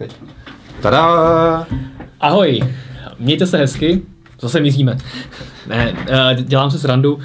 Teď. 0.00 0.16
Tada! 0.82 1.66
Ahoj, 2.20 2.60
mějte 3.18 3.46
se 3.46 3.58
hezky, 3.58 4.02
zase 4.40 4.60
mizíme. 4.60 4.96
Ne, 5.66 5.94
eh, 6.08 6.36
dělám 6.42 6.70
se 6.70 6.78
srandu. 6.78 7.18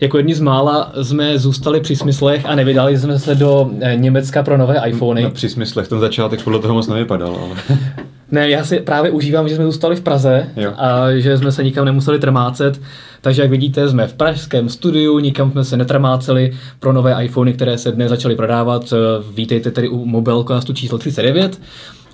Jako 0.00 0.16
jedni 0.16 0.34
z 0.34 0.40
mála 0.40 0.92
jsme 1.02 1.38
zůstali 1.38 1.80
při 1.80 1.96
smyslech 1.96 2.46
a 2.46 2.54
nevydali 2.54 2.98
jsme 2.98 3.18
se 3.18 3.34
do 3.34 3.70
eh, 3.80 3.96
Německa 3.96 4.42
pro 4.42 4.56
nové 4.56 4.82
iPhony. 4.88 5.22
No, 5.22 5.30
při 5.30 5.48
smyslech 5.48 5.88
ten 5.88 6.00
začátek 6.00 6.42
podle 6.42 6.58
toho 6.58 6.74
moc 6.74 6.88
nevypadal, 6.88 7.38
ale... 7.44 7.78
Ne, 8.32 8.50
já 8.50 8.64
si 8.64 8.80
právě 8.80 9.10
užívám, 9.10 9.48
že 9.48 9.56
jsme 9.56 9.64
zůstali 9.64 9.96
v 9.96 10.00
Praze 10.00 10.48
Jo. 10.56 10.72
a 10.76 11.10
že 11.16 11.38
jsme 11.38 11.52
se 11.52 11.64
nikam 11.64 11.84
nemuseli 11.84 12.18
trmácet. 12.18 12.80
Takže 13.20 13.42
jak 13.42 13.50
vidíte, 13.50 13.88
jsme 13.88 14.06
v 14.06 14.14
pražském 14.14 14.68
studiu, 14.68 15.18
nikam 15.18 15.50
jsme 15.50 15.64
se 15.64 15.76
netrmáceli 15.76 16.52
pro 16.80 16.92
nové 16.92 17.24
iPhony, 17.24 17.52
které 17.52 17.78
se 17.78 17.92
dnes 17.92 18.08
začaly 18.08 18.36
prodávat. 18.36 18.92
Eh, 18.92 18.96
Vítejte 19.34 19.70
tedy 19.70 19.88
u 19.88 20.04
Mobilecastu 20.04 20.72
číslo 20.72 20.98
39. 20.98 21.60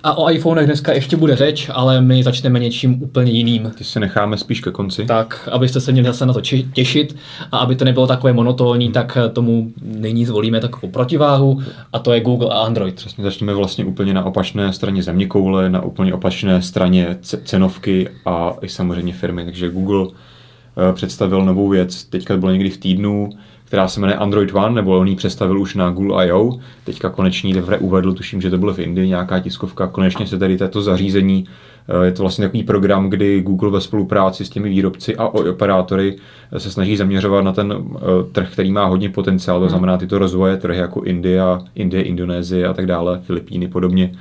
A 0.03 0.17
o 0.17 0.29
iPhonech 0.29 0.65
dneska 0.65 0.93
ještě 0.93 1.17
bude 1.17 1.35
řeč, 1.35 1.69
ale 1.73 2.01
my 2.01 2.23
začneme 2.23 2.59
něčím 2.59 3.03
úplně 3.03 3.31
jiným. 3.31 3.71
Ty 3.77 3.83
si 3.83 3.99
necháme 3.99 4.37
spíš 4.37 4.61
ke 4.61 4.71
konci. 4.71 5.05
Tak, 5.05 5.49
abyste 5.51 5.81
se 5.81 5.91
měli 5.91 6.07
zase 6.07 6.25
na 6.25 6.33
to 6.33 6.41
těšit 6.73 7.15
a 7.51 7.57
aby 7.57 7.75
to 7.75 7.85
nebylo 7.85 8.07
takové 8.07 8.33
monotónní, 8.33 8.91
tak 8.91 9.17
eh, 9.25 9.29
tomu 9.29 9.71
nyní 9.81 10.25
zvolíme 10.25 10.59
takovou 10.59 10.91
protiváhu 10.91 11.61
a 11.93 11.99
to 11.99 12.13
je 12.13 12.21
Google 12.21 12.49
a 12.49 12.59
Android. 12.59 12.95
Přesně 12.95 13.23
začneme 13.23 13.53
vlastně 13.53 13.85
úplně 13.85 14.13
na 14.13 14.25
opačné 14.25 14.73
straně 14.73 15.03
země 15.03 15.27
koule, 15.27 15.69
na 15.69 15.81
úplně 15.81 16.13
opačné 16.13 16.61
straně 16.61 17.17
ce- 17.21 17.41
cenovky 17.43 18.09
a 18.25 18.53
i 18.61 18.69
samozřejmě 18.69 19.13
firmy. 19.13 19.45
Takže 19.45 19.69
Google 19.69 20.07
eh, 20.09 20.93
představil 20.93 21.45
novou 21.45 21.69
věc, 21.69 22.03
teďka 22.03 22.37
bylo 22.37 22.51
někdy 22.51 22.69
v 22.69 22.77
týdnu, 22.77 23.29
která 23.67 23.87
se 23.87 23.99
jmenuje 23.99 24.17
Android 24.17 24.55
One, 24.55 24.75
nebo 24.75 24.99
on 24.99 25.07
ji 25.07 25.15
představil 25.15 25.59
už 25.59 25.75
na 25.75 25.89
Google 25.89 26.25
I.O. 26.25 26.59
Teďka 26.83 27.09
konečně 27.09 27.53
teprve 27.53 27.77
uvedl, 27.77 28.13
tuším, 28.13 28.41
že 28.41 28.49
to 28.49 28.57
bylo 28.57 28.73
v 28.73 28.79
Indii, 28.79 29.07
nějaká 29.07 29.39
tiskovka. 29.39 29.87
Konečně 29.87 30.27
se 30.27 30.37
tady 30.37 30.57
této 30.57 30.81
zařízení, 30.81 31.45
eh, 31.87 32.05
je 32.05 32.11
to 32.11 32.23
vlastně 32.23 32.45
takový 32.45 32.63
program, 32.63 33.09
kdy 33.09 33.41
Google 33.41 33.71
ve 33.71 33.81
spolupráci 33.81 34.45
s 34.45 34.49
těmi 34.49 34.69
výrobci 34.69 35.15
a 35.15 35.27
operátory 35.27 36.15
eh, 36.51 36.59
se 36.59 36.71
snaží 36.71 36.97
zaměřovat 36.97 37.43
na 37.43 37.53
ten 37.53 37.73
eh, 37.73 37.99
trh, 38.31 38.51
který 38.51 38.71
má 38.71 38.85
hodně 38.85 39.09
potenciál, 39.09 39.59
to 39.59 39.69
znamená 39.69 39.97
tyto 39.97 40.17
rozvoje 40.17 40.57
trhy 40.57 40.77
jako 40.77 41.01
India, 41.01 41.61
Indie, 41.75 42.03
Indonésie 42.03 42.67
a 42.67 42.73
tak 42.73 42.85
dále, 42.85 43.19
Filipíny 43.23 43.67
podobně. 43.67 44.11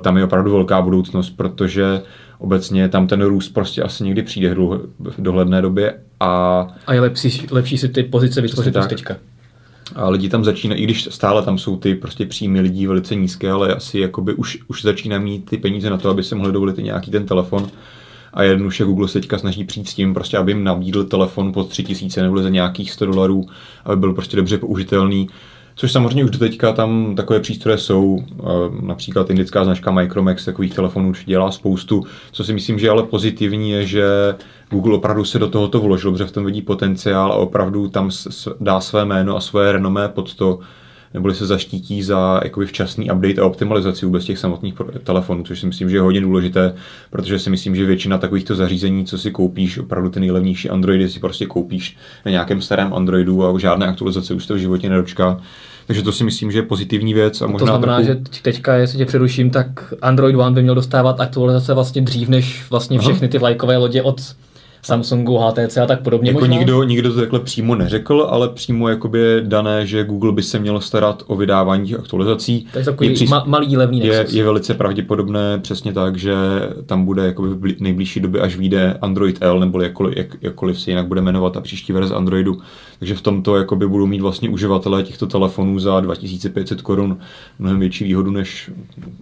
Tam 0.00 0.16
je 0.16 0.24
opravdu 0.24 0.52
velká 0.52 0.82
budoucnost, 0.82 1.30
protože 1.30 2.02
obecně 2.38 2.88
tam 2.88 3.06
ten 3.06 3.22
růst 3.22 3.48
prostě 3.48 3.82
asi 3.82 4.04
někdy 4.04 4.22
přijde 4.22 4.54
v 4.98 5.14
dohledné 5.18 5.62
době 5.62 5.94
a 6.20 6.60
A 6.86 6.94
je 6.94 7.00
lepší, 7.00 7.46
lepší 7.50 7.78
si 7.78 7.88
ty 7.88 8.02
pozice 8.02 8.40
vytvořit 8.40 8.74
tak. 8.74 8.88
teďka. 8.88 9.16
a 9.94 10.08
lidi 10.08 10.28
tam 10.28 10.44
začínají, 10.44 10.80
i 10.82 10.84
když 10.84 11.08
stále 11.10 11.42
tam 11.42 11.58
jsou 11.58 11.76
ty 11.76 11.94
prostě 11.94 12.26
příjmy 12.26 12.60
lidí 12.60 12.86
velice 12.86 13.14
nízké, 13.14 13.50
ale 13.50 13.74
asi 13.74 13.98
jakoby 13.98 14.34
už, 14.34 14.58
už 14.68 14.82
začínají 14.82 15.22
mít 15.22 15.50
ty 15.50 15.56
peníze 15.56 15.90
na 15.90 15.96
to, 15.96 16.10
aby 16.10 16.22
se 16.22 16.34
mohli 16.34 16.52
dovolit 16.52 16.78
i 16.78 16.82
nějaký 16.82 17.10
ten 17.10 17.26
telefon. 17.26 17.68
A 18.34 18.42
jednoduše 18.42 18.84
Google 18.84 19.08
se 19.08 19.20
teďka 19.20 19.38
snaží 19.38 19.64
přijít 19.64 19.88
s 19.88 19.94
tím, 19.94 20.14
prostě, 20.14 20.38
aby 20.38 20.52
jim 20.52 20.64
nabídl 20.64 21.04
telefon 21.04 21.52
po 21.52 21.64
3000 21.64 22.22
nebo 22.22 22.42
za 22.42 22.48
nějakých 22.48 22.92
100 22.92 23.06
dolarů, 23.06 23.46
aby 23.84 23.96
byl 23.96 24.12
prostě 24.12 24.36
dobře 24.36 24.58
použitelný. 24.58 25.28
Což 25.78 25.92
samozřejmě 25.92 26.24
už 26.24 26.30
teďka 26.38 26.72
tam 26.72 27.14
takové 27.16 27.40
přístroje 27.40 27.78
jsou, 27.78 28.24
eh, 28.38 28.44
například 28.80 29.30
indická 29.30 29.64
značka 29.64 29.90
Micromax 29.90 30.44
takových 30.44 30.74
telefonů 30.74 31.10
už 31.10 31.24
dělá 31.24 31.50
spoustu. 31.50 32.04
Co 32.32 32.44
si 32.44 32.52
myslím, 32.52 32.78
že 32.78 32.90
ale 32.90 33.02
pozitivní 33.02 33.70
je, 33.70 33.86
že 33.86 34.04
Google 34.70 34.94
opravdu 34.94 35.24
se 35.24 35.38
do 35.38 35.50
tohoto 35.50 35.80
vložil, 35.80 36.12
protože 36.12 36.24
v 36.24 36.32
tom 36.32 36.44
vidí 36.44 36.62
potenciál 36.62 37.32
a 37.32 37.36
opravdu 37.36 37.88
tam 37.88 38.10
dá 38.60 38.80
své 38.80 39.04
jméno 39.04 39.36
a 39.36 39.40
své 39.40 39.72
renomé 39.72 40.08
pod 40.08 40.34
to, 40.34 40.58
neboli 41.14 41.34
se 41.34 41.46
zaštítí 41.46 42.02
za 42.02 42.40
jakoby 42.44 42.66
včasný 42.66 43.10
update 43.10 43.40
a 43.40 43.44
optimalizaci 43.46 44.06
vůbec 44.06 44.24
těch 44.24 44.38
samotných 44.38 44.74
telefonů, 45.04 45.42
což 45.42 45.60
si 45.60 45.66
myslím, 45.66 45.90
že 45.90 45.96
je 45.96 46.00
hodně 46.00 46.20
důležité, 46.20 46.74
protože 47.10 47.38
si 47.38 47.50
myslím, 47.50 47.76
že 47.76 47.86
většina 47.86 48.18
takovýchto 48.18 48.54
zařízení, 48.54 49.04
co 49.04 49.18
si 49.18 49.30
koupíš, 49.30 49.78
opravdu 49.78 50.10
ty 50.10 50.20
nejlevnější 50.20 50.70
Androidy 50.70 51.08
si 51.08 51.20
prostě 51.20 51.46
koupíš 51.46 51.96
na 52.24 52.30
nějakém 52.30 52.62
starém 52.62 52.94
Androidu 52.94 53.44
a 53.46 53.58
žádné 53.58 53.86
aktualizace 53.86 54.34
už 54.34 54.46
to 54.46 54.54
v 54.54 54.58
životě 54.58 54.88
nedočká. 54.88 55.40
Takže 55.86 56.02
to 56.02 56.12
si 56.12 56.24
myslím, 56.24 56.52
že 56.52 56.58
je 56.58 56.62
pozitivní 56.62 57.14
věc 57.14 57.42
a 57.42 57.46
To 57.46 57.52
možná 57.52 57.66
znamená, 57.66 57.96
trochu... 57.96 58.06
že 58.08 58.14
teď- 58.14 58.42
teďka, 58.42 58.74
jestli 58.74 58.98
tě 58.98 59.06
přeruším, 59.06 59.50
tak 59.50 59.94
Android 60.02 60.36
One 60.36 60.54
by 60.54 60.62
měl 60.62 60.74
dostávat 60.74 61.20
aktualizace 61.20 61.74
vlastně 61.74 62.02
dřív 62.02 62.28
než 62.28 62.64
vlastně 62.70 62.98
všechny 62.98 63.28
ty 63.28 63.38
vlajkové 63.38 63.76
lodě 63.76 64.02
od 64.02 64.20
Samsungu, 64.86 65.38
HTC 65.38 65.76
a 65.78 65.86
tak 65.86 66.00
podobně 66.02 66.30
Jako 66.30 66.40
možná? 66.40 66.56
nikdo, 66.56 66.82
nikdo 66.82 67.12
to 67.12 67.20
takhle 67.20 67.40
přímo 67.40 67.74
neřekl, 67.74 68.26
ale 68.30 68.48
přímo 68.48 68.88
jakoby 68.88 69.18
je 69.18 69.40
dané, 69.40 69.86
že 69.86 70.04
Google 70.04 70.32
by 70.32 70.42
se 70.42 70.58
měl 70.58 70.80
starat 70.80 71.22
o 71.26 71.36
vydávání 71.36 71.88
těch 71.88 71.98
aktualizací. 71.98 72.66
Takže 72.72 72.90
takový 72.90 73.08
Je 73.08 73.14
přis- 73.14 73.30
ma- 73.30 73.46
malý 73.46 73.76
levný 73.76 73.98
je, 74.06 74.18
Nexus. 74.18 74.34
je 74.36 74.44
velice 74.44 74.74
pravděpodobné 74.74 75.58
přesně 75.58 75.92
tak, 75.92 76.16
že 76.16 76.34
tam 76.86 77.04
bude 77.04 77.26
jakoby 77.26 77.48
v 77.48 77.56
bli- 77.58 77.76
nejbližší 77.80 78.20
době, 78.20 78.40
až 78.40 78.56
vyjde 78.56 78.98
Android 79.02 79.38
L, 79.40 79.60
nebo 79.60 79.80
jakkoliv, 79.82 80.16
jak, 80.16 80.26
jakkoliv 80.42 80.80
se 80.80 80.90
jinak 80.90 81.06
bude 81.06 81.20
jmenovat 81.20 81.52
ta 81.52 81.60
příští 81.60 81.92
verze 81.92 82.14
Androidu. 82.14 82.58
Takže 82.98 83.14
v 83.14 83.20
tomto 83.20 83.56
jakoby 83.56 83.88
budou 83.88 84.06
mít 84.06 84.20
vlastně 84.20 84.48
uživatelé 84.48 85.02
těchto 85.02 85.26
telefonů 85.26 85.78
za 85.78 86.00
2500 86.00 86.82
korun 86.82 87.18
mnohem 87.58 87.80
větší 87.80 88.04
výhodu 88.04 88.30
než 88.30 88.70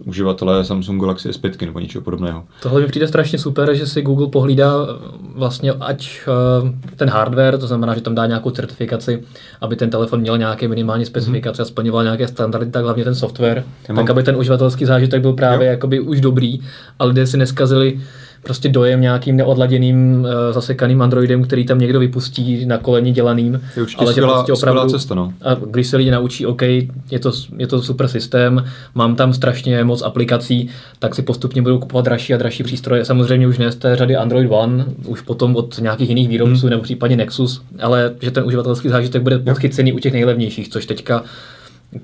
uživatelé 0.05 0.65
Samsung 0.65 1.01
Galaxy 1.01 1.29
S5 1.29 1.65
nebo 1.65 1.79
něčeho 1.79 2.01
podobného. 2.01 2.43
Tohle 2.61 2.81
mi 2.81 2.87
přijde 2.87 3.07
strašně 3.07 3.39
super, 3.39 3.73
že 3.75 3.87
si 3.87 4.01
Google 4.01 4.27
pohlídá 4.27 4.71
eh, 4.89 5.39
vlastně 5.55 5.71
ať 5.85 6.19
eh, 6.27 6.95
ten 6.95 7.09
hardware, 7.09 7.57
to 7.57 7.67
znamená, 7.67 7.95
že 7.95 8.01
tam 8.01 8.15
dá 8.15 8.25
nějakou 8.25 8.49
certifikaci, 8.49 9.23
aby 9.61 9.75
ten 9.75 9.89
telefon 9.89 10.19
měl 10.19 10.37
nějaké 10.37 10.67
minimální 10.67 11.05
specifikace 11.05 11.61
a 11.61 11.65
splňoval 11.65 12.03
nějaké 12.03 12.27
standardy, 12.27 12.71
tak 12.71 12.83
hlavně 12.83 13.03
ten 13.03 13.15
software, 13.15 13.63
Já 13.87 13.93
mám- 13.93 14.05
tak 14.05 14.09
aby 14.09 14.23
ten 14.23 14.35
uživatelský 14.35 14.85
zážitek 14.85 15.21
byl 15.21 15.33
právě 15.33 15.67
Jo. 15.67 15.71
jakoby 15.71 15.99
už 15.99 16.21
dobrý 16.21 16.59
a 16.99 17.05
lidé 17.05 17.27
si 17.27 17.37
neskazili 17.37 17.99
prostě 18.45 18.69
dojem 18.69 19.01
nějakým 19.01 19.35
neodladěným 19.35 20.27
eh, 20.29 20.53
zasekaným 20.53 21.01
Androidem, 21.01 21.43
který 21.43 21.65
tam 21.65 21.79
někdo 21.79 21.99
vypustí 21.99 22.65
na 22.65 22.77
koleni 22.77 23.11
dělaným. 23.11 23.61
Je 23.75 23.81
určitě 23.81 24.05
skvělá- 24.05 24.55
skvělá 24.55 24.87
cesta, 24.87 25.15
no. 25.15 25.33
A 25.41 25.53
když 25.53 25.87
se 25.87 25.97
lidi 25.97 26.11
naučí, 26.11 26.45
OK, 26.45 26.61
je 26.61 27.19
to, 27.21 27.31
je 27.57 27.67
to 27.67 27.81
super 27.81 28.07
systém, 28.07 28.65
mám 28.95 29.15
tam 29.15 29.33
strašně 29.33 29.83
moc 29.83 30.01
aplikací, 30.01 30.69
tak 30.99 31.15
si 31.15 31.21
postupně 31.21 31.61
budou 31.61 31.79
kupovat 31.79 32.05
dražší 32.05 32.33
a 32.33 32.37
dražší 32.37 32.63
přístroje. 32.63 33.05
Samozřejmě 33.05 33.47
už 33.47 33.57
ne 33.57 33.71
z 33.71 33.75
té 33.75 33.95
řady 33.95 34.15
Android 34.15 34.47
One, 34.51 34.85
už 35.05 35.21
potom 35.21 35.55
od 35.55 35.79
nějakých 35.79 36.09
jiných 36.09 36.29
výrobců 36.29 36.61
hmm. 36.61 36.69
nebo 36.69 36.83
případně 36.83 37.17
Nexus, 37.17 37.61
ale 37.81 38.13
že 38.21 38.31
ten 38.31 38.43
uživatelský 38.43 38.89
zážitek 38.89 39.21
bude 39.21 39.39
podchycený 39.39 39.93
u 39.93 39.99
těch 39.99 40.13
nejlevnějších, 40.13 40.69
což 40.69 40.85
teďka 40.85 41.23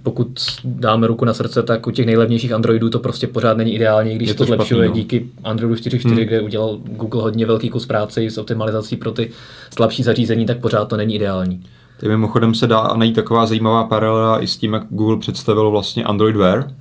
pokud 0.04 0.28
dáme 0.64 1.08
ruku 1.08 1.26
na 1.26 1.34
srdce, 1.34 1.64
tak 1.64 1.88
u 1.88 1.92
těch 1.92 2.06
nejlevnějších 2.06 2.54
Androidů 2.54 2.90
to 2.90 3.00
prostě 3.00 3.28
pořád 3.28 3.58
není 3.58 3.76
ideální, 3.76 4.16
když 4.16 4.28
Je 4.28 4.34
to, 4.34 4.38
to 4.38 4.44
to 4.44 4.48
špatný, 4.48 4.66
zlepšuje 4.66 4.88
no. 4.88 4.94
díky 4.94 5.28
Androidu 5.44 5.76
4.4, 5.76 6.08
hmm. 6.08 6.16
kde 6.16 6.42
udělal 6.42 6.80
Google 6.86 7.22
hodně 7.22 7.46
velký 7.46 7.70
kus 7.70 7.86
práce 7.86 8.22
s 8.22 8.38
optimalizací 8.38 8.98
pro 8.98 9.12
ty 9.12 9.32
slabší 9.74 10.04
zařízení, 10.04 10.46
tak 10.46 10.60
pořád 10.60 10.86
to 10.86 10.98
není 10.98 11.16
ideální. 11.16 11.64
Tady 12.00 12.10
mimochodem 12.10 12.56
se 12.56 12.68
dá 12.68 12.94
najít 12.96 13.16
taková 13.16 13.46
zajímavá 13.46 13.84
paralela 13.84 14.44
i 14.44 14.48
s 14.48 14.58
tím, 14.58 14.74
jak 14.74 14.84
Google 14.90 15.18
představil 15.18 15.72
vlastně 15.72 16.04
Android 16.04 16.36
Wear. 16.36 16.74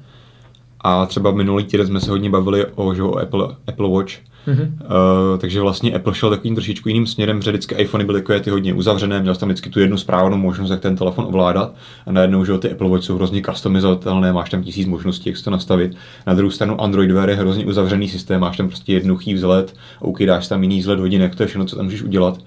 A 0.80 1.06
třeba 1.06 1.30
minulý 1.30 1.64
týden 1.64 1.86
jsme 1.86 2.00
se 2.00 2.10
hodně 2.10 2.30
bavili 2.30 2.66
o, 2.74 2.94
že, 2.94 3.02
o 3.02 3.18
Apple, 3.18 3.56
Apple 3.66 3.88
Watch. 3.88 4.12
Mm-hmm. 4.48 4.72
Uh, 4.82 5.38
takže 5.38 5.60
vlastně 5.60 5.92
Apple 5.92 6.14
šel 6.14 6.30
takovým 6.30 6.54
trošičku 6.54 6.88
jiným 6.88 7.06
směrem, 7.06 7.38
protože 7.38 7.50
vždycky 7.50 7.74
iPhony 7.74 8.04
byly 8.04 8.20
takové 8.20 8.40
ty 8.40 8.50
hodně 8.50 8.74
uzavřené, 8.74 9.20
měl 9.20 9.34
jsi 9.34 9.40
tam 9.40 9.48
vždycky 9.48 9.70
tu 9.70 9.80
jednu 9.80 9.96
správnou 9.96 10.36
možnost, 10.36 10.70
jak 10.70 10.80
ten 10.80 10.96
telefon 10.96 11.24
ovládat. 11.24 11.74
A 12.06 12.12
najednou, 12.12 12.44
že 12.44 12.58
ty 12.58 12.70
Apple 12.70 12.88
Watch 12.88 13.04
jsou 13.04 13.16
hrozně 13.16 13.42
customizovatelné, 13.42 14.32
máš 14.32 14.50
tam 14.50 14.62
tisíc 14.62 14.86
možností, 14.86 15.28
jak 15.28 15.36
si 15.36 15.44
to 15.44 15.50
nastavit. 15.50 15.96
Na 16.26 16.34
druhou 16.34 16.50
stranu 16.50 16.80
Android 16.80 17.10
Wear 17.10 17.30
je 17.30 17.36
hrozně 17.36 17.66
uzavřený 17.66 18.08
systém, 18.08 18.40
máš 18.40 18.56
tam 18.56 18.68
prostě 18.68 18.92
jednoduchý 18.92 19.34
vzhled, 19.34 19.74
OK, 20.00 20.22
dáš 20.22 20.48
tam 20.48 20.62
jiný 20.62 20.80
vzhled 20.80 21.00
hodinek, 21.00 21.34
to 21.34 21.42
je 21.42 21.46
všechno, 21.46 21.64
co 21.64 21.76
tam 21.76 21.84
můžeš 21.84 22.02
udělat. 22.02 22.38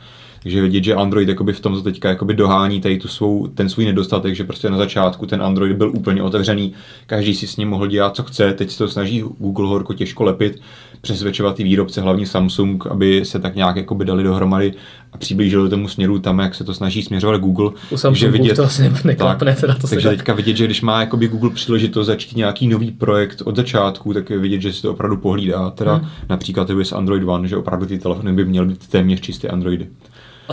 Takže 0.43 0.61
vidět, 0.61 0.83
že 0.83 0.95
Android 0.95 1.29
jakoby 1.29 1.53
v 1.53 1.59
tomto 1.59 1.81
teďka 1.81 2.09
jakoby 2.09 2.33
dohání 2.33 2.81
tady 2.81 2.97
tu 2.97 3.07
svou, 3.07 3.47
ten 3.47 3.69
svůj 3.69 3.85
nedostatek, 3.85 4.35
že 4.35 4.43
prostě 4.43 4.69
na 4.69 4.77
začátku 4.77 5.25
ten 5.25 5.43
Android 5.43 5.77
byl 5.77 5.91
úplně 5.95 6.23
otevřený, 6.23 6.73
každý 7.07 7.33
si 7.33 7.47
s 7.47 7.57
ním 7.57 7.69
mohl 7.69 7.87
dělat, 7.87 8.15
co 8.15 8.23
chce, 8.23 8.53
teď 8.53 8.71
se 8.71 8.77
to 8.77 8.87
snaží 8.87 9.21
Google 9.21 9.67
horko 9.67 9.93
těžko 9.93 10.23
lepit, 10.23 10.61
přesvědčovat 11.01 11.55
ty 11.55 11.63
výrobce, 11.63 12.01
hlavně 12.01 12.27
Samsung, 12.27 12.87
aby 12.87 13.25
se 13.25 13.39
tak 13.39 13.55
nějak 13.55 13.75
jakoby 13.75 14.05
dali 14.05 14.23
dohromady 14.23 14.73
a 15.13 15.17
přiblížili 15.17 15.69
tomu 15.69 15.87
směru 15.87 16.19
tam, 16.19 16.39
jak 16.39 16.55
se 16.55 16.63
to 16.63 16.73
snaží 16.73 17.03
směřovat 17.03 17.41
Google. 17.41 17.71
U 17.91 17.97
Samsungu 17.97 18.47
to 18.55 18.63
asi 18.63 18.91
neklapne, 19.03 19.55
teda 19.55 19.75
to 19.75 19.87
se 19.87 19.95
takže 19.95 20.09
teďka 20.09 20.33
vidět, 20.33 20.57
že 20.57 20.65
když 20.65 20.81
má 20.81 20.99
jakoby 20.99 21.27
Google 21.27 21.49
příležitost 21.49 22.07
začít 22.07 22.37
nějaký 22.37 22.67
nový 22.67 22.91
projekt 22.91 23.41
od 23.45 23.55
začátku, 23.55 24.13
tak 24.13 24.29
je 24.29 24.37
vidět, 24.37 24.61
že 24.61 24.73
si 24.73 24.81
to 24.81 24.91
opravdu 24.91 25.17
pohlídá. 25.17 25.69
Teda 25.69 25.93
Hmm. 25.93 26.09
například 26.29 26.69
i 26.69 26.85
s 26.85 26.91
Android 26.91 27.23
One, 27.23 27.47
že 27.47 27.57
opravdu 27.57 27.85
ty 27.85 27.99
telefony 27.99 28.33
by 28.33 28.45
měly 28.45 28.67
být 28.67 28.87
téměř 28.87 29.21
čisté 29.21 29.47
Androidy. 29.47 29.87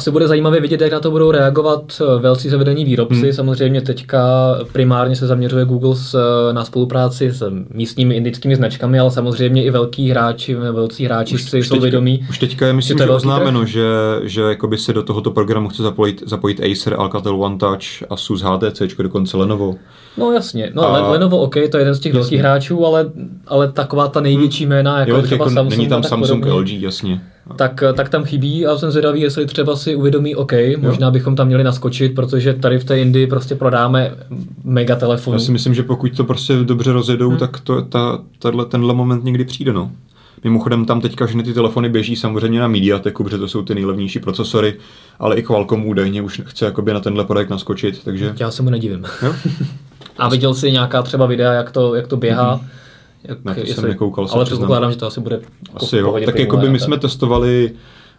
Asi 0.00 0.10
bude 0.10 0.28
zajímavé 0.28 0.60
vidět, 0.60 0.80
jak 0.80 0.92
na 0.92 1.00
to 1.00 1.10
budou 1.10 1.30
reagovat 1.30 1.80
eh, 2.00 2.20
velcí 2.20 2.48
zavedení 2.48 2.84
výrobci. 2.84 3.22
Hmm. 3.22 3.32
Samozřejmě 3.32 3.80
teďka 3.80 4.20
primárně 4.72 5.16
se 5.16 5.26
zaměřuje 5.26 5.64
Google 5.64 5.96
s, 5.96 6.14
eh, 6.14 6.52
na 6.52 6.64
spolupráci 6.64 7.30
s 7.30 7.52
místními 7.74 8.16
indickými 8.16 8.56
značkami, 8.56 8.98
ale 8.98 9.10
samozřejmě 9.10 9.64
i 9.64 9.70
velký 9.70 10.10
hráči, 10.10 10.54
velcí 10.54 11.04
hráči 11.04 11.34
už, 11.34 11.42
si 11.42 11.58
už 11.58 11.68
jsou 11.68 11.74
teďka, 11.74 11.82
vědomí. 11.82 12.26
Už 12.30 12.38
teďka 12.38 12.66
je 12.66 12.72
myslím, 12.72 12.98
že, 12.98 13.04
že 13.04 13.10
oznámeno, 13.10 13.64
že, 13.64 13.86
že 14.22 14.42
jakoby 14.42 14.78
se 14.78 14.92
do 14.92 15.02
tohoto 15.02 15.30
programu 15.30 15.68
chce 15.68 15.82
zapojit, 15.82 16.22
zapojit 16.26 16.60
Acer, 16.60 16.94
Alcatel 16.98 17.42
One 17.42 17.58
Touch, 17.58 18.02
Asus, 18.10 18.42
HTC, 18.42 18.82
dokonce 19.02 19.36
Lenovo. 19.36 19.76
No 20.16 20.32
jasně, 20.32 20.70
no 20.74 20.82
a... 20.82 21.10
Lenovo 21.10 21.38
OK, 21.38 21.54
to 21.54 21.76
je 21.76 21.80
jeden 21.80 21.94
z 21.94 22.00
těch 22.00 22.14
jasně. 22.14 22.20
velkých 22.20 22.40
hráčů, 22.40 22.86
ale, 22.86 23.10
ale 23.46 23.72
taková 23.72 24.08
ta 24.08 24.20
největší 24.20 24.66
jména, 24.66 25.00
jako 25.00 25.10
jo, 25.10 25.22
třeba 25.22 25.44
jako 25.44 25.54
Samsung. 25.54 25.78
Není 25.78 25.88
tam 25.88 26.02
Samsung, 26.02 26.44
podobně, 26.44 26.72
LG, 26.74 26.82
jasně. 26.82 27.20
Tak, 27.56 27.84
tak 27.94 28.08
tam 28.08 28.24
chybí 28.24 28.66
a 28.66 28.78
jsem 28.78 28.90
zvědavý, 28.90 29.20
jestli 29.20 29.46
třeba 29.46 29.76
si 29.76 29.96
uvědomí, 29.96 30.36
OK, 30.36 30.52
možná 30.78 31.06
jo. 31.06 31.10
bychom 31.10 31.36
tam 31.36 31.46
měli 31.46 31.64
naskočit, 31.64 32.14
protože 32.14 32.54
tady 32.54 32.78
v 32.78 32.84
té 32.84 32.98
Indii 32.98 33.26
prostě 33.26 33.54
prodáme 33.54 34.14
mega 34.64 34.96
telefon. 34.96 35.34
Já 35.34 35.40
si 35.40 35.52
myslím, 35.52 35.74
že 35.74 35.82
pokud 35.82 36.16
to 36.16 36.24
prostě 36.24 36.56
dobře 36.56 36.92
rozjedou, 36.92 37.28
hmm. 37.28 37.38
tak 37.38 37.60
to, 37.60 37.82
ta, 37.82 38.18
tato, 38.38 38.64
tenhle 38.64 38.94
moment 38.94 39.24
někdy 39.24 39.44
přijde, 39.44 39.72
no. 39.72 39.90
Mimochodem 40.44 40.84
tam 40.84 41.00
teďka 41.00 41.26
všechny 41.26 41.42
ty 41.42 41.54
telefony 41.54 41.88
běží 41.88 42.16
samozřejmě 42.16 42.60
na 42.60 42.68
Mediateku, 42.68 43.24
protože 43.24 43.38
to 43.38 43.48
jsou 43.48 43.62
ty 43.62 43.74
nejlevnější 43.74 44.18
procesory, 44.18 44.74
ale 45.18 45.36
i 45.36 45.42
Qualcomm 45.42 45.86
údajně 45.86 46.22
už 46.22 46.42
chce 46.46 46.64
jakoby 46.64 46.92
na 46.92 47.00
tenhle 47.00 47.24
projekt 47.24 47.50
naskočit, 47.50 48.04
takže... 48.04 48.34
Já 48.40 48.50
se 48.50 48.62
mu 48.62 48.70
nedivím. 48.70 49.04
Jo? 49.22 49.34
A 50.20 50.28
viděl 50.28 50.54
jsi 50.54 50.72
nějaká 50.72 51.02
třeba 51.02 51.26
videa, 51.26 51.52
jak 51.52 51.70
to, 51.70 51.94
jak 51.94 52.06
to 52.06 52.16
běhá? 52.16 52.56
Mm-hmm. 52.56 52.68
Jak, 53.24 53.44
ne, 53.44 53.54
to 53.54 53.60
jestli, 53.60 53.74
jsem 53.74 53.88
nekoukal. 53.88 54.28
Ale 54.30 54.44
předpokládám, 54.44 54.90
že 54.90 54.96
to 54.96 55.06
asi 55.06 55.20
bude 55.20 55.40
Asi 55.74 55.96
jo. 55.96 56.20
Tak 56.24 56.38
jako 56.38 56.56
by 56.56 56.68
my 56.68 56.78
jsme 56.78 56.98
testovali 56.98 57.72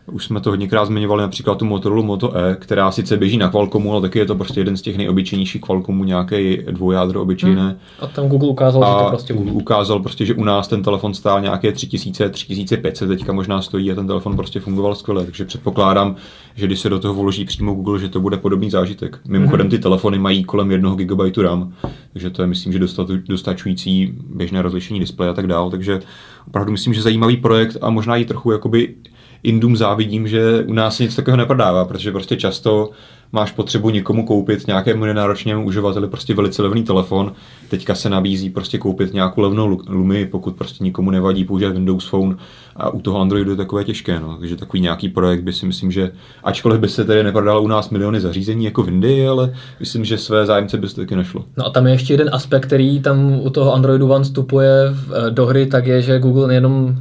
už 0.06 0.26
jsme 0.26 0.42
to 0.42 0.50
hodněkrát 0.50 0.88
zmiňovali 0.88 1.22
například 1.22 1.58
tu 1.58 1.66
Motorola 1.66 2.02
Moto 2.02 2.38
E, 2.38 2.56
která 2.56 2.92
sice 2.92 3.18
běží 3.18 3.38
na 3.38 3.50
Qualcommu, 3.50 3.92
ale 3.92 4.02
taky 4.02 4.20
je 4.20 4.26
to 4.26 4.36
prostě 4.36 4.60
jeden 4.60 4.78
z 4.78 4.82
těch 4.82 4.98
nejobyčejnějších 4.98 5.62
Qualcommů, 5.62 6.04
nějaký 6.04 6.58
dvoujádro 6.72 7.22
obyčejné. 7.22 7.62
Hmm. 7.62 7.78
A 8.00 8.08
tam 8.08 8.28
Google 8.28 8.50
ukázal, 8.50 8.84
a 8.84 8.88
že 8.88 9.04
to 9.04 9.10
prostě 9.10 9.34
Google 9.34 9.54
ukázal 9.54 10.00
prostě, 10.00 10.26
že 10.26 10.34
u 10.34 10.44
nás 10.44 10.68
ten 10.68 10.84
telefon 10.84 11.14
stál 11.14 11.42
nějaké 11.42 11.72
3000, 11.72 12.30
3500, 12.30 13.10
teďka 13.10 13.34
možná 13.34 13.62
stojí 13.62 13.92
a 13.92 13.96
ten 13.96 14.08
telefon 14.08 14.36
prostě 14.36 14.60
fungoval 14.60 14.96
skvěle, 14.96 15.26
takže 15.26 15.46
předpokládám, 15.46 16.16
že 16.56 16.66
když 16.66 16.80
se 16.80 16.90
do 16.90 17.00
toho 17.00 17.14
vloží 17.14 17.46
přímo 17.46 17.74
Google, 17.74 18.00
že 18.00 18.10
to 18.10 18.20
bude 18.20 18.38
podobný 18.38 18.70
zážitek. 18.70 19.20
Mimochodem 19.28 19.66
hmm. 19.66 19.72
ty 19.72 19.80
telefony 19.80 20.20
mají 20.20 20.44
kolem 20.44 20.72
1 20.72 20.96
GB 20.96 21.38
RAM, 21.38 21.74
takže 22.14 22.30
to 22.30 22.42
je 22.42 22.48
myslím, 22.48 22.74
že 22.74 22.80
dostačující 23.28 24.14
běžné 24.36 24.62
rozlišení 24.62 25.00
displeje 25.00 25.32
a 25.32 25.34
tak 25.34 25.48
dál, 25.48 25.70
takže 25.70 26.00
opravdu 26.48 26.72
myslím, 26.72 26.94
že 26.94 27.02
zajímavý 27.02 27.38
projekt 27.38 27.78
a 27.82 27.90
možná 27.90 28.16
i 28.16 28.26
trochu 28.26 28.52
jakoby 28.52 28.96
Indům 29.44 29.78
závidím, 29.78 30.28
že 30.28 30.64
u 30.64 30.74
nás 30.74 31.00
nic 31.00 31.16
takového 31.16 31.38
neprodává, 31.38 31.86
protože 31.86 32.12
prostě 32.12 32.38
často 32.38 32.90
máš 33.32 33.52
potřebu 33.52 33.90
někomu 33.90 34.26
koupit 34.26 34.68
nějakému 34.68 35.06
nenáročnému 35.06 35.66
uživateli 35.66 36.08
prostě 36.08 36.34
velice 36.34 36.62
levný 36.62 36.84
telefon. 36.84 37.34
Teďka 37.70 37.96
se 37.96 38.10
nabízí 38.10 38.50
prostě 38.50 38.78
koupit 38.78 39.14
nějakou 39.14 39.42
levnou 39.42 39.82
Lumi, 39.88 40.26
pokud 40.26 40.56
prostě 40.56 40.84
nikomu 40.84 41.12
nevadí 41.12 41.46
používat 41.46 41.74
Windows 41.74 42.10
Phone 42.10 42.36
a 42.76 42.90
u 42.90 43.02
toho 43.02 43.22
Androidu 43.22 43.52
je 43.52 43.58
takové 43.58 43.84
těžké. 43.84 44.20
No. 44.20 44.38
Takže 44.40 44.56
takový 44.56 44.82
nějaký 44.82 45.10
projekt 45.10 45.42
by 45.42 45.54
si 45.54 45.66
myslím, 45.66 45.92
že 45.92 46.12
ačkoliv 46.44 46.80
by 46.80 46.90
se 46.90 47.06
tedy 47.06 47.24
neprodalo 47.24 47.62
u 47.62 47.68
nás 47.68 47.90
miliony 47.90 48.22
zařízení 48.22 48.66
jako 48.66 48.84
v 48.84 48.88
Indii, 48.88 49.28
ale 49.28 49.54
myslím, 49.80 50.06
že 50.06 50.18
své 50.18 50.46
zájemce 50.46 50.78
by 50.78 50.90
se 50.90 50.96
taky 50.96 51.16
našlo. 51.16 51.46
No 51.58 51.66
a 51.66 51.70
tam 51.70 51.88
je 51.88 51.94
ještě 51.94 52.14
jeden 52.14 52.30
aspekt, 52.32 52.66
který 52.66 53.02
tam 53.02 53.40
u 53.44 53.50
toho 53.50 53.74
Androidu 53.74 54.12
One 54.12 54.24
vstupuje 54.24 54.72
eh, 54.90 55.32
do 55.32 55.46
hry, 55.46 55.66
tak 55.66 55.86
je, 55.86 56.02
že 56.02 56.20
Google 56.20 56.48
nejenom 56.48 56.96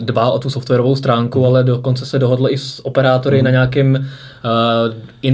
dbá 0.00 0.30
o 0.30 0.38
tu 0.38 0.50
softwarovou 0.50 0.96
stránku, 0.96 1.38
mm. 1.40 1.46
ale 1.46 1.64
dokonce 1.64 2.06
se 2.06 2.18
dohodl 2.18 2.46
i 2.50 2.58
s 2.58 2.86
operátory 2.86 3.38
mm. 3.38 3.44
na 3.44 3.50
nějakém 3.50 4.06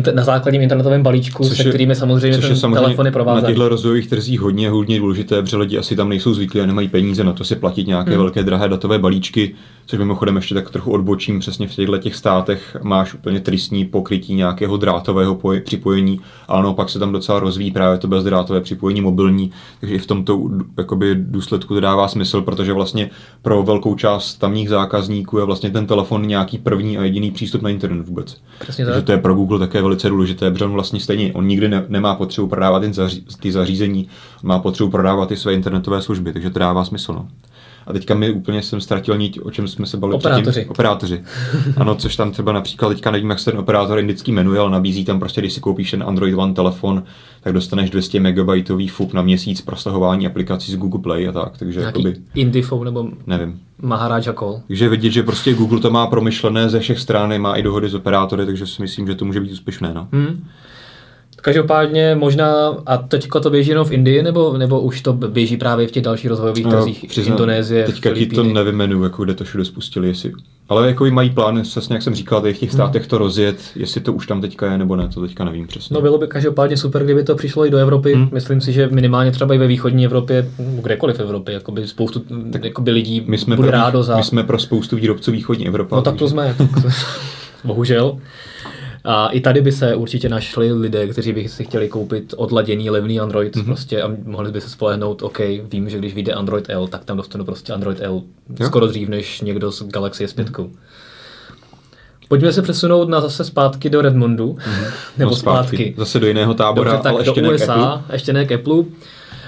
uh, 0.00 0.14
na 0.14 0.25
základním 0.41 0.63
internetovém 0.63 1.03
balíčku, 1.03 1.45
což 1.49 1.57
se 1.57 1.65
kterými 1.65 1.95
samozřejmě 1.95 2.37
což 2.37 2.45
ten 2.45 2.53
je 2.53 2.57
samozřejmě 2.57 2.81
telefony 2.81 3.11
provázají. 3.11 3.43
Na 3.43 3.49
těchto 3.49 3.69
rozvojových 3.69 4.09
trzích 4.09 4.41
hodně, 4.41 4.71
hodně 4.71 4.99
důležité, 4.99 5.43
protože 5.43 5.57
lidi 5.57 5.79
asi 5.79 5.97
tam 5.97 6.09
nejsou 6.09 6.35
zvyklí 6.35 6.61
a 6.61 6.67
nemají 6.67 6.89
peníze 6.89 7.25
na 7.25 7.33
to 7.33 7.45
si 7.45 7.57
platit 7.57 7.87
nějaké 7.87 8.11
mm. 8.11 8.17
velké 8.17 8.43
drahé 8.43 8.69
datové 8.69 8.99
balíčky, 8.99 9.55
což 9.91 9.99
mimochodem 9.99 10.37
ještě 10.37 10.55
tak 10.55 10.71
trochu 10.71 10.93
odbočím, 10.93 11.41
přesně 11.41 11.67
v 11.67 11.75
těchto 11.75 11.99
těch 11.99 12.17
státech 12.17 12.77
máš 12.83 13.15
úplně 13.15 13.41
tristní 13.41 13.85
pokrytí 13.85 14.35
nějakého 14.35 14.77
drátového 14.77 15.35
poj- 15.35 15.63
připojení, 15.63 16.21
ale 16.49 16.63
naopak 16.63 16.89
se 16.89 16.99
tam 16.99 17.13
docela 17.13 17.41
rozvíjí 17.41 17.71
právě 17.71 17.99
to 17.99 18.09
bezdrátové 18.09 18.61
připojení 18.61 19.01
mobilní, 19.01 19.51
takže 19.81 19.95
i 19.95 19.99
v 19.99 20.07
tomto 20.07 20.51
jakoby, 20.79 21.15
důsledku 21.15 21.75
to 21.75 21.81
dává 21.81 22.09
smysl, 22.09 22.41
protože 22.43 22.73
vlastně 22.73 23.11
pro 23.43 23.63
velkou 23.63 23.95
část 23.95 24.35
tamních 24.35 24.69
zákazníků 24.69 25.39
je 25.39 25.45
vlastně 25.45 25.71
ten 25.71 25.87
telefon 25.87 26.27
nějaký 26.27 26.59
první 26.59 26.99
a 26.99 27.05
jediný 27.05 27.31
přístup 27.31 27.63
na 27.63 27.71
internet 27.71 28.09
vůbec. 28.09 28.41
Přesně 28.61 28.85
takže 28.85 29.03
to 29.03 29.13
je 29.13 29.19
pro 29.19 29.35
Google 29.35 29.59
také 29.59 29.83
velice 29.83 30.09
důležité, 30.09 30.51
protože 30.51 30.65
on 30.65 30.73
vlastně 30.73 31.01
stejně, 31.01 31.33
on 31.33 31.47
nikdy 31.47 31.69
ne, 31.69 31.85
nemá 31.89 32.15
potřebu 32.15 32.49
prodávat 32.49 32.83
ty 33.41 33.53
zařízení, 33.53 34.09
má 34.43 34.59
potřebu 34.59 34.91
prodávat 34.91 35.29
ty 35.29 35.37
své 35.37 35.55
internetové 35.55 36.03
služby, 36.03 36.33
takže 36.33 36.51
to 36.51 36.59
dává 36.59 36.85
smysl. 36.85 37.13
No. 37.13 37.29
A 37.91 37.93
teďka 37.93 38.15
mi 38.15 38.31
úplně 38.31 38.63
jsem 38.63 38.81
ztratil 38.81 39.19
niť, 39.19 39.41
o 39.43 39.51
čem 39.51 39.69
jsme 39.69 39.87
se 39.87 39.97
bavili 39.97 40.17
Operátoři. 40.17 40.51
Předtím. 40.51 40.71
Operátoři. 40.71 41.23
Ano, 41.77 41.95
což 41.95 42.17
tam 42.17 42.31
třeba 42.31 42.53
například 42.53 42.89
teďka 42.89 43.11
nevím, 43.11 43.31
jak 43.31 43.39
se 43.39 43.51
ten 43.51 43.61
operátor 43.61 43.99
indický 43.99 44.33
jmenuje, 44.33 44.61
ale 44.61 44.71
nabízí 44.71 45.05
tam 45.05 45.19
prostě, 45.19 45.41
když 45.41 45.53
si 45.53 45.61
koupíš 45.61 45.91
ten 45.91 46.05
Android 46.07 46.35
One 46.35 46.55
telefon, 46.55 47.03
tak 47.41 47.53
dostaneš 47.53 47.91
200 47.91 48.21
MB 48.21 48.39
FUP 48.91 49.13
na 49.13 49.23
měsíc 49.23 49.61
pro 49.61 49.77
stahování 49.77 50.27
aplikací 50.27 50.73
z 50.73 50.77
Google 50.77 51.01
Play 51.01 51.29
a 51.29 51.33
tak. 51.33 51.59
Takže 51.59 51.81
Nějaký 51.81 52.05
jakoby, 52.05 52.23
Indifone 52.35 52.85
nebo 52.85 53.09
nevím. 53.27 53.61
Maharaja 53.83 54.33
Call. 54.33 54.61
Takže 54.67 54.89
vidět, 54.89 55.11
že 55.11 55.23
prostě 55.23 55.55
Google 55.55 55.81
to 55.81 55.91
má 55.91 56.07
promyšlené 56.07 56.69
ze 56.69 56.81
všech 56.81 56.99
stran, 56.99 57.39
má 57.39 57.57
i 57.57 57.63
dohody 57.63 57.89
s 57.89 57.95
operátory, 57.95 58.47
takže 58.47 58.67
si 58.67 58.83
myslím, 58.83 59.07
že 59.07 59.15
to 59.15 59.25
může 59.25 59.41
být 59.41 59.53
úspěšné. 59.53 59.95
No. 59.95 60.09
Hmm. 60.13 60.45
Každopádně 61.41 62.15
možná, 62.15 62.77
a 62.87 62.97
teďko 62.97 63.41
to 63.41 63.51
běží 63.51 63.71
jenom 63.71 63.87
v 63.87 63.93
Indii, 63.93 64.23
nebo, 64.23 64.59
nebo 64.59 64.81
už 64.81 65.01
to 65.01 65.13
běží 65.13 65.57
právě 65.57 65.87
v 65.87 65.91
těch 65.91 66.03
dalších 66.03 66.31
rozvojových 66.31 66.65
no, 66.65 66.71
trzích, 66.71 67.05
přiznám, 67.09 67.33
Indonésie, 67.33 67.85
Teďka 67.85 68.15
ti 68.15 68.27
to 68.27 68.43
nevymenuju, 68.43 69.03
jako 69.03 69.25
kde 69.25 69.35
to 69.35 69.45
všude 69.45 69.65
spustili, 69.65 70.09
jestli, 70.09 70.33
ale 70.69 70.87
jako 70.87 71.05
mají 71.05 71.31
plán, 71.31 71.63
přesně 71.63 71.95
jak 71.95 72.03
jsem 72.03 72.15
říkal, 72.15 72.41
v 72.41 72.45
těch 72.45 72.61
hmm. 72.61 72.71
státech 72.71 73.07
to 73.07 73.19
rozjet, 73.19 73.57
jestli 73.77 74.01
to 74.01 74.13
už 74.13 74.27
tam 74.27 74.41
teďka 74.41 74.73
je 74.73 74.79
nebo 74.79 74.97
ne, 74.97 75.09
to 75.15 75.21
teďka 75.21 75.45
nevím 75.45 75.67
přesně. 75.67 75.95
No 75.95 76.01
bylo 76.01 76.19
by 76.19 76.27
každopádně 76.27 76.77
super, 76.77 77.05
kdyby 77.05 77.25
to 77.25 77.35
přišlo 77.35 77.67
i 77.67 77.71
do 77.71 77.79
Evropy. 77.79 78.15
Hmm. 78.15 78.29
Myslím 78.33 78.61
si, 78.61 78.73
že 78.73 78.89
minimálně 78.89 79.31
třeba 79.31 79.55
i 79.55 79.59
ve 79.59 79.67
východní 79.67 80.05
Evropě, 80.05 80.51
kdekoliv 80.59 81.17
v 81.17 81.21
Evropě, 81.21 81.55
jakoby 81.55 81.87
spoustu 81.87 82.23
tak 82.53 82.65
jakoby 82.65 82.91
lidí 82.91 83.25
my 83.27 83.39
jsme 83.39 83.57
bude 83.57 83.69
pro, 83.69 83.79
rádo 83.79 84.03
za... 84.03 84.17
My 84.17 84.25
jsme 84.25 84.45
pro 84.45 84.59
spoustu 84.59 84.97
výrobců 84.97 85.33
východní 85.33 85.67
Evropy. 85.67 85.95
No 85.95 86.03
tak 86.03 86.17
to 86.17 86.29
jsme, 86.29 86.57
bohužel. 87.65 88.19
A 89.05 89.29
i 89.29 89.41
tady 89.41 89.61
by 89.61 89.73
se 89.73 89.94
určitě 89.94 90.29
našli 90.29 90.73
lidé, 90.73 91.06
kteří 91.06 91.32
by 91.32 91.49
si 91.49 91.64
chtěli 91.64 91.88
koupit 91.88 92.35
odladěný 92.37 92.91
levný 92.91 93.20
Android 93.20 93.56
mm-hmm. 93.56 93.64
prostě 93.64 94.02
a 94.02 94.11
mohli 94.25 94.52
by 94.52 94.61
se 94.61 94.70
spolehnout, 94.70 95.23
OK, 95.23 95.38
vím, 95.73 95.91
že 95.91 95.99
když 95.99 96.14
vyjde 96.14 96.32
Android 96.32 96.64
L, 96.69 96.87
tak 96.87 97.05
tam 97.05 97.17
dostanu 97.17 97.44
prostě 97.44 97.73
Android 97.73 97.99
L 98.00 98.23
jo. 98.61 98.67
skoro 98.67 98.87
dřív 98.87 99.08
než 99.08 99.41
někdo 99.41 99.73
z 99.73 99.82
Galaxy 99.82 100.26
S5. 100.26 100.44
Mm-hmm. 100.44 100.70
Pojďme 102.29 102.52
se 102.52 102.62
přesunout 102.62 103.08
na 103.08 103.20
zase 103.20 103.44
zpátky 103.44 103.91
do 103.91 104.02
Redmondu, 104.02 104.52
mm-hmm. 104.52 104.93
nebo 105.19 105.31
no, 105.31 105.37
zpátky. 105.37 105.76
zpátky. 105.76 105.94
Zase 105.99 106.20
do 106.20 106.26
jiného 106.26 106.55
tábora, 106.55 106.91
Dobře, 106.91 107.03
tak 107.03 107.12
ale 107.12 107.23
ještě 107.23 107.43
do 107.43 107.53
USA, 107.53 107.76
ne 107.76 107.82
Apple. 107.82 108.14
ještě 108.14 108.32
ne 108.32 108.44
k 108.44 108.53
Apple. 108.53 108.85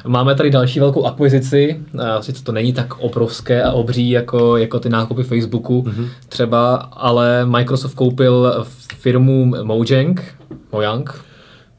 Máme 0.06 0.34
tady 0.34 0.50
další 0.50 0.81
velkou 0.81 1.05
akvizici, 1.05 1.81
sice 2.20 2.44
to 2.44 2.53
není 2.53 2.72
tak 2.72 2.98
obrovské 2.98 3.62
a 3.62 3.72
obří 3.72 4.10
jako, 4.10 4.56
jako 4.56 4.81
ty 4.81 4.88
nákupy 4.88 5.22
Facebooku 5.22 5.82
mm-hmm. 5.82 6.08
třeba, 6.29 6.74
ale 6.77 7.46
Microsoft 7.46 7.94
koupil 7.94 8.65
firmu 9.03 9.55
Mojang, 9.63 10.35
Mojang, 10.73 11.25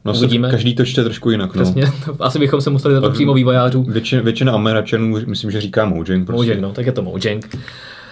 No 0.05 0.13
Uvidíme. 0.13 0.51
každý 0.51 0.75
to 0.75 0.85
čte 0.85 1.03
trošku 1.03 1.31
jinak. 1.31 1.55
No. 1.55 1.63
Přesně, 1.63 1.83
asi 2.19 2.39
bychom 2.39 2.61
se 2.61 2.69
museli 2.69 2.93
zeptat 2.93 3.13
přímo 3.13 3.33
vývojářů. 3.33 3.83
Většina, 3.83 4.21
většina 4.21 4.53
Američanů 4.53 5.17
myslím, 5.25 5.51
že 5.51 5.61
říká 5.61 5.85
Mojang. 5.85 6.25
Prostě. 6.25 6.45
Mojang, 6.45 6.61
no, 6.61 6.71
tak 6.71 6.85
je 6.85 6.91
to 6.91 7.01
Mojang. 7.01 7.57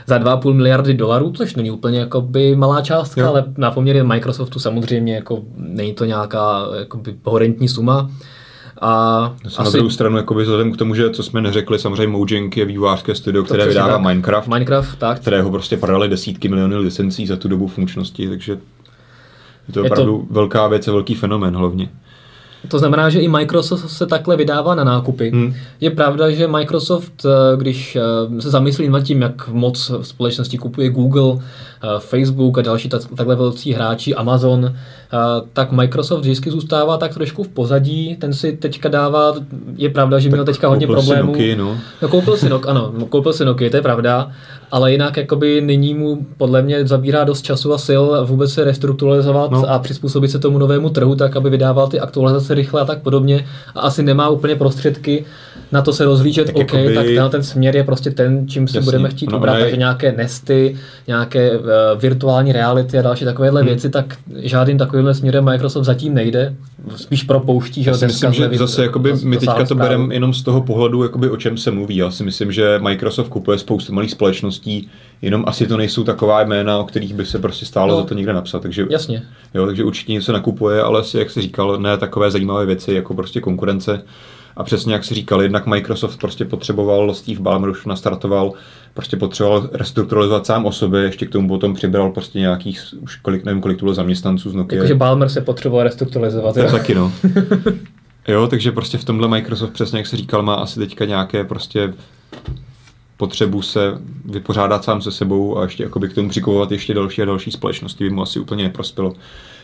Za 0.08 0.20
2,5 0.20 0.53
miliardy 0.53 0.94
dolarů, 0.94 1.32
což 1.32 1.56
není 1.56 1.72
úplně 1.72 2.00
jakoby 2.00 2.56
malá 2.56 2.82
částka, 2.82 3.22
jo. 3.22 3.27
ale 3.27 3.44
na 3.58 3.72
poměry 3.72 4.03
Microsoftu 4.03 4.60
samozřejmě 4.60 5.15
jako 5.15 5.41
není 5.58 5.94
to 5.94 6.06
nějaká 6.06 6.68
jakoby 6.80 7.15
horentní 7.24 7.68
suma. 7.68 8.12
A 8.82 9.34
asi... 9.46 9.63
Na 9.63 9.70
druhou 9.70 9.89
stranu, 9.89 10.18
jakoby 10.18 10.44
vzhledem 10.44 10.72
k 10.72 10.77
tomu, 10.77 10.96
že 10.96 11.10
co 11.10 11.24
jsme 11.24 11.41
neřekli, 11.41 11.80
samozřejmě 11.80 12.08
Mojang 12.08 12.58
je 12.58 12.65
vývojářské 12.65 13.15
studio, 13.15 13.44
které 13.44 13.68
vydává 13.68 13.94
tak. 13.94 14.01
Minecraft, 14.01 14.48
Minecraft 14.48 15.00
tak. 15.00 15.20
kterého 15.20 15.51
prostě 15.51 15.77
prodali 15.77 16.10
desítky 16.10 16.50
milionů 16.50 16.80
licencí 16.80 17.27
za 17.27 17.36
tu 17.36 17.48
dobu 17.48 17.68
funkčnosti, 17.68 18.30
takže 18.30 18.58
je 19.79 19.81
to 19.81 19.85
je 19.85 19.91
opravdu 19.91 20.25
to... 20.27 20.33
velká 20.33 20.67
věc 20.67 20.87
a 20.87 20.91
velký 20.91 21.15
fenomén 21.15 21.55
hlavně. 21.55 21.89
To 22.67 22.79
znamená, 22.79 23.09
že 23.09 23.19
i 23.19 23.27
Microsoft 23.27 23.89
se 23.89 24.07
takhle 24.07 24.37
vydává 24.37 24.75
na 24.75 24.83
nákupy. 24.83 25.29
Hmm. 25.29 25.53
Je 25.81 25.89
pravda, 25.89 26.31
že 26.31 26.47
Microsoft, 26.47 27.25
eh, 27.25 27.57
když 27.57 27.95
eh, 27.95 28.41
se 28.41 28.49
zamyslí 28.49 28.89
nad 28.89 29.03
tím, 29.03 29.21
jak 29.21 29.47
moc 29.47 29.91
společnosti 30.01 30.57
kupuje 30.57 30.89
Google, 30.89 31.35
eh, 31.37 31.87
Facebook 31.99 32.57
a 32.57 32.61
další 32.61 32.89
takhle 32.89 33.35
velcí 33.35 33.73
hráči, 33.73 34.15
Amazon, 34.15 34.75
tak 35.53 35.72
Microsoft 35.72 36.22
vždycky 36.22 36.51
zůstává 36.51 36.98
tak 36.98 37.13
trošku 37.13 37.44
v 37.44 37.48
pozadí. 37.48 38.15
Ten 38.15 38.34
si 38.34 38.51
teďka 38.51 38.89
dává, 38.89 39.36
je 39.75 39.89
pravda, 39.89 40.20
že 40.20 40.30
měl 40.30 40.46
teďka 40.46 40.68
hodně 40.68 40.88
problémů. 40.88 41.34
Si 41.34 41.39
Nokia, 41.39 41.56
no. 41.58 41.77
no. 42.01 42.08
koupil 42.08 42.38
si 42.38 42.50
Nokia, 42.50 42.72
ano, 42.72 42.94
koupil 43.10 43.34
si 43.34 43.46
Nokia, 43.46 43.70
to 43.70 43.77
je 43.77 43.82
pravda, 43.82 44.32
ale 44.72 44.91
jinak 44.91 45.18
jakoby 45.18 45.62
nyní 45.62 45.94
mu 45.94 46.25
podle 46.38 46.62
mě 46.62 46.88
zabírá 46.88 47.24
dost 47.24 47.41
času 47.41 47.74
a 47.74 47.77
sil 47.88 48.03
vůbec 48.25 48.53
se 48.53 48.63
restrukturalizovat 48.63 49.51
no. 49.51 49.70
a 49.70 49.80
přizpůsobit 49.80 50.32
se 50.32 50.39
tomu 50.39 50.58
novému 50.58 50.89
trhu, 50.89 51.15
tak 51.15 51.36
aby 51.36 51.50
vydával 51.50 51.88
ty 51.88 52.00
aktualizace 52.00 52.53
rychle 52.53 52.82
a 52.82 52.86
tak 52.86 53.01
podobně 53.01 53.48
a 53.75 53.80
asi 53.80 54.03
nemá 54.03 54.30
úplně 54.30 54.56
prostředky 54.56 55.25
na 55.71 55.81
to 55.81 55.93
se 55.93 56.05
rozhlížet, 56.05 56.47
tak 56.47 56.55
OK, 56.55 56.73
jakoby... 56.73 56.95
tak 56.95 57.05
ten, 57.05 57.29
ten 57.29 57.43
směr 57.43 57.75
je 57.75 57.83
prostě 57.83 58.11
ten, 58.11 58.47
čím 58.47 58.67
si 58.67 58.77
Jasný. 58.77 58.85
budeme 58.85 59.09
chtít 59.09 59.31
no, 59.31 59.37
ubrat, 59.37 59.55
je... 59.55 59.61
takže 59.61 59.77
nějaké 59.77 60.11
nesty, 60.11 60.77
nějaké 61.07 61.59
uh, 61.59 61.65
virtuální 62.01 62.51
reality 62.51 62.99
a 62.99 63.01
další 63.01 63.25
takovéhle 63.25 63.61
hmm. 63.61 63.67
věci, 63.67 63.89
tak 63.89 64.17
žádným 64.35 64.77
takovýmhle 64.77 65.13
směrem 65.13 65.45
Microsoft 65.45 65.85
zatím 65.85 66.13
nejde, 66.13 66.55
spíš 66.95 67.23
propouští. 67.23 67.85
Já 67.85 67.93
si 67.93 68.05
myslím, 68.05 68.33
že 68.33 68.49
zase 68.53 68.83
jakoby, 68.83 69.13
my 69.23 69.37
teďka 69.37 69.65
to 69.65 69.75
bereme 69.75 70.13
jenom 70.13 70.33
z 70.33 70.43
toho 70.43 70.61
pohledu, 70.61 71.03
jakoby, 71.03 71.29
o 71.29 71.37
čem 71.37 71.57
se 71.57 71.71
mluví. 71.71 71.95
Já 71.95 72.11
si 72.11 72.23
myslím, 72.23 72.51
že 72.51 72.79
Microsoft 72.79 73.29
kupuje 73.29 73.57
spoustu 73.57 73.93
malých 73.93 74.11
společností, 74.11 74.89
jenom 75.21 75.43
asi 75.47 75.67
to 75.67 75.77
nejsou 75.77 76.03
taková 76.03 76.41
jména, 76.43 76.77
o 76.77 76.83
kterých 76.83 77.13
by 77.13 77.25
se 77.25 77.39
prostě 77.39 77.65
stálo 77.65 77.91
no, 77.91 78.01
za 78.01 78.07
to 78.07 78.13
někde 78.13 78.33
napsat. 78.33 78.61
Takže, 78.61 78.85
jasně. 78.89 79.23
Jo, 79.53 79.65
takže 79.65 79.83
určitě 79.83 80.13
něco 80.13 80.33
nakupuje, 80.33 80.81
ale 80.81 80.99
asi, 80.99 81.17
jak 81.17 81.29
se 81.29 81.41
říkal, 81.41 81.77
ne 81.79 81.97
takové 81.97 82.31
zajímavé 82.31 82.65
věci 82.65 82.93
jako 82.93 83.13
prostě 83.13 83.41
konkurence. 83.41 84.01
A 84.58 84.63
přesně 84.63 84.93
jak 84.93 85.03
si 85.03 85.15
říkal, 85.15 85.41
jednak 85.41 85.65
Microsoft 85.65 86.20
prostě 86.20 86.46
potřeboval, 86.46 87.13
Steve 87.13 87.39
Ballmer 87.39 87.70
už 87.70 87.86
nastartoval, 87.86 88.53
prostě 88.93 89.17
potřeboval 89.17 89.70
restrukturalizovat 89.74 90.46
sám 90.46 90.65
o 90.65 90.72
sobě, 90.72 91.01
ještě 91.01 91.25
k 91.25 91.29
tomu 91.29 91.48
potom 91.48 91.74
přibral 91.74 92.12
prostě 92.12 92.39
nějakých, 92.39 92.81
už 93.00 93.15
kolik, 93.15 93.46
nevím, 93.46 93.62
kolik 93.62 93.77
to 93.79 93.86
bylo 93.86 93.93
zaměstnanců 93.93 94.50
z 94.50 94.53
Nokia. 94.53 94.81
Takže 94.81 94.96
Balmer 94.96 95.29
se 95.29 95.41
potřeboval 95.41 95.84
restrukturalizovat. 95.84 96.55
To 96.55 96.72
taky, 96.72 96.96
no. 96.96 97.12
jo, 98.27 98.48
takže 98.48 98.72
prostě 98.72 98.98
v 98.98 99.03
tomhle 99.03 99.27
Microsoft, 99.27 99.74
přesně 99.74 100.00
jak 100.00 100.08
se 100.08 100.17
říkal, 100.17 100.43
má 100.43 100.55
asi 100.55 100.79
teďka 100.79 101.05
nějaké 101.05 101.43
prostě 101.43 101.93
potřebu 103.17 103.62
se 103.62 103.93
vypořádat 104.25 104.84
sám 104.84 105.01
se 105.01 105.12
sebou 105.12 105.58
a 105.58 105.63
ještě 105.63 105.84
jakoby 105.84 106.10
k 106.10 106.13
tomu 106.13 106.29
přikovovat 106.29 106.72
ještě 106.72 106.93
další 106.93 107.22
a 107.22 107.25
další 107.25 107.51
společnosti 107.51 108.03
by 108.03 108.10
mu 108.10 108.22
asi 108.22 108.39
úplně 108.39 108.63
neprospělo. 108.63 109.13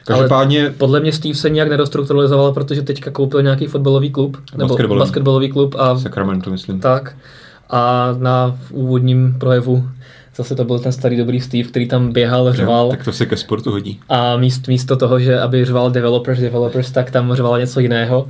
Každopádně... 0.07 0.61
Ale 0.61 0.69
podle 0.69 0.99
mě 0.99 1.11
Steve 1.11 1.35
se 1.35 1.49
nějak 1.49 1.69
nedostrukturalizoval, 1.69 2.51
protože 2.51 2.81
teďka 2.81 3.11
koupil 3.11 3.41
nějaký 3.41 3.67
fotbalový 3.67 4.09
klub, 4.09 4.37
nebo 4.57 4.67
basketbalový, 4.67 4.99
basketbalový 4.99 5.49
klub. 5.49 5.75
A, 5.79 5.99
Sacramento, 5.99 6.49
myslím. 6.49 6.79
Tak. 6.79 7.15
A 7.69 8.09
na 8.17 8.57
úvodním 8.71 9.35
projevu 9.39 9.83
zase 10.35 10.55
to 10.55 10.65
byl 10.65 10.79
ten 10.79 10.91
starý 10.91 11.17
dobrý 11.17 11.41
Steve, 11.41 11.69
který 11.69 11.87
tam 11.87 12.11
běhal, 12.11 12.53
řval. 12.53 12.85
Jo, 12.85 12.91
tak 12.91 13.03
to 13.03 13.11
se 13.11 13.25
ke 13.25 13.37
sportu 13.37 13.71
hodí. 13.71 13.99
A 14.09 14.37
míst, 14.37 14.67
místo 14.67 14.95
toho, 14.97 15.19
že 15.19 15.39
aby 15.39 15.65
řval 15.65 15.91
developers, 15.91 16.39
developers, 16.39 16.91
tak 16.91 17.11
tam 17.11 17.33
řval 17.33 17.59
něco 17.59 17.79
jiného 17.79 18.27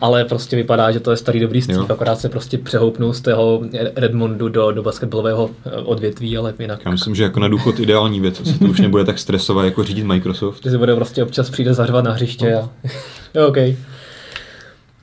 ale 0.00 0.24
prostě 0.24 0.56
vypadá, 0.56 0.90
že 0.90 1.00
to 1.00 1.10
je 1.10 1.16
starý 1.16 1.40
dobrý 1.40 1.62
Steve, 1.62 1.78
jo. 1.78 1.86
akorát 1.88 2.20
se 2.20 2.28
prostě 2.28 2.58
přehoupnul 2.58 3.12
z 3.12 3.20
toho 3.20 3.62
Redmondu 3.96 4.48
do, 4.48 4.72
do 4.72 4.82
basketbalového 4.82 5.50
eh, 5.66 5.70
odvětví, 5.70 6.38
ale 6.38 6.54
jinak. 6.58 6.80
Já 6.84 6.90
myslím, 6.90 7.14
že 7.14 7.22
jako 7.22 7.40
na 7.40 7.48
důchod 7.48 7.80
ideální 7.80 8.20
věc, 8.20 8.40
asi 8.40 8.58
to 8.58 8.64
už 8.64 8.80
nebude 8.80 9.04
tak 9.04 9.18
stresovat 9.18 9.64
jako 9.64 9.84
řídit 9.84 10.04
Microsoft. 10.04 10.64
Že 10.64 10.70
se 10.70 10.78
bude 10.78 10.94
prostě 10.94 11.22
občas 11.22 11.50
přijde 11.50 11.74
zařvat 11.74 12.04
na 12.04 12.12
hřiště 12.12 12.50
no. 12.50 12.58
a 12.58 12.88
jo, 13.34 13.48
OK. 13.48 13.56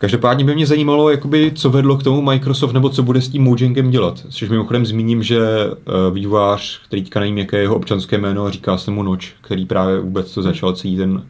Každopádně 0.03 0.45
by 0.45 0.55
mě 0.55 0.65
zajímalo, 0.65 1.09
jakoby, 1.09 1.51
co 1.55 1.69
vedlo 1.69 1.97
k 1.97 2.03
tomu 2.03 2.21
Microsoft, 2.21 2.73
nebo 2.73 2.89
co 2.89 3.03
bude 3.03 3.21
s 3.21 3.29
tím 3.29 3.43
Mojangem 3.43 3.91
dělat. 3.91 4.23
Což 4.29 4.49
mimochodem 4.49 4.85
zmíním, 4.85 5.23
že 5.23 5.39
eh, 5.39 6.11
vývojář, 6.11 6.81
který 6.85 7.01
teďka 7.01 7.19
nevím, 7.19 7.37
jaké 7.37 7.57
je 7.57 7.61
jeho 7.61 7.75
občanské 7.75 8.17
jméno, 8.17 8.51
říká 8.51 8.77
se 8.77 8.91
mu 8.91 9.03
Noč, 9.03 9.33
který 9.41 9.65
právě 9.65 9.99
vůbec 9.99 10.33
to 10.33 10.41
začal 10.41 10.73
celý 10.73 10.97
ten 10.97 11.23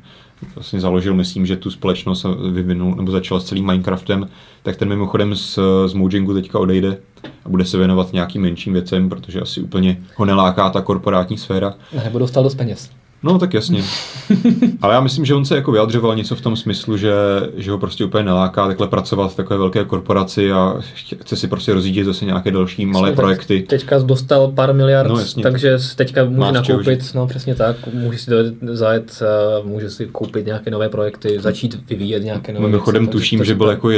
vlastně 0.56 0.80
založil, 0.80 1.14
myslím, 1.14 1.46
že 1.46 1.56
tu 1.56 1.72
společnost 1.72 2.26
vyvinul, 2.52 2.96
nebo 2.96 3.12
začal 3.12 3.40
s 3.40 3.46
celým 3.46 3.66
Minecraftem, 3.66 4.30
tak 4.64 4.76
ten 4.76 4.90
mimochodem 4.90 5.36
z, 5.36 5.60
z 5.86 5.94
Mojangu 5.94 6.34
teďka 6.34 6.60
odejde 6.60 6.98
a 7.46 7.50
bude 7.50 7.66
se 7.66 7.78
věnovat 7.78 8.14
nějakým 8.14 8.42
menším 8.42 8.74
věcem, 8.74 9.10
protože 9.10 9.42
asi 9.42 9.62
úplně 9.62 9.98
ho 10.16 10.26
neláká 10.26 10.70
ta 10.70 10.82
korporátní 10.82 11.38
sféra. 11.38 11.74
Nebo 12.04 12.20
dostal 12.20 12.44
dost 12.44 12.56
peněz. 12.56 12.90
No 13.24 13.40
tak 13.40 13.54
jasně. 13.54 13.84
Ale 14.82 14.94
já 14.94 15.02
myslím, 15.02 15.26
že 15.26 15.36
on 15.36 15.46
se 15.46 15.56
jako 15.56 15.72
vyjadřoval 15.72 16.16
něco 16.16 16.36
v 16.36 16.42
tom 16.42 16.56
smyslu, 16.56 16.98
že, 16.98 17.14
že 17.56 17.72
ho 17.72 17.78
prostě 17.78 18.06
úplně 18.06 18.24
neláká 18.24 18.68
takhle 18.68 18.88
pracovat 18.88 19.34
v 19.34 19.36
takové 19.36 19.58
velké 19.58 19.86
korporaci 19.86 20.52
a 20.52 20.76
chce 21.22 21.36
si 21.36 21.48
prostě 21.48 21.74
rozjíždět 21.74 22.06
zase 22.06 22.26
nějaké 22.26 22.52
další 22.52 22.86
malé 22.86 23.10
jasně, 23.10 23.16
projekty. 23.16 23.66
Teďka 23.70 24.00
dostal 24.00 24.52
pár 24.52 24.74
miliard, 24.74 25.10
no, 25.10 25.20
jasně, 25.20 25.44
takže 25.44 25.78
teďka 25.96 26.26
může 26.26 26.52
nakoupit, 26.52 27.12
no 27.16 27.28
přesně 27.28 27.56
tak, 27.56 27.76
může 27.94 28.18
si 28.18 28.32
zajet, 28.62 29.22
může 29.64 29.90
si 29.90 30.06
koupit 30.06 30.46
nějaké 30.46 30.72
nové 30.72 30.90
projekty, 30.90 31.40
začít 31.40 31.90
vyvíjet 31.90 32.24
nějaké 32.24 32.54
nové 32.54 32.68
Mimochodem 32.68 33.08
tuším, 33.08 33.44
že 33.44 33.56
byl 33.56 33.70
jako 33.70 33.90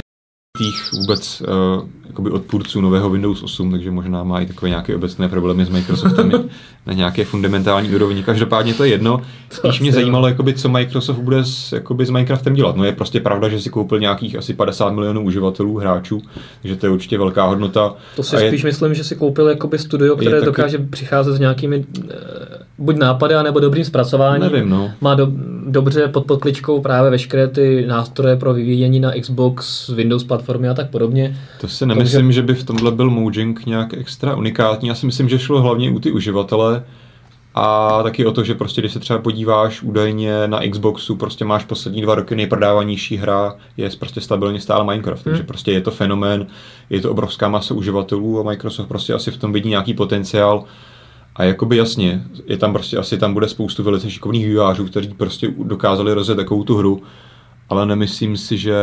těch 0.57 0.93
vůbec 0.93 1.41
uh, 1.41 1.89
jakoby 2.15 2.29
odpůrců 2.29 2.81
nového 2.81 3.09
Windows 3.09 3.43
8, 3.43 3.71
takže 3.71 3.91
možná 3.91 4.23
má 4.23 4.39
i 4.39 4.45
takové 4.45 4.69
nějaké 4.69 4.95
obecné 4.95 5.29
problémy 5.29 5.65
s 5.65 5.69
Microsoftem 5.69 6.31
na 6.85 6.93
nějaké 6.93 7.25
fundamentální 7.25 7.95
úrovni. 7.95 8.23
Každopádně 8.23 8.73
to 8.73 8.83
je 8.83 8.89
jedno. 8.89 9.21
Spíš 9.49 9.79
mě 9.79 9.91
zajímalo, 9.91 10.27
jakoby, 10.27 10.53
co 10.53 10.69
Microsoft 10.69 11.17
bude 11.17 11.45
s, 11.45 11.71
jakoby, 11.71 12.05
s 12.05 12.09
Minecraftem 12.09 12.53
dělat. 12.53 12.75
No 12.75 12.83
je 12.83 12.91
prostě 12.91 13.19
pravda, 13.19 13.49
že 13.49 13.61
si 13.61 13.69
koupil 13.69 13.99
nějakých 13.99 14.35
asi 14.35 14.53
50 14.53 14.89
milionů 14.89 15.21
uživatelů, 15.21 15.77
hráčů, 15.77 16.21
takže 16.61 16.75
to 16.75 16.85
je 16.85 16.89
určitě 16.89 17.17
velká 17.17 17.45
hodnota. 17.45 17.93
To 18.15 18.23
si 18.23 18.37
spíš 18.37 18.63
je, 18.63 18.67
myslím, 18.67 18.93
že 18.93 19.03
si 19.03 19.15
koupil 19.15 19.47
jakoby 19.47 19.77
studio, 19.79 20.15
které 20.15 20.39
taky, 20.39 20.45
dokáže 20.45 20.77
přicházet 20.77 21.33
s 21.33 21.39
nějakými 21.39 21.77
uh, 21.77 22.05
buď 22.77 22.95
nápady, 22.95 23.35
nebo 23.43 23.59
dobrým 23.59 23.85
zpracováním. 23.85 24.51
Nevím, 24.51 24.69
no. 24.69 24.91
Má 25.01 25.15
do, 25.15 25.27
dobře 25.67 26.07
pod 26.07 26.25
podkličkou 26.25 26.81
právě 26.81 27.11
veškeré 27.11 27.47
ty 27.47 27.85
nástroje 27.87 28.35
pro 28.35 28.53
vyvíjení 28.53 28.99
na 28.99 29.11
Xbox, 29.21 29.89
Windows 29.89 30.23
platformy 30.23 30.69
a 30.69 30.73
tak 30.73 30.89
podobně. 30.89 31.37
To 31.61 31.67
si 31.67 31.85
nemyslím, 31.85 32.04
Takže... 32.11 32.33
že 32.33 32.41
by 32.41 32.53
v 32.53 32.63
tomhle 32.63 32.91
byl 32.91 33.09
Mojang 33.09 33.65
nějak 33.65 33.93
extra 33.93 34.35
unikátní. 34.35 34.89
Já 34.89 34.95
si 34.95 35.05
myslím, 35.05 35.29
že 35.29 35.39
šlo 35.39 35.61
hlavně 35.61 35.91
u 35.91 35.99
ty 35.99 36.11
uživatele 36.11 36.83
a 37.55 37.99
taky 38.03 38.25
o 38.25 38.31
to, 38.31 38.43
že 38.43 38.55
prostě 38.55 38.81
když 38.81 38.93
se 38.93 38.99
třeba 38.99 39.19
podíváš 39.19 39.81
údajně 39.81 40.47
na 40.47 40.59
Xboxu, 40.69 41.15
prostě 41.15 41.45
máš 41.45 41.65
poslední 41.65 42.01
dva 42.01 42.15
roky 42.15 42.35
nejprodávanější 42.35 43.17
hra, 43.17 43.55
je 43.77 43.89
prostě 43.99 44.21
stabilně 44.21 44.59
stále 44.59 44.85
Minecraft, 44.85 45.25
hmm. 45.25 45.33
takže 45.33 45.43
prostě 45.43 45.71
je 45.71 45.81
to 45.81 45.91
fenomén, 45.91 46.47
je 46.89 47.01
to 47.01 47.11
obrovská 47.11 47.49
masa 47.49 47.73
uživatelů 47.73 48.39
a 48.39 48.43
Microsoft 48.43 48.87
prostě 48.87 49.13
asi 49.13 49.31
v 49.31 49.37
tom 49.37 49.53
vidí 49.53 49.69
nějaký 49.69 49.93
potenciál 49.93 50.63
a 51.35 51.43
jakoby 51.43 51.77
jasně, 51.77 52.23
je 52.45 52.57
tam 52.57 52.73
prostě 52.73 52.97
asi 52.97 53.17
tam 53.17 53.33
bude 53.33 53.47
spoustu 53.47 53.83
velice 53.83 54.11
šikovných 54.11 54.45
vývářů, 54.45 54.85
kteří 54.85 55.07
prostě 55.09 55.53
dokázali 55.63 56.13
rozjet 56.13 56.35
takovou 56.35 56.63
tu 56.63 56.77
hru, 56.77 57.03
ale 57.69 57.85
nemyslím 57.85 58.37
si, 58.37 58.57
že 58.57 58.75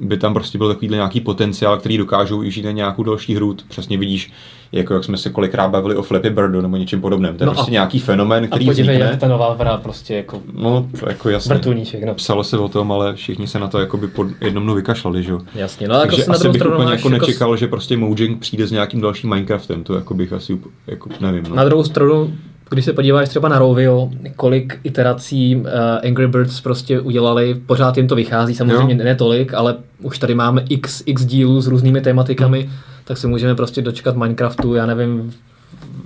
by 0.00 0.16
tam 0.16 0.34
prostě 0.34 0.58
byl 0.58 0.68
takový 0.68 0.88
nějaký 0.88 1.20
potenciál, 1.20 1.76
který 1.78 1.98
dokážou 1.98 2.38
využít 2.38 2.64
na 2.64 2.70
nějakou 2.70 3.02
další 3.02 3.34
hru. 3.34 3.56
Přesně 3.68 3.98
vidíš, 3.98 4.32
jako 4.72 4.94
jak 4.94 5.04
jsme 5.04 5.16
se 5.16 5.30
kolikrát 5.30 5.68
bavili 5.68 5.96
o 5.96 6.02
Flappy 6.02 6.30
Birdu 6.30 6.60
nebo 6.60 6.76
něčem 6.76 7.00
podobném. 7.00 7.36
To 7.36 7.44
je 7.44 7.46
no 7.46 7.52
prostě 7.52 7.72
nějaký 7.72 7.98
fenomén, 7.98 8.46
který 8.46 8.66
a 8.66 8.68
podívej, 8.68 8.96
vznikne. 8.96 9.10
jak 9.10 9.20
ta 9.20 9.28
nová 9.28 9.54
hra 9.54 9.76
prostě 9.76 10.14
jako, 10.14 10.42
no, 10.52 10.88
to 11.00 11.08
jako 11.08 11.30
jasně. 11.30 11.54
vrtulníček. 11.54 12.04
No. 12.04 12.14
Psalo 12.14 12.44
se 12.44 12.58
o 12.58 12.68
tom, 12.68 12.92
ale 12.92 13.14
všichni 13.14 13.46
se 13.46 13.58
na 13.58 13.68
to 13.68 13.78
jako 13.78 13.96
by 13.96 14.08
pod 14.08 14.26
jednom 14.40 14.64
dnu 14.64 14.74
vykašlali, 14.74 15.22
že 15.22 15.32
jo. 15.32 15.40
Jasně, 15.54 15.88
no 15.88 15.94
ale 15.94 16.04
Takže 16.06 16.22
jako 16.22 16.32
asi 16.32 16.48
bych 16.48 16.62
úplně 16.66 16.92
jako 16.92 17.08
nečekal, 17.08 17.56
že 17.56 17.66
prostě 17.66 17.96
Mojang 17.96 18.38
přijde 18.38 18.66
s 18.66 18.70
nějakým 18.70 19.00
dalším 19.00 19.30
Minecraftem, 19.30 19.84
to 19.84 19.94
jako 19.94 20.14
bych 20.14 20.32
asi 20.32 20.58
jako 20.86 21.10
nevím. 21.20 21.44
No. 21.48 21.56
Na 21.56 21.64
druhou 21.64 21.84
stranu 21.84 22.32
když 22.70 22.84
se 22.84 22.92
podíváš 22.92 23.28
třeba 23.28 23.48
na 23.48 23.58
Rovio, 23.58 24.10
kolik 24.36 24.78
iterací 24.84 25.56
uh, 25.56 25.64
Angry 26.04 26.28
Birds 26.28 26.60
prostě 26.60 27.00
udělali, 27.00 27.54
pořád 27.66 27.96
jim 27.96 28.08
to 28.08 28.14
vychází, 28.14 28.54
samozřejmě 28.54 28.94
jo. 28.94 29.04
ne 29.04 29.14
tolik, 29.14 29.54
ale 29.54 29.76
už 30.02 30.18
tady 30.18 30.34
máme 30.34 30.64
x, 30.68 31.02
x 31.06 31.24
dílů 31.24 31.60
s 31.60 31.66
různými 31.66 32.00
tématikami, 32.00 32.60
hmm. 32.60 32.72
tak 33.04 33.18
se 33.18 33.26
můžeme 33.26 33.54
prostě 33.54 33.82
dočkat 33.82 34.16
Minecraftu, 34.16 34.74
já 34.74 34.86
nevím, 34.86 35.32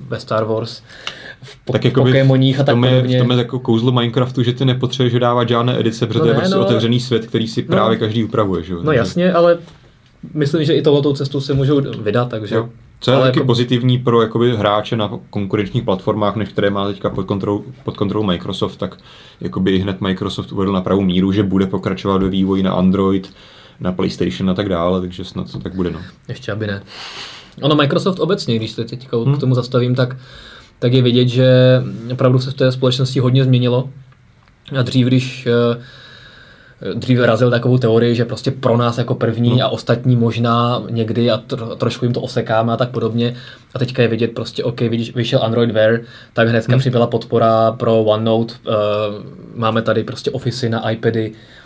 ve 0.09 0.21
Star 0.21 0.45
Wars 0.45 0.83
v 1.43 1.57
po- 1.65 1.73
tak 1.73 1.93
Pokémoních 1.93 2.61
a 2.61 2.65
tak 2.65 2.75
podobně. 2.75 3.19
V 3.19 3.23
tom 3.23 3.31
je 3.31 3.37
jako 3.37 3.59
kouzlo 3.59 3.93
Minecraftu, 3.93 4.43
že 4.43 4.53
ty 4.53 4.65
nepotřebuješ 4.65 5.21
dávat 5.21 5.49
žádné 5.49 5.81
edice, 5.81 6.07
protože 6.07 6.19
no 6.19 6.25
to 6.25 6.31
je 6.31 6.35
prostě 6.35 6.55
no, 6.55 6.67
otevřený 6.67 7.01
svět, 7.01 7.27
který 7.27 7.49
si 7.49 7.63
no, 7.63 7.69
právě 7.69 7.99
každý 7.99 8.25
upravuje. 8.25 8.63
Že? 8.63 8.75
No 8.83 8.93
jasně, 8.93 9.33
ale 9.33 9.59
myslím, 10.35 10.65
že 10.65 10.75
i 10.75 10.83
tohoto 10.83 11.15
cestu 11.15 11.41
se 11.41 11.55
můžou 11.55 11.81
vydat, 12.03 12.29
takže... 12.29 12.55
Jo. 12.55 12.69
Co 13.03 13.11
je 13.11 13.17
ale 13.17 13.27
taky 13.27 13.39
jako... 13.39 13.47
pozitivní 13.47 13.99
pro 13.99 14.23
jakoby, 14.23 14.57
hráče 14.57 14.97
na 14.97 15.11
konkurenčních 15.31 15.83
platformách, 15.83 16.37
než 16.37 16.49
které 16.49 16.71
má 16.71 16.87
teďka 16.87 17.11
pod 17.11 17.27
kontrolou, 17.27 17.65
pod 17.85 17.97
kontrolou 17.97 18.25
Microsoft, 18.25 18.77
tak 18.77 18.99
jakoby 19.41 19.79
hned 19.79 20.01
Microsoft 20.01 20.53
uvedl 20.53 20.73
na 20.73 20.81
pravou 20.81 21.01
míru, 21.01 21.33
že 21.33 21.43
bude 21.43 21.67
pokračovat 21.67 22.23
ve 22.23 22.29
vývoji 22.29 22.63
na 22.63 22.73
Android, 22.73 23.33
na 23.81 23.93
PlayStation 23.93 24.51
a 24.51 24.55
tak 24.55 24.69
dále, 24.69 25.01
takže 25.01 25.25
snad 25.25 25.53
to 25.53 25.59
tak 25.59 25.75
bude. 25.75 25.91
No. 25.91 26.01
Ještě 26.29 26.53
aby 26.53 26.67
ne. 26.67 26.83
Ono 27.63 27.75
Microsoft 27.75 28.21
obecně, 28.21 28.57
když 28.57 28.71
se 28.71 28.85
teď 28.85 29.09
hmm. 29.13 29.37
k 29.37 29.41
tomu 29.41 29.55
zastavím, 29.55 29.95
tak, 29.95 30.17
tak 30.79 30.93
je 30.93 31.03
vidět, 31.03 31.29
že 31.29 31.49
opravdu 32.13 32.39
se 32.39 32.51
v 32.51 32.55
té 32.55 32.73
společnosti 32.73 33.21
hodně 33.21 33.45
změnilo. 33.45 33.91
A 34.79 34.83
dřív, 34.83 35.07
když 35.07 35.47
uh, 35.77 35.83
dříve 36.95 37.27
razil 37.27 37.51
takovou 37.51 37.79
teorii, 37.79 38.15
že 38.15 38.25
prostě 38.25 38.51
pro 38.51 38.77
nás 38.77 38.99
jako 38.99 39.15
první 39.15 39.51
hmm. 39.51 39.63
a 39.63 39.69
ostatní 39.69 40.17
možná 40.17 40.83
někdy 40.91 41.31
a 41.31 41.37
tro, 41.37 41.77
trošku 41.77 42.05
jim 42.05 42.15
to 42.15 42.21
osekáme 42.21 42.73
a 42.73 42.77
tak 42.77 42.91
podobně. 42.91 43.35
A 43.75 43.79
teďka 43.79 44.03
je 44.03 44.09
vidět 44.09 44.35
prostě, 44.35 44.65
OK, 44.65 44.81
vidíš, 44.81 45.15
vyšel 45.15 45.43
Android 45.43 45.71
Wear, 45.71 46.01
tak 46.33 46.49
hnedka 46.49 46.73
hmm. 46.73 46.81
přibyla 46.81 47.07
podpora 47.07 47.73
pro 47.73 48.03
OneNote, 48.03 48.55
uh, 48.55 48.75
máme 49.55 49.83
tady 49.83 50.05
prostě 50.05 50.31
Office 50.31 50.69
na 50.69 50.91
iPady, 50.91 51.33
Eh, 51.33 51.62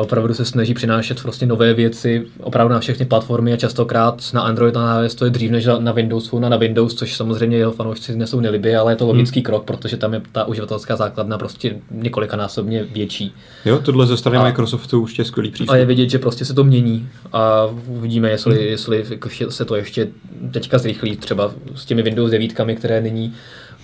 opravdu 0.00 0.34
se 0.34 0.44
snaží 0.44 0.74
přinášet 0.74 1.22
prostě 1.22 1.46
nové 1.46 1.74
věci 1.74 2.26
opravdu 2.40 2.74
na 2.74 2.80
všechny 2.80 3.06
platformy 3.06 3.52
a 3.52 3.56
častokrát 3.56 4.22
na 4.34 4.42
Android 4.42 4.76
a 4.76 4.80
na 4.80 5.02
iOS 5.02 5.14
to 5.14 5.24
je 5.24 5.30
dřív 5.30 5.50
než 5.50 5.68
na 5.78 5.92
Windows 5.92 6.28
Phone 6.28 6.46
a 6.46 6.50
na 6.50 6.56
Windows, 6.56 6.94
což 6.94 7.16
samozřejmě 7.16 7.56
jeho 7.56 7.72
fanoušci 7.72 8.16
nesou 8.16 8.40
nelibě, 8.40 8.78
ale 8.78 8.92
je 8.92 8.96
to 8.96 9.06
logický 9.06 9.40
hmm. 9.40 9.44
krok, 9.44 9.64
protože 9.64 9.96
tam 9.96 10.14
je 10.14 10.22
ta 10.32 10.44
uživatelská 10.44 10.96
základna 10.96 11.38
prostě 11.38 11.76
několikanásobně 11.90 12.84
větší. 12.84 13.34
Jo, 13.64 13.78
tohle 13.78 14.06
ze 14.06 14.16
strany 14.16 14.38
a, 14.38 14.44
Microsoftu 14.44 15.00
už 15.00 15.18
je 15.18 15.24
skvělý 15.24 15.50
přístup. 15.50 15.74
A 15.74 15.76
je 15.76 15.84
vidět, 15.84 16.10
že 16.10 16.18
prostě 16.18 16.44
se 16.44 16.54
to 16.54 16.64
mění 16.64 17.08
a 17.32 17.66
uvidíme, 17.86 18.30
jestli, 18.30 18.56
hmm. 18.56 18.66
jestli 18.66 19.04
se 19.48 19.64
to 19.64 19.76
ještě 19.76 20.08
teďka 20.50 20.78
zrychlí 20.78 21.16
třeba 21.16 21.50
s 21.74 21.84
těmi 21.84 22.02
Windows 22.02 22.30
9, 22.30 22.52
které 22.76 23.00
nyní 23.00 23.34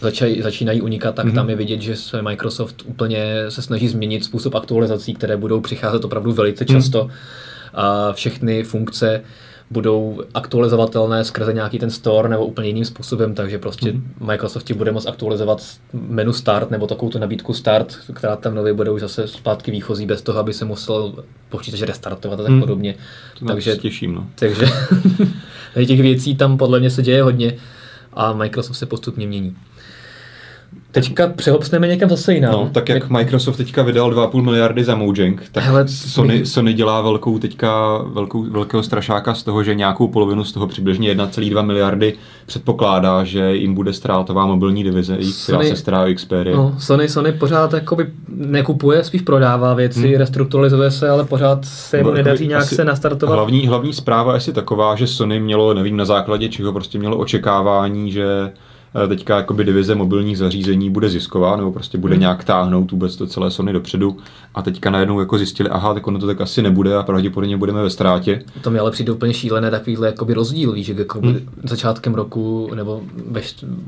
začaj, 0.01 0.43
začínají 0.43 0.81
unikat, 0.81 1.15
tak 1.15 1.27
mm-hmm. 1.27 1.35
tam 1.35 1.51
je 1.51 1.57
vidět, 1.57 1.83
že 1.83 1.97
se 1.97 2.23
Microsoft 2.23 2.83
úplně 2.87 3.45
se 3.49 3.63
snaží 3.63 3.89
změnit 3.89 4.25
způsob 4.25 4.55
aktualizací, 4.55 5.15
které 5.15 5.37
budou 5.37 5.61
přicházet 5.61 6.05
opravdu 6.05 6.33
velice 6.33 6.65
často. 6.65 7.05
Mm. 7.05 7.11
A 7.75 8.13
všechny 8.13 8.63
funkce 8.63 9.23
budou 9.71 10.23
aktualizovatelné 10.35 11.25
skrze 11.25 11.53
nějaký 11.53 11.79
ten 11.79 11.91
store 11.91 12.29
nebo 12.29 12.47
úplně 12.47 12.69
jiným 12.69 12.85
způsobem, 12.85 13.35
takže 13.35 13.59
prostě 13.59 13.93
mm. 13.93 14.15
Microsoft 14.21 14.65
ti 14.65 14.75
bude 14.75 14.93
moct 14.93 15.07
aktualizovat 15.07 15.63
menu 15.93 16.33
Start 16.33 16.71
nebo 16.71 16.87
takovou 16.87 17.11
tu 17.11 17.19
nabídku 17.19 17.55
Start, 17.55 17.99
která 18.13 18.37
tam 18.37 18.55
nově 18.55 18.73
bude 18.73 18.91
už 18.91 19.01
zase 19.01 19.29
zpátky 19.29 19.71
výchozí 19.71 20.07
bez 20.07 20.23
toho, 20.23 20.39
aby 20.39 20.53
se 20.53 20.65
musel 20.65 21.25
počítač 21.49 21.81
restartovat 21.81 22.41
a 22.41 22.43
tak 22.43 22.53
mm. 22.53 22.61
podobně. 22.61 22.95
To 23.39 23.45
takže 23.45 23.77
těším, 23.77 24.15
no. 24.15 24.27
Takže 25.75 25.87
těch 25.87 26.03
věcí 26.03 26.37
tam 26.37 26.59
podle 26.59 26.81
mě 26.81 26.91
se 26.91 27.03
děje 27.03 27.23
hodně 27.23 27.55
a 28.13 28.33
Microsoft 28.33 28.77
se 28.77 28.87
postupně 28.87 29.27
mění. 29.27 29.57
Teďka 30.95 31.29
přehopsneme 31.29 31.89
někam 31.89 32.09
zase 32.09 32.35
jinam. 32.35 32.53
No, 32.53 32.71
tak 32.73 32.89
jak 32.89 33.11
Microsoft 33.11 33.57
teďka 33.57 33.83
vydal 33.83 34.11
2,5 34.11 34.43
miliardy 34.43 34.85
za 34.85 34.95
Mojang, 34.95 35.43
tak 35.53 35.65
Hele, 35.65 35.89
Sony, 35.89 36.39
my... 36.39 36.47
Sony 36.47 36.73
dělá 36.73 37.01
velkou 37.01 37.39
teďka 37.39 37.99
velkou, 37.99 38.43
velkého 38.51 38.83
strašáka 38.83 39.35
z 39.35 39.43
toho, 39.43 39.63
že 39.63 39.75
nějakou 39.75 40.09
polovinu 40.09 40.45
z 40.45 40.53
toho 40.53 40.67
přibližně 40.67 41.15
1,2 41.15 41.67
miliardy 41.67 42.15
předpokládá, 42.47 43.25
že 43.25 43.55
jim 43.57 43.75
bude 43.75 43.93
ztrátová 43.93 44.47
mobilní 44.47 44.85
divize, 44.85 45.19
která 45.45 45.63
se 45.63 45.77
stará 45.77 46.03
o 46.03 46.15
Xperia. 46.15 46.57
No, 46.57 46.75
Sony, 46.79 47.09
Sony 47.09 47.33
pořád 47.33 47.73
jakoby 47.73 48.07
nekupuje, 48.29 49.05
spíš 49.05 49.23
prodává 49.23 49.75
věci, 49.75 50.09
hmm. 50.09 50.19
restrukturalizuje 50.19 50.91
se, 50.91 51.09
ale 51.09 51.25
pořád 51.25 51.65
se 51.65 52.03
mu 52.03 52.11
nedaří 52.11 52.47
nějak 52.47 52.65
se 52.65 52.85
nastartovat. 52.85 53.37
Hlavní, 53.37 53.69
hlavní 53.69 53.93
zpráva 53.93 54.33
je 54.33 54.37
asi 54.37 54.53
taková, 54.53 54.97
že 54.97 55.07
Sony 55.07 55.41
mělo, 55.41 55.75
nevím 55.75 55.97
na 55.97 56.05
základě 56.05 56.49
čeho, 56.49 56.73
prostě 56.73 56.99
mělo 56.99 57.17
očekávání, 57.17 58.13
že 58.13 58.53
teďka 59.09 59.37
jakoby 59.37 59.65
divize 59.65 59.95
mobilních 59.95 60.39
zařízení 60.39 60.91
bude 60.91 61.09
zisková, 61.09 61.57
nebo 61.57 61.73
prostě 61.73 61.99
bude 61.99 62.15
hmm. 62.15 62.21
nějak 62.21 62.45
táhnout 62.45 62.93
vůbec 62.93 63.17
to 63.17 63.27
celé 63.27 63.51
Sony 63.51 63.73
dopředu. 63.73 64.17
A 64.55 64.63
teďka 64.63 64.91
najednou 64.91 65.21
jako 65.21 65.39
zjistili, 65.39 65.69
aha, 65.69 65.95
tak 65.95 66.07
ono 66.07 66.19
to 66.19 66.27
tak 66.27 66.41
asi 66.41 66.63
nebude 66.63 66.97
a 66.97 67.03
pravděpodobně 67.03 67.57
budeme 67.57 67.83
ve 67.83 67.91
ztrátě. 67.91 68.43
To 68.61 68.71
mi 68.71 68.79
ale 68.79 68.91
přijde 68.91 69.13
úplně 69.13 69.35
šílené 69.35 69.71
takovýhle 69.71 70.07
jakoby 70.07 70.35
rozdíl, 70.35 70.73
víš, 70.73 70.87
že 70.87 70.95
jako 70.99 71.21
hmm. 71.21 71.41
začátkem 71.65 72.15
roku 72.15 72.71
nebo 72.75 73.03
ve, 73.31 73.41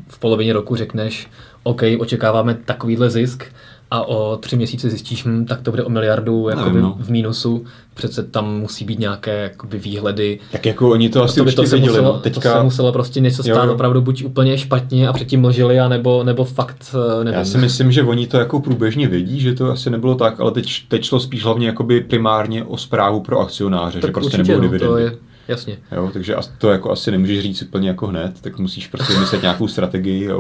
v 0.09 0.19
polovině 0.19 0.53
roku 0.53 0.77
řekneš, 0.77 1.31
OK, 1.63 1.83
očekáváme 1.99 2.55
takovýhle 2.55 3.11
zisk, 3.11 3.45
a 3.91 4.09
o 4.09 4.37
tři 4.37 4.57
měsíce 4.57 4.91
zjistíš, 4.91 5.27
hm, 5.27 5.45
tak 5.45 5.61
to 5.61 5.71
bude 5.71 5.85
o 5.85 5.89
miliardu 5.89 6.49
jakoby 6.49 6.83
no. 6.83 6.97
v 7.01 7.11
mínusu, 7.11 7.65
přece 7.97 8.23
tam 8.23 8.59
musí 8.61 8.85
být 8.85 8.99
nějaké 8.99 9.43
jakoby, 9.43 9.79
výhledy. 9.79 10.39
Tak 10.53 10.67
jako 10.67 10.91
oni 10.91 11.09
to 11.09 11.23
asi 11.23 11.41
určitě 11.41 11.63
to 11.63 11.69
se 11.69 11.77
muselo, 11.77 12.13
no. 12.13 12.19
Teďka... 12.19 12.53
To 12.53 12.59
se 12.59 12.65
muselo 12.65 12.93
prostě 12.93 13.21
něco 13.21 13.43
stát 13.43 13.63
jo, 13.65 13.67
jo. 13.67 13.75
opravdu 13.75 14.01
buď 14.01 14.25
úplně 14.25 14.59
špatně 14.59 15.09
a 15.09 15.13
předtím 15.13 15.41
mlžili, 15.41 15.81
anebo, 15.81 16.25
nebo 16.25 16.45
fakt 16.45 16.95
eh, 16.95 17.25
nevím. 17.25 17.39
Já 17.39 17.45
si 17.45 17.59
myslím, 17.59 17.93
že 17.93 18.03
oni 18.03 18.27
to 18.27 18.39
jako 18.39 18.61
průběžně 18.61 19.09
vědí, 19.09 19.41
že 19.41 19.55
to 19.55 19.71
asi 19.71 19.91
nebylo 19.91 20.15
tak, 20.15 20.41
ale 20.41 20.53
teď, 20.53 20.83
teď 20.89 21.05
šlo 21.05 21.21
spíš 21.21 21.45
hlavně 21.45 21.67
jakoby 21.67 22.01
primárně 22.01 22.65
o 22.65 22.77
zprávu 22.77 23.21
pro 23.21 23.41
akcionáře, 23.41 24.01
tak 24.01 24.09
že 24.09 24.13
prostě 24.13 24.39
určitě, 24.39 24.53
nebudou 24.53 24.57
no, 24.57 24.69
dividendy. 24.69 24.93
To 24.93 24.99
je, 24.99 25.19
Jasně. 25.49 25.79
Jo, 25.93 26.11
takže 26.13 26.37
to 26.59 26.71
jako 26.71 26.91
asi 26.91 27.11
nemůžeš 27.11 27.41
říct 27.41 27.63
úplně 27.63 27.89
jako 27.89 28.07
hned, 28.07 28.41
tak 28.41 28.59
musíš 28.59 28.87
prostě 28.87 29.13
vymyslet 29.13 29.43
nějakou 29.43 29.69
strategii 29.69 30.31
a 30.31 30.37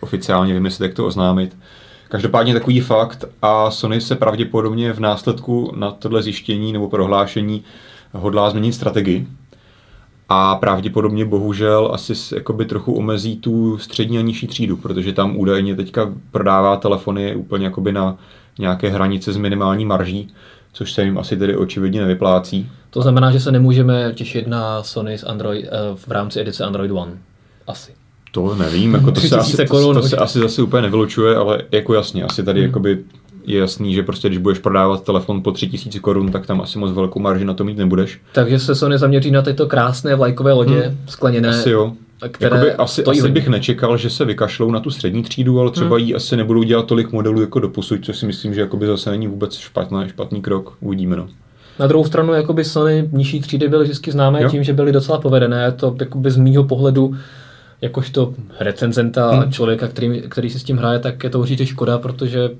oficiálně 0.00 0.54
vymyslet, 0.54 0.86
jak 0.86 0.96
to 0.96 1.06
oznámit. 1.06 1.56
Každopádně 2.08 2.54
takový 2.54 2.80
fakt 2.80 3.24
a 3.42 3.70
Sony 3.70 4.00
se 4.00 4.14
pravděpodobně 4.14 4.92
v 4.92 5.00
následku 5.00 5.72
na 5.76 5.90
tohle 5.90 6.22
zjištění 6.22 6.72
nebo 6.72 6.88
prohlášení 6.88 7.64
hodlá 8.12 8.50
změnit 8.50 8.72
strategii 8.72 9.26
a 10.28 10.54
pravděpodobně 10.54 11.24
bohužel 11.24 11.90
asi 11.92 12.34
jakoby 12.34 12.64
trochu 12.64 12.92
omezí 12.92 13.36
tu 13.36 13.78
střední 13.78 14.18
a 14.18 14.22
nižší 14.22 14.46
třídu, 14.46 14.76
protože 14.76 15.12
tam 15.12 15.36
údajně 15.36 15.76
teďka 15.76 16.12
prodává 16.30 16.76
telefony 16.76 17.36
úplně 17.36 17.64
jakoby 17.64 17.92
na 17.92 18.16
nějaké 18.58 18.88
hranice 18.88 19.32
s 19.32 19.36
minimální 19.36 19.84
marží, 19.84 20.28
což 20.72 20.92
se 20.92 21.04
jim 21.04 21.18
asi 21.18 21.36
tedy 21.36 21.56
očividně 21.56 22.00
nevyplácí. 22.00 22.70
To 22.90 23.02
znamená, 23.02 23.30
že 23.30 23.40
se 23.40 23.52
nemůžeme 23.52 24.12
těšit 24.14 24.46
na 24.46 24.82
Sony 24.82 25.18
s 25.18 25.24
Android, 25.24 25.66
eh, 25.66 25.70
v 25.94 26.10
rámci 26.10 26.40
edice 26.40 26.64
Android 26.64 26.90
One. 26.90 27.12
Asi. 27.66 28.05
To 28.36 28.54
nevím, 28.54 28.94
jako 28.94 29.12
to, 29.12 29.20
se 29.20 29.36
asi, 29.36 29.66
korun, 29.66 29.94
to, 29.94 30.02
to 30.02 30.08
se 30.08 30.16
asi 30.16 30.38
zase 30.38 30.62
úplně 30.62 30.82
nevylučuje, 30.82 31.36
ale 31.36 31.62
jako 31.72 31.94
jasně, 31.94 32.24
asi 32.24 32.42
tady 32.42 32.60
hmm. 32.60 32.68
jakoby 32.68 32.98
je 33.46 33.58
jasný, 33.58 33.94
že 33.94 34.02
prostě 34.02 34.28
když 34.28 34.38
budeš 34.38 34.58
prodávat 34.58 35.04
telefon 35.04 35.42
po 35.42 35.52
3000 35.52 36.00
korun, 36.00 36.32
tak 36.32 36.46
tam 36.46 36.60
asi 36.60 36.78
moc 36.78 36.92
velkou 36.92 37.20
marži 37.20 37.44
na 37.44 37.54
to 37.54 37.64
mít 37.64 37.78
nebudeš. 37.78 38.20
Takže 38.32 38.58
se 38.58 38.74
Sony 38.74 38.98
zaměří 38.98 39.30
na 39.30 39.42
tyto 39.42 39.66
krásné 39.66 40.14
vlajkové 40.14 40.52
lodě 40.52 40.80
hmm. 40.80 40.98
skleněné. 41.06 41.48
Asi 41.48 41.70
jo. 41.70 41.92
Které 42.30 42.56
Jakoby 42.56 42.72
asi, 42.72 43.04
asi 43.04 43.30
bych 43.30 43.48
nečekal, 43.48 43.96
že 43.96 44.10
se 44.10 44.24
vykašlou 44.24 44.70
na 44.70 44.80
tu 44.80 44.90
střední 44.90 45.22
třídu, 45.22 45.60
ale 45.60 45.70
třeba 45.70 45.96
hmm. 45.96 46.06
jí 46.06 46.14
asi 46.14 46.36
nebudou 46.36 46.62
dělat 46.62 46.86
tolik 46.86 47.12
modelů 47.12 47.40
jako 47.40 47.58
doposud, 47.60 48.04
což 48.04 48.18
si 48.18 48.26
myslím, 48.26 48.54
že 48.54 48.60
jakoby 48.60 48.86
zase 48.86 49.10
není 49.10 49.26
vůbec 49.26 49.56
špatný, 49.56 50.08
špatný 50.08 50.42
krok. 50.42 50.76
Uvidíme. 50.80 51.16
No. 51.16 51.28
Na 51.78 51.86
druhou 51.86 52.04
stranu, 52.04 52.32
jakoby 52.32 52.64
Sony 52.64 53.08
nižší 53.12 53.40
třídy 53.40 53.68
byly 53.68 53.84
vždycky 53.84 54.12
známé 54.12 54.42
jo. 54.42 54.50
tím, 54.50 54.64
že 54.64 54.72
byly 54.72 54.92
docela 54.92 55.20
povedené. 55.20 55.72
To 55.72 55.96
jakoby 56.00 56.30
z 56.30 56.36
mýho 56.36 56.64
pohledu 56.64 57.16
jakožto 57.80 58.34
recenzenta 58.60 59.30
hmm. 59.30 59.52
člověka, 59.52 59.88
který, 59.88 60.22
který 60.28 60.50
si 60.50 60.58
s 60.58 60.64
tím 60.64 60.76
hraje, 60.76 60.98
tak 60.98 61.24
je 61.24 61.30
to 61.30 61.40
určitě 61.40 61.66
škoda, 61.66 61.98
protože 61.98 62.50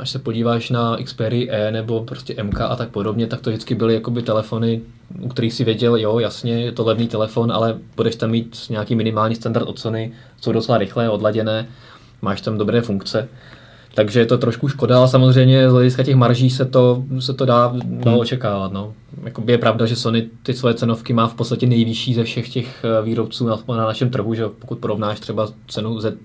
až 0.00 0.10
se 0.10 0.18
podíváš 0.18 0.70
na 0.70 0.96
Xperia 1.04 1.54
E 1.54 1.72
nebo 1.72 2.04
prostě 2.04 2.42
MK 2.42 2.60
a 2.60 2.76
tak 2.76 2.88
podobně, 2.88 3.26
tak 3.26 3.40
to 3.40 3.50
vždycky 3.50 3.74
byly 3.74 3.94
jakoby 3.94 4.22
telefony, 4.22 4.80
u 5.20 5.28
kterých 5.28 5.54
si 5.54 5.64
věděl, 5.64 5.96
jo, 5.96 6.18
jasně, 6.18 6.64
je 6.64 6.72
to 6.72 6.84
levný 6.84 7.08
telefon, 7.08 7.52
ale 7.52 7.78
budeš 7.96 8.16
tam 8.16 8.30
mít 8.30 8.56
nějaký 8.70 8.94
minimální 8.94 9.34
standard 9.34 9.66
od 9.66 9.78
Sony, 9.78 10.12
jsou 10.40 10.52
docela 10.52 10.78
rychlé, 10.78 11.10
odladěné, 11.10 11.66
máš 12.22 12.40
tam 12.40 12.58
dobré 12.58 12.80
funkce. 12.80 13.28
Takže 13.96 14.20
je 14.20 14.26
to 14.26 14.38
trošku 14.38 14.68
škoda, 14.68 14.98
ale 14.98 15.08
samozřejmě 15.08 15.70
z 15.70 15.72
hlediska 15.72 16.02
těch 16.02 16.16
marží 16.16 16.50
se 16.50 16.64
to, 16.64 17.04
se 17.18 17.34
to 17.34 17.44
dá, 17.44 17.72
dá 17.84 18.10
hmm. 18.10 18.20
očekávat. 18.20 18.72
No. 18.72 18.92
Jakoby 19.24 19.52
je 19.52 19.58
pravda, 19.58 19.86
že 19.86 19.96
Sony 19.96 20.28
ty 20.42 20.54
svoje 20.54 20.74
cenovky 20.74 21.12
má 21.12 21.28
v 21.28 21.34
podstatě 21.34 21.66
nejvyšší 21.66 22.14
ze 22.14 22.24
všech 22.24 22.48
těch 22.48 22.84
eh, 22.84 23.02
výrobců 23.02 23.46
na, 23.46 23.58
na 23.68 23.84
našem 23.84 24.10
trhu, 24.10 24.34
že 24.34 24.44
pokud 24.58 24.78
porovnáš 24.78 25.20
třeba 25.20 25.48
cenu 25.68 26.00
Z 26.00 26.16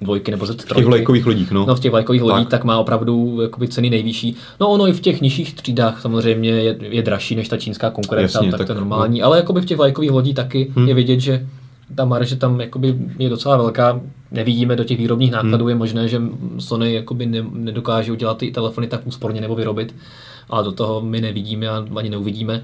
dvojky 0.00 0.30
nebo 0.30 0.44
Z3. 0.44 0.72
V 0.72 0.74
těch 0.74 0.86
vlajkových 0.86 1.26
lodích, 1.26 1.50
no. 1.50 1.66
no 1.66 1.74
v 1.74 1.80
těch 1.80 1.90
vlajkových 1.90 2.22
lodích, 2.22 2.48
tak. 2.48 2.50
tak 2.50 2.64
má 2.64 2.78
opravdu 2.78 3.40
jakoby, 3.42 3.68
ceny 3.68 3.90
nejvyšší. 3.90 4.36
No 4.60 4.68
ono 4.68 4.88
i 4.88 4.92
v 4.92 5.00
těch 5.00 5.20
nižších 5.20 5.54
třídách 5.54 6.00
samozřejmě 6.00 6.50
je, 6.50 6.76
je 6.80 7.02
dražší 7.02 7.36
než 7.36 7.48
ta 7.48 7.56
čínská 7.56 7.90
konkurence, 7.90 8.38
Jasně, 8.38 8.50
tak, 8.50 8.58
tak 8.58 8.66
to 8.66 8.72
je 8.72 8.76
normální. 8.76 9.20
No. 9.20 9.26
Ale 9.26 9.36
jakoby 9.36 9.60
v 9.60 9.64
těch 9.64 9.76
vlajkových 9.76 10.10
lodích 10.10 10.34
taky 10.34 10.72
hmm. 10.76 10.88
je 10.88 10.94
vidět, 10.94 11.20
že 11.20 11.46
ta 11.94 12.04
marže 12.04 12.36
tam 12.36 12.60
jakoby 12.60 12.94
je 13.18 13.28
docela 13.28 13.56
velká, 13.56 14.00
nevidíme 14.32 14.76
do 14.76 14.84
těch 14.84 14.98
výrobních 14.98 15.32
nákladů, 15.32 15.64
hmm. 15.64 15.68
je 15.68 15.74
možné, 15.74 16.08
že 16.08 16.22
Sony 16.58 16.94
jakoby 16.94 17.26
ne, 17.26 17.44
nedokáže 17.52 18.12
udělat 18.12 18.38
ty 18.38 18.50
telefony 18.50 18.86
tak 18.86 19.06
úsporně 19.06 19.40
nebo 19.40 19.54
vyrobit, 19.54 19.94
ale 20.50 20.64
do 20.64 20.72
toho 20.72 21.00
my 21.00 21.20
nevidíme 21.20 21.68
a 21.68 21.86
ani 21.96 22.10
neuvidíme. 22.10 22.62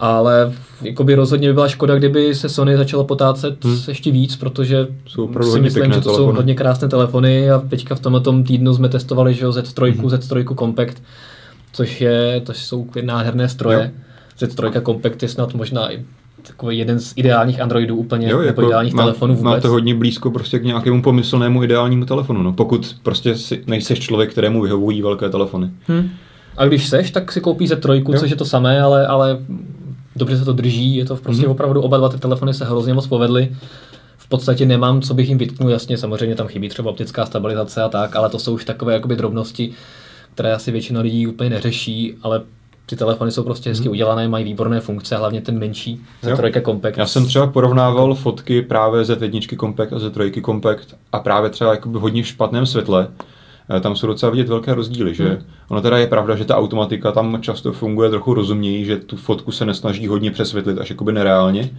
Ale 0.00 0.52
jakoby 0.82 1.14
rozhodně 1.14 1.48
by 1.48 1.54
byla 1.54 1.68
škoda, 1.68 1.94
kdyby 1.94 2.34
se 2.34 2.48
Sony 2.48 2.76
začalo 2.76 3.04
potácet 3.04 3.64
hmm. 3.64 3.78
ještě 3.88 4.10
víc, 4.10 4.36
protože 4.36 4.86
jsou 5.06 5.32
si 5.42 5.60
myslím, 5.60 5.92
že 5.92 6.00
to 6.00 6.00
telefony. 6.00 6.16
jsou 6.16 6.32
hodně 6.36 6.54
krásné 6.54 6.88
telefony 6.88 7.50
a 7.50 7.58
teďka 7.58 7.94
v 7.94 8.00
tomto 8.00 8.42
týdnu 8.42 8.74
jsme 8.74 8.88
testovali 8.88 9.34
že 9.34 9.46
Z3, 9.46 9.92
hmm. 9.92 10.06
Z3 10.06 10.58
Compact, 10.58 11.02
což 11.72 12.00
je, 12.00 12.40
to 12.40 12.54
jsou 12.54 12.86
nádherné 13.02 13.48
stroje. 13.48 13.92
Jo. 14.40 14.48
Z3 14.48 14.82
Compact 14.82 15.22
je 15.22 15.28
snad 15.28 15.54
možná 15.54 15.92
i 15.92 16.04
takový 16.48 16.78
jeden 16.78 17.00
z 17.00 17.12
ideálních 17.16 17.60
Androidů 17.60 17.96
úplně, 17.96 18.28
jo, 18.28 18.40
jako 18.40 18.62
ideálních 18.62 18.94
má, 18.94 19.02
telefonů 19.02 19.34
vůbec. 19.34 19.54
Máte 19.54 19.68
hodně 19.68 19.94
blízko 19.94 20.30
prostě 20.30 20.58
k 20.58 20.64
nějakému 20.64 21.02
pomyslnému 21.02 21.64
ideálnímu 21.64 22.04
telefonu, 22.04 22.42
no, 22.42 22.52
pokud 22.52 22.96
prostě 23.02 23.36
si, 23.36 23.62
nejseš 23.66 23.98
člověk, 23.98 24.30
kterému 24.30 24.62
vyhovují 24.62 25.02
velké 25.02 25.28
telefony. 25.28 25.70
Hmm. 25.86 26.10
A 26.56 26.66
když 26.66 26.88
seš, 26.88 27.10
tak 27.10 27.32
si 27.32 27.40
koupíš 27.40 27.70
Z3, 27.70 28.12
jo. 28.12 28.20
což 28.20 28.30
je 28.30 28.36
to 28.36 28.44
samé, 28.44 28.82
ale, 28.82 29.06
ale 29.06 29.38
dobře 30.16 30.38
se 30.38 30.44
to 30.44 30.52
drží, 30.52 30.96
je 30.96 31.04
to 31.04 31.16
prostě 31.16 31.42
hmm. 31.42 31.50
opravdu 31.50 31.80
oba 31.82 31.96
dva 31.96 32.08
ty 32.08 32.18
telefony 32.18 32.54
se 32.54 32.64
hrozně 32.64 32.94
moc 32.94 33.06
povedly. 33.06 33.48
V 34.16 34.28
podstatě 34.28 34.66
nemám, 34.66 35.00
co 35.00 35.14
bych 35.14 35.28
jim 35.28 35.38
vytknul, 35.38 35.70
jasně, 35.70 35.98
samozřejmě 35.98 36.34
tam 36.34 36.46
chybí 36.46 36.68
třeba 36.68 36.90
optická 36.90 37.26
stabilizace 37.26 37.82
a 37.82 37.88
tak, 37.88 38.16
ale 38.16 38.28
to 38.28 38.38
jsou 38.38 38.54
už 38.54 38.64
takové 38.64 38.92
jakoby 38.92 39.16
drobnosti, 39.16 39.70
které 40.34 40.54
asi 40.54 40.70
většina 40.70 41.00
lidí 41.00 41.26
úplně 41.26 41.50
neřeší, 41.50 42.14
ale 42.22 42.42
ty 42.88 42.96
telefony 42.96 43.30
jsou 43.30 43.42
prostě 43.42 43.70
hezky 43.70 43.84
hmm. 43.84 43.92
udělané, 43.92 44.28
mají 44.28 44.44
výborné 44.44 44.80
funkce, 44.80 45.16
hlavně 45.16 45.40
ten 45.40 45.58
menší 45.58 46.00
Z3 46.22 46.62
Compact. 46.64 46.98
Já 46.98 47.06
jsem 47.06 47.26
třeba 47.26 47.46
porovnával 47.46 48.14
fotky 48.14 48.62
právě 48.62 49.02
Z1 49.02 49.58
Compact 49.60 49.92
a 49.92 49.96
Z3 49.96 50.44
Compact 50.44 50.96
a 51.12 51.18
právě 51.18 51.50
třeba 51.50 51.70
jakoby 51.70 51.98
hodně 51.98 52.22
v 52.22 52.26
špatném 52.26 52.66
světle 52.66 53.08
eh, 53.76 53.80
tam 53.80 53.96
jsou 53.96 54.06
docela 54.06 54.30
vidět 54.30 54.48
velké 54.48 54.74
rozdíly, 54.74 55.14
že? 55.14 55.28
Hmm. 55.28 55.38
Ono 55.68 55.80
teda 55.80 55.98
je 55.98 56.06
pravda, 56.06 56.36
že 56.36 56.44
ta 56.44 56.56
automatika 56.56 57.12
tam 57.12 57.38
často 57.42 57.72
funguje 57.72 58.10
trochu 58.10 58.34
rozuměji, 58.34 58.84
že 58.84 58.96
tu 58.96 59.16
fotku 59.16 59.52
se 59.52 59.66
nesnaží 59.66 60.06
hodně 60.06 60.30
přesvětlit 60.30 60.78
až 60.78 60.90
jakoby 60.90 61.12
nereálně, 61.12 61.70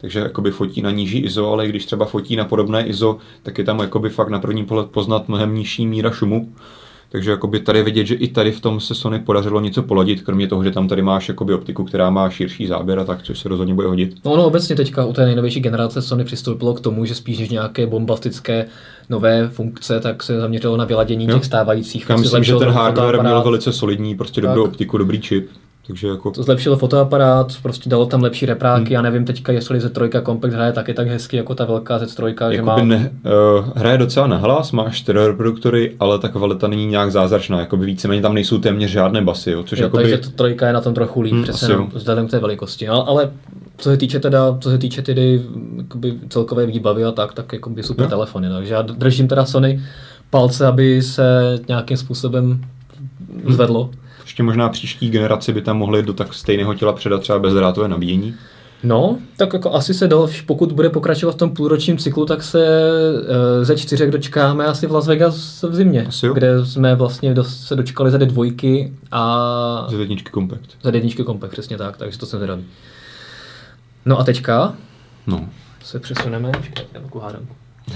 takže 0.00 0.18
jakoby 0.18 0.50
fotí 0.50 0.82
na 0.82 0.90
níží 0.90 1.18
ISO, 1.18 1.52
ale 1.52 1.68
když 1.68 1.86
třeba 1.86 2.04
fotí 2.04 2.36
na 2.36 2.44
podobné 2.44 2.86
ISO, 2.86 3.18
tak 3.42 3.58
je 3.58 3.64
tam 3.64 3.78
jakoby 3.78 4.10
fakt 4.10 4.28
na 4.28 4.38
první 4.38 4.64
pohled 4.64 4.90
poznat 4.90 5.28
mnohem 5.28 5.54
nižší 5.54 5.86
míra 5.86 6.10
šumu. 6.10 6.52
Takže 7.16 7.30
jakoby 7.30 7.60
tady 7.60 7.82
vidět, 7.82 8.06
že 8.06 8.14
i 8.14 8.28
tady 8.28 8.52
v 8.52 8.60
tom 8.60 8.80
se 8.80 8.94
Sony 8.94 9.18
podařilo 9.18 9.60
něco 9.60 9.82
poladit, 9.82 10.22
kromě 10.22 10.48
toho, 10.48 10.64
že 10.64 10.70
tam 10.70 10.88
tady 10.88 11.02
máš 11.02 11.28
jakoby 11.28 11.54
optiku, 11.54 11.84
která 11.84 12.10
má 12.10 12.30
širší 12.30 12.66
záběr 12.66 12.98
a 12.98 13.04
tak, 13.04 13.22
což 13.22 13.38
se 13.38 13.48
rozhodně 13.48 13.74
bude 13.74 13.88
hodit. 13.88 14.14
No, 14.24 14.36
no 14.36 14.46
obecně 14.46 14.76
teďka 14.76 15.04
u 15.04 15.12
té 15.12 15.24
nejnovější 15.24 15.60
generace 15.60 16.02
Sony 16.02 16.24
přistoupilo 16.24 16.74
k 16.74 16.80
tomu, 16.80 17.04
že 17.04 17.14
spíš 17.14 17.38
než 17.38 17.48
nějaké 17.48 17.86
bombastické 17.86 18.66
nové 19.10 19.48
funkce, 19.48 20.00
tak 20.00 20.22
se 20.22 20.40
zaměřilo 20.40 20.76
na 20.76 20.84
vyladění 20.84 21.26
jo. 21.26 21.34
těch 21.34 21.44
stávajících. 21.44 22.06
Já 22.08 22.16
myslím, 22.16 22.44
že 22.44 22.54
ten 22.56 22.68
hardware 22.68 23.22
měl 23.22 23.42
velice 23.42 23.72
solidní, 23.72 24.14
prostě 24.14 24.40
tak. 24.40 24.50
dobrou 24.50 24.64
optiku, 24.64 24.98
dobrý 24.98 25.20
čip. 25.20 25.48
Takže 25.86 26.08
jako... 26.08 26.30
To 26.30 26.42
zlepšilo 26.42 26.76
fotoaparát, 26.76 27.52
prostě 27.62 27.90
dalo 27.90 28.06
tam 28.06 28.22
lepší 28.22 28.46
repráky, 28.46 28.84
hmm. 28.84 28.92
já 28.92 29.02
nevím 29.02 29.24
teďka, 29.24 29.52
jestli 29.52 29.78
Z3 29.78 30.22
Compact 30.22 30.54
hraje 30.54 30.72
taky 30.72 30.94
tak 30.94 31.08
hezky 31.08 31.36
jako 31.36 31.54
ta 31.54 31.64
velká 31.64 31.98
Z3, 31.98 32.52
že 32.52 32.62
má... 32.62 32.82
Ne, 32.82 33.12
uh, 33.56 33.66
hraje 33.74 33.98
docela 33.98 34.26
na 34.26 34.36
hlas, 34.36 34.72
má 34.72 34.90
čtyři 34.90 35.18
reproduktory, 35.26 35.96
ale 36.00 36.18
ta 36.18 36.28
kvalita 36.28 36.68
není 36.68 36.86
nějak 36.86 37.12
zázračná, 37.12 37.60
jakoby 37.60 37.86
víceméně 37.86 38.22
tam 38.22 38.34
nejsou 38.34 38.58
téměř 38.58 38.90
žádné 38.90 39.22
basy, 39.22 39.50
jo, 39.50 39.62
což 39.62 39.78
jo, 39.78 39.84
jakoby... 39.84 40.02
Takže 40.02 40.18
to 40.18 40.30
trojka 40.30 40.66
je 40.66 40.72
na 40.72 40.80
tom 40.80 40.94
trochu 40.94 41.20
líp, 41.20 41.32
hmm, 41.32 41.42
přesně 41.42 41.76
no, 41.76 41.88
vzhledem 41.94 42.28
k 42.28 42.30
té 42.30 42.38
velikosti, 42.38 42.88
ale, 42.88 43.04
ale 43.06 43.30
co 43.76 43.90
se 43.90 43.96
týče 43.96 44.20
teda, 44.20 44.58
co 44.60 44.70
se 44.70 44.78
týče 44.78 45.02
tedy 45.02 45.42
jakoby 45.76 46.14
celkové 46.28 46.66
výbavy 46.66 47.04
a 47.04 47.12
tak, 47.12 47.32
tak 47.32 47.52
jakoby 47.52 47.82
super 47.82 48.06
no. 48.06 48.10
telefony, 48.10 48.48
takže 48.48 48.74
já 48.74 48.82
držím 48.82 49.28
teda 49.28 49.44
Sony 49.44 49.80
palce, 50.30 50.66
aby 50.66 51.02
se 51.02 51.58
nějakým 51.68 51.96
způsobem 51.96 52.60
zvedlo. 53.48 53.82
Hmm 53.82 54.05
ještě 54.26 54.42
možná 54.42 54.68
příští 54.68 55.10
generaci 55.10 55.52
by 55.52 55.62
tam 55.62 55.78
mohli 55.78 56.02
do 56.02 56.12
tak 56.12 56.34
stejného 56.34 56.74
těla 56.74 56.92
předat 56.92 57.20
třeba 57.20 57.38
bezdrátové 57.38 57.88
nabíjení. 57.88 58.34
No, 58.82 59.18
tak 59.36 59.52
jako 59.52 59.74
asi 59.74 59.94
se 59.94 60.08
dal, 60.08 60.28
pokud 60.46 60.72
bude 60.72 60.90
pokračovat 60.90 61.32
v 61.32 61.38
tom 61.38 61.50
půlročním 61.50 61.98
cyklu, 61.98 62.26
tak 62.26 62.42
se 62.42 62.66
e, 63.60 63.64
ze 63.64 63.76
čtyřek 63.76 64.10
dočkáme 64.10 64.64
asi 64.64 64.86
v 64.86 64.92
Las 64.92 65.06
Vegas 65.06 65.62
v 65.62 65.74
zimě, 65.74 66.08
kde 66.32 66.66
jsme 66.66 66.94
vlastně 66.94 67.34
do, 67.34 67.44
se 67.44 67.76
dočkali 67.76 68.10
za 68.10 68.18
dvojky 68.18 68.92
a... 69.12 69.86
Za 69.90 69.98
jedničky 69.98 70.30
Compact. 70.30 70.70
Za 70.82 70.90
jedničky 70.94 71.24
Compact, 71.24 71.52
přesně 71.52 71.76
tak, 71.76 71.96
takže 71.96 72.18
to 72.18 72.26
jsem 72.26 72.38
zvědavý. 72.38 72.64
No 74.04 74.18
a 74.18 74.24
teďka 74.24 74.74
no. 75.26 75.48
se 75.84 75.98
přesuneme, 75.98 76.52
počkej, 76.56 76.86
já 76.92 77.20
hádanku. 77.20 77.54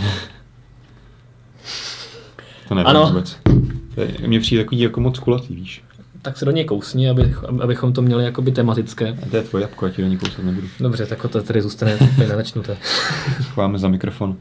to 2.68 2.74
nevím 2.74 2.86
ano. 2.86 3.06
vůbec. 3.06 3.36
Mně 4.26 4.40
přijde 4.40 4.64
takový 4.64 4.80
jako 4.80 5.00
moc 5.00 5.18
kulatý, 5.18 5.54
víš 5.54 5.82
tak 6.22 6.36
se 6.36 6.44
do 6.44 6.50
něj 6.50 6.64
kousni, 6.64 7.10
aby, 7.10 7.34
abychom 7.62 7.92
to 7.92 8.02
měli 8.02 8.24
jakoby 8.24 8.52
tematické. 8.52 9.16
A 9.22 9.30
to 9.30 9.36
je 9.36 9.42
tvoje 9.42 9.62
jabko, 9.62 9.86
já 9.86 9.92
ti 9.92 10.02
do 10.02 10.08
něj 10.08 10.18
kousat 10.18 10.44
nebudu. 10.44 10.68
Dobře, 10.80 11.06
tak 11.06 11.26
to 11.28 11.42
tady 11.42 11.62
zůstane 11.62 11.96
úplně 12.12 12.28
nenačnuté. 12.28 12.76
Chváme 13.52 13.78
za 13.78 13.88
mikrofon 13.88 14.36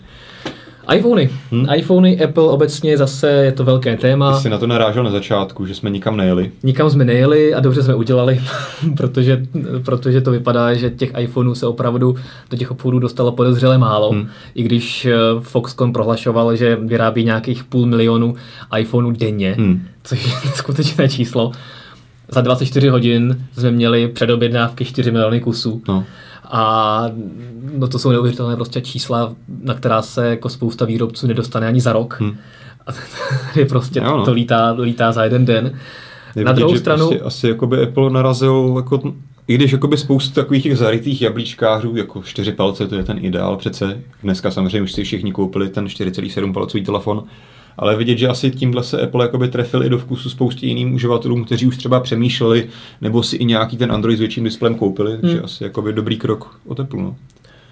iPhony. 0.95 1.29
Hmm? 1.51 1.65
iPhony, 1.75 2.23
Apple 2.23 2.43
obecně 2.43 2.97
zase 2.97 3.29
je 3.29 3.51
to 3.51 3.63
velké 3.63 3.97
téma. 3.97 4.35
Ty 4.35 4.41
jsi 4.41 4.49
na 4.49 4.57
to 4.57 4.67
narážel 4.67 5.03
na 5.03 5.11
začátku, 5.11 5.65
že 5.65 5.75
jsme 5.75 5.89
nikam 5.89 6.17
nejeli. 6.17 6.51
Nikam 6.63 6.89
jsme 6.89 7.05
nejeli 7.05 7.53
a 7.53 7.59
dobře 7.59 7.83
jsme 7.83 7.95
udělali, 7.95 8.41
protože, 8.97 9.45
protože 9.85 10.21
to 10.21 10.31
vypadá, 10.31 10.73
že 10.73 10.89
těch 10.89 11.11
iPhoneů 11.17 11.55
se 11.55 11.67
opravdu 11.67 12.15
do 12.49 12.57
těch 12.57 12.71
obchodů 12.71 12.99
dostalo 12.99 13.31
podezřele 13.31 13.77
málo. 13.77 14.11
Hmm. 14.11 14.27
I 14.55 14.63
když 14.63 15.05
eh, 15.05 15.15
Foxconn 15.39 15.93
prohlašoval, 15.93 16.55
že 16.55 16.75
vyrábí 16.75 17.25
nějakých 17.25 17.63
půl 17.63 17.85
milionu 17.85 18.35
iPhoneů 18.77 19.11
denně, 19.11 19.55
hmm. 19.57 19.81
což 20.03 20.25
je 20.25 20.51
skutečné 20.53 21.09
číslo. 21.09 21.51
Za 22.31 22.41
24 22.41 22.87
hodin 22.89 23.45
jsme 23.57 23.71
měli 23.71 24.07
předobjednávky 24.07 24.85
4 24.85 25.11
miliony 25.11 25.39
kusů. 25.39 25.81
No. 25.87 26.03
A 26.49 27.03
no 27.77 27.87
to 27.87 27.99
jsou 27.99 28.09
neuvěřitelné 28.09 28.55
prostě 28.55 28.81
čísla, 28.81 29.35
na 29.61 29.73
která 29.73 30.01
se 30.01 30.27
jako 30.27 30.49
spousta 30.49 30.85
výrobců 30.85 31.27
nedostane 31.27 31.67
ani 31.67 31.81
za 31.81 31.93
rok. 31.93 32.17
Hmm. 32.19 32.37
A 32.87 32.91
je 33.59 33.65
prostě 33.65 33.99
jo, 33.99 34.17
no. 34.17 34.25
to 34.25 34.33
lítá, 34.33 34.71
lítá 34.71 35.11
za 35.11 35.23
jeden 35.23 35.45
den. 35.45 35.79
Je 36.35 36.43
na 36.43 36.51
druhou 36.51 36.77
stranu... 36.77 37.07
Prostě 37.07 37.25
asi 37.25 37.47
jakoby 37.47 37.83
Apple 37.83 38.09
narazil 38.09 38.73
jako 38.77 39.13
i 39.49 39.55
když 39.55 39.71
jakoby 39.71 39.97
spoustu 39.97 40.33
takových 40.33 40.63
těch 40.63 40.77
zarytých 40.77 41.21
jablíčkářů, 41.21 41.95
jako 41.95 42.23
čtyři 42.23 42.51
palce, 42.51 42.87
to 42.87 42.95
je 42.95 43.03
ten 43.03 43.25
ideál 43.25 43.57
přece. 43.57 44.01
Dneska 44.23 44.51
samozřejmě 44.51 44.81
už 44.81 44.91
si 44.91 45.03
všichni 45.03 45.31
koupili 45.31 45.69
ten 45.69 45.85
4,7 45.85 46.53
palcový 46.53 46.83
telefon, 46.83 47.23
ale 47.79 47.95
vidět, 47.95 48.17
že 48.17 48.27
asi 48.27 48.51
tímhle 48.51 48.83
se 48.83 49.01
Apple 49.01 49.25
jakoby 49.25 49.47
trefil 49.47 49.83
i 49.83 49.89
do 49.89 49.97
vkusu 49.97 50.29
spoustě 50.29 50.67
jiným 50.67 50.93
uživatelům, 50.93 51.45
kteří 51.45 51.67
už 51.67 51.77
třeba 51.77 51.99
přemýšleli, 51.99 52.69
nebo 53.01 53.23
si 53.23 53.35
i 53.35 53.45
nějaký 53.45 53.77
ten 53.77 53.91
Android 53.91 54.17
s 54.17 54.19
větším 54.19 54.43
displejem 54.43 54.75
koupili, 54.75 55.11
hmm. 55.11 55.21
takže 55.21 55.41
asi 55.41 55.63
jakoby 55.63 55.93
dobrý 55.93 56.17
krok 56.17 56.59
od 56.67 56.79
Apple. 56.79 57.01
No. 57.01 57.15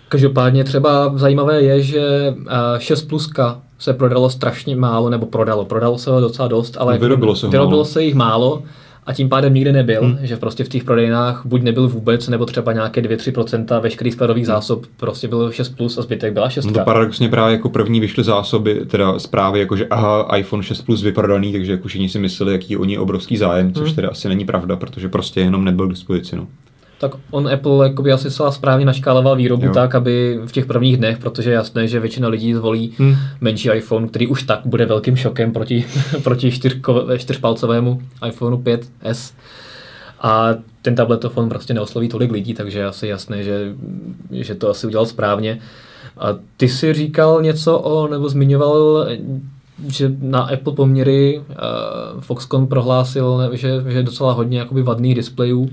Každopádně 0.09 0.63
třeba 0.63 1.11
zajímavé 1.15 1.61
je, 1.61 1.81
že 1.81 2.33
6 2.77 3.01
pluska 3.01 3.61
se 3.79 3.93
prodalo 3.93 4.29
strašně 4.29 4.75
málo, 4.75 5.09
nebo 5.09 5.25
prodalo, 5.25 5.65
prodalo 5.65 5.97
se 5.97 6.11
ho 6.11 6.21
docela 6.21 6.47
dost, 6.47 6.77
ale 6.79 6.97
vyrobilo 6.97 7.35
se, 7.35 7.47
vyrobilo 7.47 7.85
se 7.85 8.03
jich 8.03 8.15
málo 8.15 8.63
a 9.07 9.13
tím 9.13 9.29
pádem 9.29 9.53
nikde 9.53 9.71
nebyl, 9.71 10.01
hmm. 10.01 10.17
že 10.21 10.37
prostě 10.37 10.63
v 10.63 10.69
těch 10.69 10.83
prodejnách 10.83 11.41
buď 11.45 11.61
nebyl 11.61 11.87
vůbec, 11.87 12.27
nebo 12.27 12.45
třeba 12.45 12.73
nějaké 12.73 13.01
2-3% 13.01 13.81
veškerých 13.81 14.13
skladových 14.13 14.45
hmm. 14.45 14.55
zásob 14.55 14.85
prostě 14.97 15.27
bylo 15.27 15.51
6 15.51 15.69
plus 15.69 15.97
a 15.97 16.01
zbytek 16.01 16.33
byla 16.33 16.49
6. 16.49 16.65
No 16.65 16.71
to 16.73 16.79
paradoxně 16.79 17.29
právě 17.29 17.53
jako 17.53 17.69
první 17.69 17.99
vyšly 17.99 18.23
zásoby, 18.23 18.85
teda 18.87 19.19
zprávy, 19.19 19.59
jako 19.59 19.75
že 19.75 19.87
aha, 19.87 20.27
iPhone 20.37 20.63
6 20.63 20.81
plus 20.81 21.03
vyprodaný, 21.03 21.51
takže 21.51 21.71
jako 21.71 21.87
všichni 21.87 22.09
si 22.09 22.19
mysleli, 22.19 22.51
jaký 22.51 22.77
oni 22.77 22.97
obrovský 22.97 23.37
zájem, 23.37 23.73
což 23.73 23.87
hmm. 23.87 23.95
teda 23.95 24.09
asi 24.09 24.29
není 24.29 24.45
pravda, 24.45 24.75
protože 24.75 25.09
prostě 25.09 25.39
jenom 25.39 25.63
nebyl 25.63 25.87
k 25.87 25.89
dispozici. 25.89 26.35
No 26.35 26.47
tak 26.99 27.11
on 27.31 27.53
Apple 27.53 27.87
jakoby 27.87 28.11
asi 28.11 28.31
celá 28.31 28.51
správně 28.51 28.85
naškáloval 28.85 29.35
výrobu 29.35 29.65
jo. 29.65 29.73
tak, 29.73 29.95
aby 29.95 30.39
v 30.45 30.51
těch 30.51 30.65
prvních 30.65 30.97
dnech, 30.97 31.17
protože 31.17 31.49
je 31.49 31.53
jasné, 31.53 31.87
že 31.87 31.99
většina 31.99 32.27
lidí 32.27 32.53
zvolí 32.53 32.93
hmm. 32.97 33.15
menší 33.41 33.69
iPhone, 33.69 34.07
který 34.07 34.27
už 34.27 34.43
tak 34.43 34.59
bude 34.65 34.85
velkým 34.85 35.15
šokem 35.15 35.51
proti, 35.51 35.85
proti 36.23 36.51
čtyřko, 36.51 37.05
čtyřpalcovému 37.17 38.01
iPhoneu 38.27 38.57
5S. 38.57 39.33
A 40.21 40.49
ten 40.81 40.95
tabletofon 40.95 41.49
prostě 41.49 41.73
neosloví 41.73 42.09
tolik 42.09 42.31
lidí, 42.31 42.53
takže 42.53 42.79
je 42.79 42.85
asi 42.85 43.07
jasné, 43.07 43.43
že, 43.43 43.73
že 44.31 44.55
to 44.55 44.69
asi 44.69 44.87
udělal 44.87 45.05
správně. 45.05 45.59
A 46.17 46.27
ty 46.57 46.69
si 46.69 46.93
říkal 46.93 47.41
něco 47.41 47.79
o, 47.79 48.07
nebo 48.07 48.29
zmiňoval, 48.29 49.07
že 49.87 50.11
na 50.21 50.41
Apple 50.41 50.73
poměry 50.73 51.41
uh, 51.49 52.21
Foxconn 52.21 52.67
prohlásil, 52.67 53.49
že, 53.53 53.83
že 53.87 53.97
je 53.97 54.03
docela 54.03 54.33
hodně 54.33 54.59
jakoby 54.59 54.83
vadných 54.83 55.15
displejů. 55.15 55.69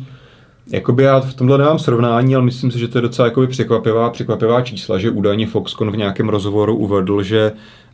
Jakoby 0.70 1.02
já 1.02 1.20
v 1.20 1.34
tomhle 1.34 1.58
nemám 1.58 1.78
srovnání, 1.78 2.34
ale 2.34 2.44
myslím 2.44 2.70
si, 2.70 2.78
že 2.78 2.88
to 2.88 2.98
je 2.98 3.02
docela 3.02 3.28
jakoby 3.28 3.46
překvapivá, 3.46 4.10
překvapivá 4.10 4.62
čísla, 4.62 4.98
že 4.98 5.10
údajně 5.10 5.46
Foxconn 5.46 5.90
v 5.90 5.96
nějakém 5.96 6.28
rozhovoru 6.28 6.76
uvedl, 6.76 7.22
že 7.22 7.52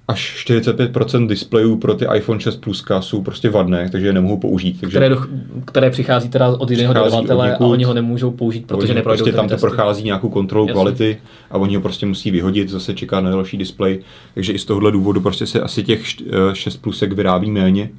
až 0.08 0.44
45% 0.48 1.26
displejů 1.26 1.76
pro 1.76 1.94
ty 1.94 2.06
iPhone 2.14 2.40
6 2.40 2.56
Plus 2.56 2.84
jsou 3.00 3.22
prostě 3.22 3.50
vadné, 3.50 3.88
takže 3.92 4.06
je 4.06 4.12
nemohou 4.12 4.36
použít. 4.36 4.80
Takže 4.80 4.98
které, 4.98 5.08
do, 5.08 5.16
které 5.64 5.90
přichází 5.90 6.28
teda 6.28 6.48
od 6.48 6.70
jiného 6.70 6.94
dodavatele 6.94 7.56
a 7.56 7.60
oni 7.60 7.84
ho 7.84 7.94
nemůžou 7.94 8.30
použít, 8.30 8.66
protože 8.66 8.94
neprojdou 8.94 9.18
prostě 9.18 9.36
tam 9.36 9.48
to 9.48 9.54
testy. 9.54 9.66
prochází 9.66 10.04
nějakou 10.04 10.28
kontrolu 10.28 10.66
Jasně. 10.66 10.72
kvality 10.72 11.18
a 11.50 11.58
oni 11.58 11.76
ho 11.76 11.82
prostě 11.82 12.06
musí 12.06 12.30
vyhodit, 12.30 12.68
zase 12.68 12.94
čeká 12.94 13.20
na 13.20 13.30
další 13.30 13.56
displej. 13.56 13.98
Takže 14.34 14.52
i 14.52 14.58
z 14.58 14.64
tohohle 14.64 14.92
důvodu 14.92 15.20
prostě 15.20 15.46
se 15.46 15.60
asi 15.60 15.82
těch 15.82 16.02
6 16.52 16.76
plusek 16.76 17.12
vyrábí 17.12 17.50
méně 17.50 17.90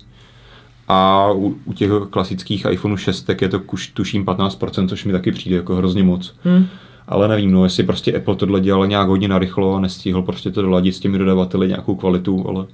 a 0.91 1.31
u, 1.31 1.55
u 1.65 1.73
těch 1.73 1.91
klasických 2.09 2.65
iPhone 2.69 2.97
6 2.97 3.29
je 3.41 3.49
to 3.49 3.59
kuš, 3.59 3.87
tuším 3.87 4.25
15%, 4.25 4.87
což 4.87 5.05
mi 5.05 5.11
taky 5.11 5.31
přijde 5.31 5.55
jako 5.55 5.75
hrozně 5.75 6.03
moc. 6.03 6.35
Hmm. 6.43 6.65
Ale 7.07 7.27
nevím, 7.27 7.51
no, 7.51 7.63
jestli 7.63 7.83
prostě 7.83 8.17
Apple 8.17 8.35
tohle 8.35 8.59
dělal 8.59 8.87
nějak 8.87 9.07
hodně 9.07 9.27
narychlo 9.27 9.75
a 9.75 9.79
nestihl 9.79 10.21
prostě 10.21 10.51
to 10.51 10.61
doladit 10.61 10.95
s 10.95 10.99
těmi 10.99 11.17
dodavateli 11.17 11.67
nějakou 11.67 11.95
kvalitu, 11.95 12.45
ale... 12.47 12.65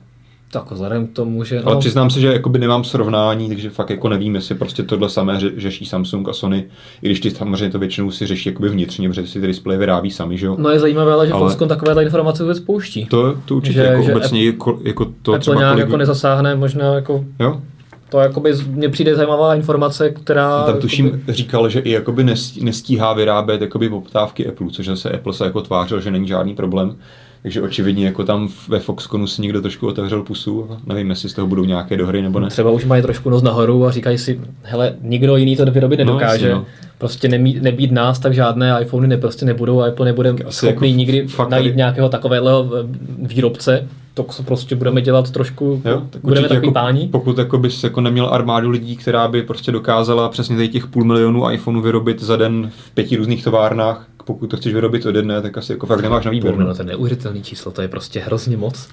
Tak 0.51 0.71
vzhledem 0.71 1.07
k 1.07 1.13
tomu, 1.13 1.43
že... 1.43 1.61
Ale 1.61 1.73
no... 1.75 1.79
přiznám 1.79 2.09
se, 2.09 2.19
že 2.19 2.27
jakoby 2.27 2.59
nemám 2.59 2.83
srovnání, 2.83 3.47
takže 3.47 3.69
fakt 3.69 3.89
jako 3.89 4.09
nevím, 4.09 4.35
jestli 4.35 4.55
prostě 4.55 4.83
tohle 4.83 5.09
samé 5.09 5.39
řeší 5.57 5.85
Samsung 5.85 6.29
a 6.29 6.33
Sony, 6.33 6.65
i 7.01 7.05
když 7.05 7.19
ty 7.19 7.31
samozřejmě 7.31 7.69
to 7.69 7.79
většinou 7.79 8.11
si 8.11 8.25
řeší 8.25 8.49
jakoby 8.49 8.69
vnitřně, 8.69 9.09
protože 9.09 9.27
si 9.27 9.41
ty 9.41 9.47
displeje 9.47 9.77
vyrábí 9.77 10.11
sami, 10.11 10.37
že 10.37 10.45
jo? 10.45 10.55
No 10.59 10.69
je 10.69 10.79
zajímavé, 10.79 11.13
ale 11.13 11.27
že 11.27 11.33
ale... 11.33 11.41
Foxconn 11.41 11.69
takovéhle 11.69 12.03
informace 12.03 12.43
vůbec 12.43 12.59
pouští. 12.59 13.05
To, 13.05 13.37
to 13.45 13.55
určitě 13.55 13.79
že, 13.79 13.85
jako 13.85 14.03
že 14.03 14.15
obecně 14.15 14.45
jako, 14.45 14.79
jako 14.83 15.05
to 15.05 15.31
Apple 15.31 15.39
třeba 15.39 15.57
nějak 15.57 15.73
kolik... 15.73 15.85
jako 15.85 15.97
nezasáhne, 15.97 16.55
možná 16.55 16.93
jako... 16.93 17.25
Jo? 17.39 17.61
To 18.09 18.19
jakoby 18.19 18.53
mně 18.67 18.89
přijde 18.89 19.15
zajímavá 19.15 19.55
informace, 19.55 20.09
která... 20.09 20.63
Tam 20.63 20.79
tuším 20.79 21.05
jakoby... 21.05 21.33
říkal, 21.33 21.69
že 21.69 21.79
i 21.79 21.91
jakoby 21.91 22.23
nestíhá 22.61 23.13
vyrábět 23.13 23.61
jakoby 23.61 23.89
poptávky 23.89 24.47
Apple, 24.47 24.67
což 24.71 24.85
zase 24.85 25.11
Apple 25.11 25.33
se 25.33 25.43
jako 25.43 25.61
tvářil, 25.61 26.01
že 26.01 26.11
není 26.11 26.27
žádný 26.27 26.55
problém. 26.55 26.95
Takže 27.41 27.61
očividně 27.61 28.05
jako 28.05 28.23
tam 28.23 28.49
ve 28.67 28.79
Foxconu 28.79 29.27
si 29.27 29.41
někdo 29.41 29.61
trošku 29.61 29.87
otevřel 29.87 30.23
pusu. 30.23 30.69
Nevím, 30.85 31.09
jestli 31.09 31.29
z 31.29 31.33
toho 31.33 31.47
budou 31.47 31.65
nějaké 31.65 31.97
dohry 31.97 32.21
nebo 32.21 32.39
ne. 32.39 32.47
Třeba 32.47 32.71
už 32.71 32.85
mají 32.85 33.01
trošku 33.01 33.29
nos 33.29 33.43
nahoru 33.43 33.85
a 33.85 33.91
říkají 33.91 34.17
si, 34.17 34.41
hele, 34.63 34.95
nikdo 35.01 35.35
jiný 35.35 35.55
to 35.55 35.65
vyrobit 35.65 35.99
no, 35.99 36.05
nedokáže. 36.05 36.49
No, 36.49 36.55
no. 36.55 36.65
Prostě 36.97 37.27
nemí, 37.27 37.57
nebýt 37.61 37.91
nás, 37.91 38.19
tak 38.19 38.33
žádné 38.33 38.81
iPhony 38.81 39.07
ne, 39.07 39.17
prostě 39.17 39.45
nebudou 39.45 39.81
a 39.81 39.87
Apple 39.87 40.05
nebude 40.05 40.29
Asi 40.29 40.57
schopný 40.57 40.89
jako 40.89 40.97
nikdy 40.97 41.27
najít 41.49 41.65
tady... 41.65 41.75
nějakého 41.75 42.09
takového 42.09 42.69
eh, 42.75 42.87
výrobce, 43.19 43.87
to 44.23 44.43
prostě 44.45 44.75
budeme 44.75 45.01
dělat 45.01 45.31
trošku, 45.31 45.81
Jo, 45.85 46.01
tak 46.09 46.21
budeme 46.21 46.47
takový 46.47 46.67
jako, 46.67 46.73
páni. 46.73 47.07
Pokud 47.11 47.37
jako 47.37 47.57
bys 47.57 47.83
jako 47.83 48.01
neměl 48.01 48.29
armádu 48.33 48.69
lidí, 48.69 48.95
která 48.97 49.27
by 49.27 49.43
prostě 49.43 49.71
dokázala 49.71 50.29
přesně 50.29 50.55
tady 50.55 50.67
těch 50.69 50.87
půl 50.87 51.03
milionu 51.03 51.51
iPhoneů 51.51 51.81
vyrobit 51.81 52.23
za 52.23 52.35
den 52.35 52.71
v 52.85 52.91
pěti 52.91 53.15
různých 53.15 53.43
továrnách, 53.43 54.07
pokud 54.25 54.47
to 54.47 54.57
chceš 54.57 54.73
vyrobit 54.73 55.05
ode 55.05 55.21
dne, 55.21 55.41
tak 55.41 55.57
asi 55.57 55.71
jako 55.71 55.85
fakt 55.85 56.01
nemáš 56.01 56.25
na 56.25 56.31
výběr. 56.31 56.53
Půl 56.53 56.63
No. 56.63 56.75
to 56.75 56.81
je 56.81 56.85
neuvěřitelný 56.85 57.41
číslo, 57.43 57.71
to 57.71 57.81
je 57.81 57.87
prostě 57.87 58.19
hrozně 58.19 58.57
moc. 58.57 58.87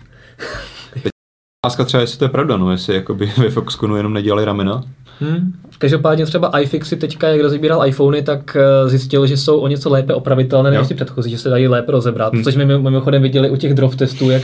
Otázka 1.67 1.85
třeba, 1.85 2.01
jestli 2.01 2.19
to 2.19 2.25
je 2.25 2.29
pravda, 2.29 2.57
no, 2.57 2.71
jestli 2.71 2.95
jakoby 2.95 3.33
ve 3.39 3.51
Foxconu 3.51 3.97
jenom 3.97 4.13
nedělali 4.13 4.45
ramena. 4.45 4.83
Hmm. 5.21 5.53
Každopádně 5.79 6.27
třeba 6.27 6.59
iFixy 6.61 6.97
teďka, 6.97 7.29
jak 7.29 7.41
rozebíral 7.41 7.87
iPhony, 7.87 8.23
tak 8.23 8.57
eh, 8.57 8.89
zjistil, 8.89 9.27
že 9.27 9.37
jsou 9.37 9.59
o 9.59 9.69
něco 9.69 9.91
lépe 9.91 10.15
opravitelné 10.15 10.71
než 10.71 10.89
ty 10.89 10.95
předchozí, 10.95 11.31
že 11.31 11.39
se 11.39 11.49
dají 11.49 11.69
lépe 11.69 11.93
rozebrat. 11.93 12.33
Hmm. 12.33 12.45
Což 12.45 12.57
my 12.57 12.67
mimo- 12.67 12.83
mimochodem 12.83 13.23
viděli 13.23 13.51
u 13.51 13.57
těch 13.57 13.75
drop 13.75 13.95
testů, 13.95 14.31
jak 14.31 14.43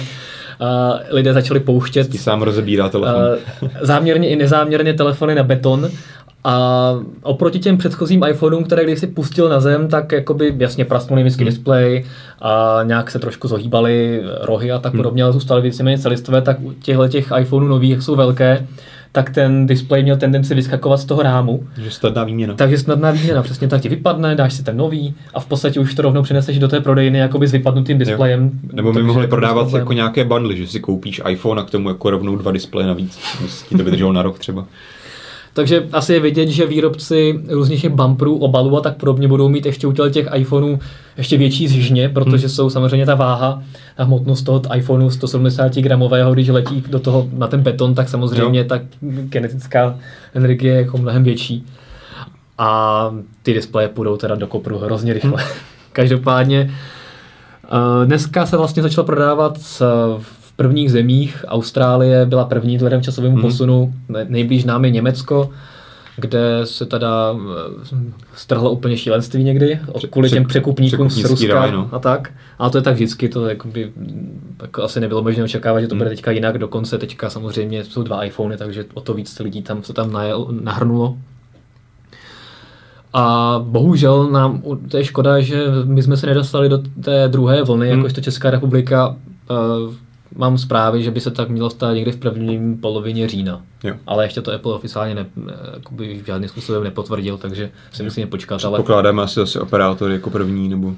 lidé 1.10 1.32
začali 1.32 1.60
pouštět 1.60 2.08
Ti 2.08 2.18
sám 2.18 2.42
rozebírá 2.42 2.88
telefon. 2.88 3.22
uh, 3.62 3.68
záměrně 3.80 4.28
i 4.28 4.36
nezáměrně 4.36 4.94
telefony 4.94 5.34
na 5.34 5.42
beton. 5.42 5.88
A 6.44 6.94
oproti 7.22 7.58
těm 7.58 7.76
předchozím 7.78 8.22
iPhoneům, 8.28 8.64
které 8.64 8.84
když 8.84 8.98
si 8.98 9.06
pustil 9.06 9.48
na 9.48 9.60
zem, 9.60 9.88
tak 9.88 10.12
jakoby 10.12 10.54
jasně 10.58 10.84
prasknul 10.84 11.14
největší 11.14 11.36
Hmm. 11.36 11.46
displej 11.46 12.04
a 12.42 12.80
nějak 12.82 13.10
se 13.10 13.18
trošku 13.18 13.48
zohýbaly 13.48 14.22
rohy 14.40 14.72
a 14.72 14.78
tak 14.78 14.96
podobně, 14.96 15.22
ale 15.22 15.32
zůstaly 15.32 15.62
víceméně 15.62 15.98
celistvé, 15.98 16.42
tak 16.42 16.60
u 16.60 16.72
těchto 16.72 17.08
těch 17.08 17.32
iPhoneů 17.40 17.68
nových, 17.68 17.90
jak 17.90 18.02
jsou 18.02 18.16
velké, 18.16 18.66
tak 19.12 19.30
ten 19.30 19.66
displej 19.66 20.02
měl 20.02 20.16
tendenci 20.16 20.54
vyskakovat 20.54 21.00
z 21.00 21.04
toho 21.04 21.22
rámu. 21.22 21.66
Že 21.82 21.90
snadná 21.90 22.24
výměna. 22.24 22.54
Takže 22.54 22.78
snadná 22.78 23.10
výměna, 23.10 23.42
přesně 23.42 23.68
tak 23.68 23.80
ti 23.80 23.88
vypadne, 23.88 24.34
dáš 24.34 24.54
si 24.54 24.62
ten 24.62 24.76
nový 24.76 25.14
a 25.34 25.40
v 25.40 25.46
podstatě 25.46 25.80
už 25.80 25.94
to 25.94 26.02
rovnou 26.02 26.22
přineseš 26.22 26.58
do 26.58 26.68
té 26.68 26.80
prodejny 26.80 27.18
jakoby 27.18 27.46
s 27.46 27.52
vypadnutým 27.52 27.98
displejem. 27.98 28.50
Nebo 28.72 28.90
by 28.90 28.94
Takže 28.94 29.06
mohli 29.06 29.26
prodávat 29.26 29.54
problémů. 29.54 29.76
jako 29.76 29.92
nějaké 29.92 30.24
bundly, 30.24 30.56
že 30.56 30.66
si 30.66 30.80
koupíš 30.80 31.20
iPhone 31.28 31.60
a 31.60 31.64
k 31.64 31.70
tomu 31.70 31.88
jako 31.88 32.10
rovnou 32.10 32.36
dva 32.36 32.52
displeje 32.52 32.86
navíc. 32.88 33.18
Ti 33.68 33.76
to 33.76 33.84
vydrželo 33.84 34.12
na 34.12 34.22
rok 34.22 34.38
třeba. 34.38 34.66
Takže 35.52 35.86
asi 35.92 36.12
je 36.12 36.20
vidět, 36.20 36.48
že 36.48 36.66
výrobci 36.66 37.40
různých 37.48 37.88
bumperů, 37.88 38.38
obalů 38.38 38.76
a 38.76 38.80
tak 38.80 38.96
podobně 38.96 39.28
budou 39.28 39.48
mít 39.48 39.66
ještě 39.66 39.86
u 39.86 39.92
těch 39.92 40.26
iPhoneů 40.34 40.78
ještě 41.16 41.36
větší 41.38 41.68
zžně, 41.68 42.08
protože 42.08 42.46
Hmm. 42.46 42.48
jsou 42.54 42.70
samozřejmě 42.70 43.06
ta 43.06 43.14
váha 43.14 43.62
a 43.98 44.04
hmotnost 44.04 44.42
toho 44.42 44.62
iPhoneu 44.76 45.10
170 45.10 45.76
gramového, 45.76 46.32
když 46.32 46.48
letí 46.48 46.84
do 46.88 46.98
toho 47.00 47.28
na 47.32 47.46
ten 47.46 47.60
beton, 47.62 47.94
tak 47.94 48.08
samozřejmě 48.08 48.58
Jo. 48.58 48.64
ta 48.64 48.80
kinetická 49.30 49.98
energie 50.34 50.74
je 50.74 50.80
jako 50.80 50.98
mnohem 50.98 51.24
větší. 51.24 51.66
A 52.58 53.10
ty 53.42 53.54
displeje 53.54 53.88
půjdou 53.88 54.16
teda 54.16 54.34
do 54.34 54.46
kopru 54.46 54.78
hrozně 54.78 55.12
rychle. 55.12 55.42
Hmm. 55.42 55.50
Každopádně 55.92 56.70
eh, 57.64 58.06
dneska 58.06 58.46
se 58.46 58.56
vlastně 58.56 58.82
začalo 58.82 59.06
prodávat 59.06 59.58
v 59.58 60.39
prvních 60.60 60.90
zemích. 60.92 61.44
Austrálie 61.48 62.26
byla 62.26 62.44
první 62.44 62.76
vzhledem 62.76 63.02
časovému 63.02 63.36
Mhm. 63.36 63.42
posunu. 63.42 63.94
Ne- 64.08 64.26
Nejblíž 64.28 64.64
nám 64.64 64.84
je 64.84 64.90
Německo, 64.90 65.50
kde 66.16 66.60
se 66.64 66.86
teda 66.86 67.34
eh, 67.92 67.96
strhlo 68.34 68.70
úplně 68.70 68.96
šílenství 68.96 69.44
někdy, 69.44 69.78
kvůli 70.10 70.30
těm 70.30 70.44
pře- 70.44 70.48
překupníkům 70.48 71.10
z 71.10 71.24
Ruska 71.24 71.54
ráj, 71.54 71.72
no. 71.72 71.88
a 71.92 71.98
tak. 71.98 72.32
Ale 72.58 72.70
to 72.70 72.78
je 72.78 72.82
tak 72.82 72.94
vždycky, 72.94 73.28
to 73.28 73.46
jakoby, 73.48 73.92
mm, 73.96 74.54
jako 74.62 74.82
asi 74.82 75.00
nebylo 75.00 75.22
možné 75.22 75.44
očekávat, 75.44 75.80
že 75.80 75.86
to 75.86 75.94
Hmm. 75.94 75.98
bude 75.98 76.10
teďka 76.10 76.30
jinak, 76.30 76.58
dokonce 76.58 76.98
teďka 76.98 77.30
samozřejmě 77.30 77.84
jsou 77.84 78.02
dva 78.02 78.24
iPhony, 78.24 78.56
takže 78.56 78.84
o 78.94 79.00
to 79.00 79.14
víc 79.14 79.38
lidí 79.38 79.62
tam 79.62 79.82
se 79.82 79.92
tam 79.92 80.12
najel, 80.12 80.48
nahrnulo. 80.62 81.16
A 83.12 83.54
bohužel 83.64 84.30
nám, 84.30 84.62
to 84.88 84.96
je 84.96 85.04
škoda, 85.04 85.40
že 85.40 85.64
my 85.84 86.02
jsme 86.02 86.16
se 86.16 86.26
nedostali 86.26 86.68
do 86.68 86.78
té 87.04 87.28
druhé 87.28 87.62
vlny, 87.62 87.88
Hmm. 87.90 87.98
jakožto 87.98 88.20
Česká 88.20 88.50
republika. 88.50 89.16
Mám 90.34 90.58
zprávy, 90.58 91.02
že 91.02 91.10
by 91.10 91.20
se 91.20 91.30
tak 91.30 91.48
mělo 91.48 91.70
stát 91.70 91.92
někdy 91.94 92.12
v 92.12 92.16
první 92.16 92.76
polovině 92.76 93.28
října. 93.28 93.62
Jo. 93.84 93.94
Ale 94.06 94.24
ještě 94.24 94.40
to 94.42 94.52
Apple 94.52 94.74
oficiálně 94.74 95.14
ne, 95.14 95.26
jakoby 95.74 96.22
žádným 96.26 96.48
způsobem 96.48 96.84
nepotvrdil, 96.84 97.38
takže 97.38 97.70
si 97.92 98.02
musíme 98.02 98.26
počkat. 98.26 98.64
Ale 98.64 98.78
Pokládáme 98.78 99.22
asi 99.22 99.34
zase 99.34 99.60
operátory 99.60 100.12
jako 100.12 100.30
první, 100.30 100.68
nebo 100.68 100.94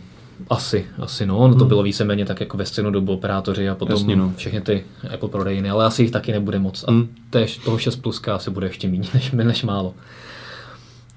asi, 0.50 0.86
asi 0.98 1.26
no, 1.26 1.48
no 1.48 1.54
to 1.54 1.64
bylo 1.64 1.82
víceméně 1.82 2.24
tak 2.24 2.40
jako 2.40 2.56
ve 2.56 2.66
stejnou 2.66 2.90
dobu 2.90 3.12
operátoři 3.12 3.68
a 3.68 3.74
potom 3.74 3.96
Jasně, 3.96 4.16
no. 4.16 4.32
všechny 4.36 4.60
ty 4.60 4.84
Apple 5.14 5.28
prodejny, 5.28 5.70
ale 5.70 5.84
asi 5.84 6.02
jich 6.02 6.10
taky 6.10 6.32
nebude 6.32 6.58
moc. 6.58 6.84
A 6.88 6.90
Hmm. 6.90 7.08
též 7.30 7.58
toho 7.58 7.78
6 7.78 7.96
pluska 7.96 8.34
asi 8.34 8.50
bude 8.50 8.66
ještě 8.66 8.88
méně 8.88 9.08
než, 9.14 9.30
než 9.30 9.62
málo. 9.64 9.94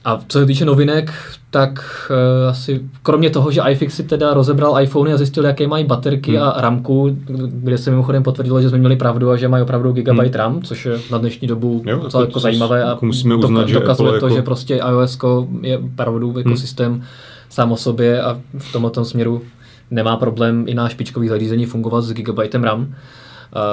A 0.06 0.22
co 0.28 0.40
se 0.40 0.46
týče 0.46 0.66
novinek, 0.66 1.14
tak 1.52 1.80
uh, 2.44 2.50
asi 2.50 2.82
kromě 3.04 3.30
toho, 3.30 3.52
že 3.52 3.62
iFixy 3.70 4.04
teda 4.04 4.34
rozebral 4.34 4.82
iPhony 4.82 5.14
a 5.14 5.18
zjistil, 5.18 5.46
jaké 5.46 5.68
mají 5.68 5.86
baterky 5.86 6.32
Hmm. 6.38 6.44
a 6.48 6.62
ramku, 6.62 7.18
kde 7.50 7.78
se 7.78 7.90
mimochodem 7.92 8.24
potvrdilo, 8.24 8.62
že 8.62 8.70
jsme 8.70 8.78
měli 8.78 8.96
pravdu 8.96 9.30
a 9.32 9.38
že 9.38 9.48
mají 9.48 9.64
opravdu 9.64 9.92
gigabyte 9.92 10.38
RAM, 10.38 10.62
což 10.62 10.86
je 10.86 11.00
na 11.12 11.18
dnešní 11.18 11.48
dobu 11.48 11.82
Jo, 11.86 11.98
jako 12.04 12.20
jako 12.20 12.32
to 12.32 12.40
zajímavé 12.40 12.84
a 12.84 12.90
jako 12.90 13.06
musíme 13.06 13.36
doka- 13.36 13.46
uznat, 13.46 13.68
že 13.68 13.74
dokazuje 13.74 14.10
Apple 14.10 14.20
to, 14.20 14.26
jako- 14.26 14.36
že 14.36 14.42
prostě 14.42 14.76
iOS 14.76 15.18
je 15.62 15.78
opravdu 15.78 16.38
ekosystém 16.38 17.04
sám 17.50 17.72
o 17.72 17.78
sobě 17.78 18.22
a 18.22 18.38
v 18.58 18.72
tomto 18.72 19.06
směru 19.06 19.42
nemá 19.92 20.18
problém 20.18 20.64
i 20.68 20.74
na 20.74 20.90
špičkových 20.90 21.30
zařízení 21.30 21.66
fungovat 21.66 22.02
s 22.02 22.14
gigabytem 22.14 22.64
RAM. 22.64 22.96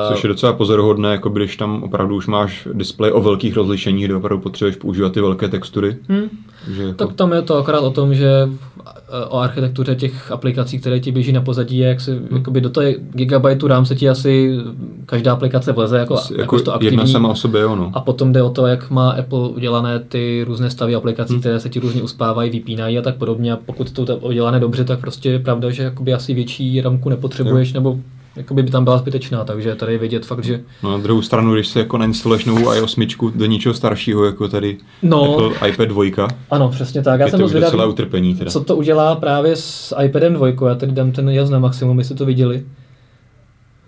Což 0.08 0.22
je 0.24 0.28
docela 0.28 0.52
pozoruhodné, 0.52 1.10
jako 1.10 1.28
když 1.28 1.56
tam 1.56 1.82
opravdu 1.82 2.16
už 2.16 2.26
máš 2.26 2.68
displej 2.72 3.12
o 3.14 3.20
velkých 3.20 3.56
rozlišeních, 3.56 4.04
kde 4.04 4.14
opravdu 4.14 4.42
potřebuješ 4.42 4.76
používat 4.76 5.12
ty 5.12 5.20
velké 5.20 5.48
textury. 5.48 5.96
Hm. 6.08 6.28
Takže 6.66 6.82
jako, 6.82 6.94
Tak 7.06 7.12
tam 7.16 7.32
je 7.32 7.42
to 7.42 7.56
akorát 7.56 7.80
o 7.80 7.90
tom, 7.90 8.14
že 8.14 8.48
eh, 8.86 9.24
o 9.28 9.38
architektuře 9.38 9.94
těch 9.94 10.30
aplikací, 10.32 10.78
které 10.78 11.00
ti 11.00 11.12
běží 11.12 11.32
na 11.32 11.40
pozadí, 11.40 11.78
jak 11.78 12.00
se, 12.00 12.12
Hmm. 12.12 12.28
jakoby 12.32 12.60
do 12.60 12.70
toho 12.70 12.86
gigabajtu 13.12 13.66
RAM 13.68 13.86
se 13.86 13.94
ti 13.94 14.08
asi 14.08 14.58
každá 15.06 15.32
aplikace 15.32 15.72
vleze 15.72 15.98
jako, 15.98 16.14
asi 16.14 16.32
jako, 16.32 16.42
jako 16.42 16.60
to 16.64 16.74
aktivní. 16.74 16.92
jedna 16.98 17.06
sama 17.12 17.28
o 17.28 17.34
sobě, 17.34 17.60
jo, 17.60 17.76
no. 17.76 17.90
A 17.94 18.00
potom 18.00 18.32
jde 18.32 18.42
o 18.42 18.50
to, 18.50 18.66
jak 18.66 18.90
má 18.90 19.10
Apple 19.10 19.48
udělané 19.48 20.00
ty 20.00 20.44
různé 20.46 20.70
stavy 20.70 20.94
aplikací, 20.94 21.32
Hmm. 21.32 21.40
které 21.40 21.60
se 21.60 21.68
ti 21.68 21.80
různě 21.80 22.02
uspávají, 22.02 22.50
vypínají 22.50 22.98
a 22.98 23.02
tak 23.02 23.16
podobně. 23.16 23.52
A 23.52 23.58
pokud 23.66 23.90
to 23.90 24.16
udělané 24.16 24.60
dobře, 24.60 24.84
tak 24.84 25.00
prostě 25.00 25.30
je 25.30 25.38
pravda, 25.38 25.70
že 25.70 25.82
jakoby 25.82 26.14
asi 26.14 26.34
větší 26.34 26.80
ramku 26.80 27.08
nepotřebuješ, 27.08 27.72
nebo 27.72 27.98
jakoby 28.36 28.62
by 28.62 28.70
tam 28.70 28.84
byla 28.84 28.98
zbytečná. 28.98 29.44
Takže 29.44 29.74
tady 29.74 29.92
je 29.92 29.98
vidět 29.98 30.26
fakt, 30.26 30.44
že 30.44 30.60
No 30.82 30.90
na 30.90 30.98
druhou 30.98 31.22
stranu, 31.22 31.54
když 31.54 31.68
se 31.68 31.78
jako 31.78 31.98
nainstaluješ 31.98 32.44
novou 32.44 32.72
iOS 32.74 32.98
8 32.98 33.30
do 33.34 33.46
něčeho 33.46 33.74
staršího, 33.74 34.24
jako 34.24 34.48
tady 34.48 34.78
No. 35.02 35.34
Apple 35.34 35.68
iPad 35.68 35.88
2, 35.88 36.28
ano, 36.50 36.68
přesně 36.68 37.02
tak. 37.02 37.20
Já 37.20 37.26
je 37.26 37.30
jsem 37.30 37.40
to 37.40 37.46
už 37.46 37.52
docela 37.52 37.86
utrpení 37.86 38.34
teda. 38.34 38.50
co 38.50 38.64
to 38.64 38.76
udělá 38.76 39.16
právě 39.16 39.56
s 39.56 39.96
iPadem 40.04 40.34
2. 40.34 40.48
Já 40.68 40.74
tady 40.74 40.92
dám 40.92 41.12
ten 41.12 41.28
jas 41.28 41.50
na 41.50 41.58
maximum, 41.58 41.98
jestli 41.98 42.14
to 42.14 42.24
viděli. 42.26 42.64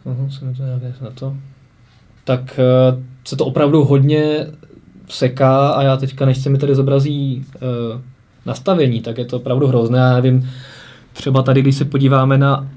Uhum, 0.05 0.31
jsem 0.31 0.55
to 0.55 0.63
nějaké 0.63 0.95
na 1.01 1.11
to. 1.11 1.35
Tak 2.25 2.59
eh, 2.59 3.03
se 3.25 3.37
to 3.37 3.45
opravdu 3.47 3.85
hodně 3.85 4.47
seká 5.09 5.69
a 5.69 5.83
já 5.83 5.97
teďka, 5.97 6.27
než 6.27 6.39
se 6.39 6.51
mi 6.51 6.59
tady 6.59 6.75
zobrazí 6.75 7.45
uh, 7.55 8.01
nastavení, 8.47 9.01
tak 9.01 9.19
je 9.19 9.25
to 9.25 9.37
opravdu 9.37 9.67
hrozné. 9.67 9.99
Já 9.99 10.15
nevím, 10.15 10.51
třeba 11.13 11.43
tady, 11.43 11.63
když 11.63 11.77
se 11.77 11.85
podíváme 11.85 12.39
na 12.39 12.69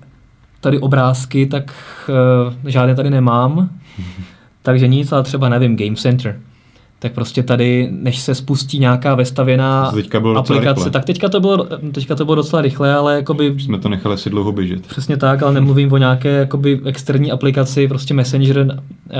tady 0.62 0.80
obrázky, 0.80 1.46
tak 1.46 1.74
uh, 2.10 2.54
žádné 2.65 2.96
tady 2.96 3.10
nemám. 3.10 3.70
Takže 4.62 4.88
nic, 4.88 5.12
ale 5.12 5.24
třeba 5.24 5.50
nevím, 5.50 5.78
Game 5.78 5.96
Center. 5.96 6.39
Tak 7.00 7.13
prostě 7.13 7.43
tady, 7.43 7.89
než 7.91 8.20
se 8.20 8.36
spustí 8.36 8.80
nějaká 8.80 9.15
vestavěná 9.15 9.91
teďka 9.91 10.20
bylo 10.20 10.38
aplikace, 10.38 10.70
rychle. 10.70 10.91
tak 10.91 11.06
teďka 11.06 11.30
to, 11.30 11.39
bylo, 11.39 11.67
teďka 11.91 12.15
to 12.15 12.26
bylo 12.26 12.36
docela 12.36 12.62
rychle, 12.62 12.93
ale 12.93 13.15
jakoby 13.15 13.56
Jsme 13.60 13.80
to 13.80 13.89
nechali 13.89 14.17
si 14.17 14.30
dlouho 14.30 14.52
běžet. 14.52 14.88
Přesně 14.88 15.17
tak, 15.17 15.43
ale 15.43 15.54
nemluvím 15.54 15.91
o 15.91 15.98
nějaké 15.98 16.30
jakoby 16.30 16.82
externí 16.86 17.32
aplikaci, 17.32 17.88
prostě 17.88 18.13
Messenger, 18.13 18.80
eh, 19.12 19.15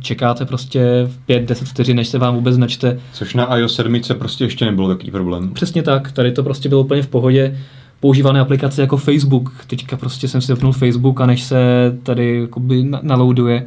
čekáte 0.00 0.44
prostě 0.44 1.06
v 1.06 1.26
5-10 1.26 1.68
vteřin, 1.68 1.96
než 1.96 2.08
se 2.08 2.18
vám 2.18 2.34
vůbec 2.34 2.58
načte. 2.58 3.00
Což 3.12 3.34
na 3.34 3.56
iOS 3.56 3.74
7 3.74 4.14
prostě 4.18 4.44
ještě 4.44 4.64
nebylo 4.64 4.88
takový 4.88 5.10
problém. 5.10 5.54
Přesně 5.54 5.82
tak, 5.82 6.12
tady 6.12 6.32
to 6.32 6.42
prostě 6.42 6.68
bylo 6.68 6.80
úplně 6.80 7.02
v 7.02 7.08
pohodě. 7.08 7.58
Používané 8.02 8.40
aplikace 8.40 8.80
jako 8.80 8.96
Facebook, 8.96 9.64
teďka 9.66 9.96
prostě 9.96 10.28
jsem 10.28 10.40
si 10.40 10.46
zapnul 10.46 10.72
Facebook 10.72 11.20
a 11.20 11.26
než 11.26 11.42
se 11.42 11.56
tady 12.02 12.40
jakoby 12.40 12.82
na- 12.84 13.00
naloaduje, 13.02 13.66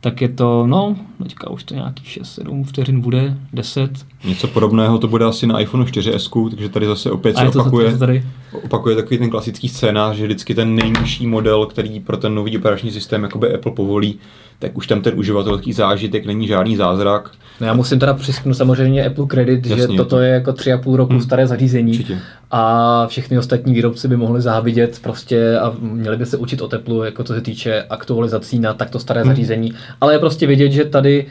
tak 0.00 0.20
je 0.20 0.28
to, 0.28 0.66
no, 0.66 0.96
teďka 1.22 1.50
už 1.50 1.64
to 1.64 1.74
nějakých 1.74 2.06
6-7 2.08 2.64
vteřin 2.64 3.00
bude, 3.00 3.36
10. 3.52 4.06
Něco 4.26 4.48
podobného 4.48 4.98
to 4.98 5.08
bude 5.08 5.24
asi 5.24 5.46
na 5.46 5.60
iPhone 5.60 5.84
4S, 5.84 6.50
takže 6.50 6.68
tady 6.68 6.86
zase 6.86 7.10
opět 7.10 7.36
se 7.36 7.48
opakuje, 7.48 7.92
to, 7.92 7.98
tady, 7.98 8.24
opakuje 8.64 8.96
takový 8.96 9.18
ten 9.18 9.30
klasický 9.30 9.68
scénář, 9.68 10.16
že 10.16 10.24
vždycky 10.24 10.54
ten 10.54 10.74
nejnižší 10.74 11.26
model, 11.26 11.66
který 11.66 12.00
pro 12.00 12.16
ten 12.16 12.34
nový 12.34 12.58
operační 12.58 12.90
systém 12.90 13.22
jakoby 13.22 13.54
Apple 13.54 13.72
povolí, 13.72 14.18
tak 14.58 14.76
už 14.78 14.86
tam 14.86 15.00
ten 15.02 15.18
uživatelský 15.18 15.72
zážitek 15.72 16.26
není 16.26 16.46
žádný 16.46 16.76
zázrak. 16.76 17.30
No 17.60 17.66
já 17.66 17.74
musím 17.74 17.98
teda 17.98 18.14
přisknout 18.14 18.56
samozřejmě 18.56 19.06
Apple 19.06 19.26
kredit, 19.26 19.66
že 19.66 19.86
toto 19.88 20.20
je 20.20 20.30
jako 20.30 20.52
tři 20.52 20.72
a 20.72 20.78
půl 20.78 20.96
roku 20.96 21.12
Hmm. 21.12 21.20
staré 21.22 21.46
zařízení 21.46 21.92
Určitě. 21.92 22.18
a 22.50 23.06
všechny 23.06 23.38
ostatní 23.38 23.74
výrobci 23.74 24.08
by 24.08 24.16
mohli 24.16 24.40
závidět 24.40 24.98
prostě 25.02 25.58
a 25.58 25.72
měli 25.80 26.16
by 26.16 26.26
se 26.26 26.36
učit 26.36 26.62
o 26.62 26.68
teplu, 26.68 27.02
jako 27.04 27.24
co 27.24 27.34
se 27.34 27.40
týče 27.40 27.84
aktualizací 27.90 28.58
na 28.58 28.74
takto 28.74 28.98
staré 28.98 29.20
Hmm. 29.20 29.30
zařízení. 29.30 29.72
Ale 30.00 30.14
je 30.14 30.18
prostě 30.18 30.46
vidět, 30.46 30.72
že 30.72 30.84
tady 30.84 31.26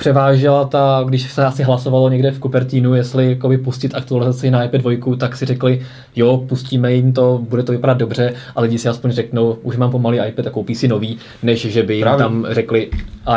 převážela 0.00 0.64
ta, 0.64 1.04
když 1.08 1.32
se 1.32 1.44
asi 1.44 1.62
hlasovalo 1.62 2.08
někde 2.08 2.30
v 2.30 2.40
Cupertinu, 2.40 2.94
jestli 2.94 3.28
jakoby 3.28 3.58
pustit 3.58 3.94
aktualizaci 3.94 4.50
na 4.50 4.64
iPad 4.64 4.80
2, 4.80 5.16
tak 5.16 5.36
si 5.36 5.46
řekli, 5.46 5.82
jo, 6.16 6.44
pustíme 6.48 6.92
jim 6.92 7.12
to, 7.12 7.40
bude 7.48 7.62
to 7.62 7.72
vypadat 7.72 7.98
dobře, 7.98 8.34
ale 8.56 8.66
lidi 8.66 8.78
si 8.78 8.88
aspoň 8.88 9.10
řeknou, 9.10 9.58
už 9.62 9.76
mám 9.76 9.90
pomalý 9.90 10.18
iPad 10.28 10.46
a 10.46 10.50
koupí 10.50 10.74
si 10.74 10.88
nový, 10.88 11.18
než 11.42 11.60
že 11.60 11.82
by 11.82 11.94
jim 11.94 12.02
Právě. 12.02 12.18
tam 12.18 12.46
řekli, 12.50 12.90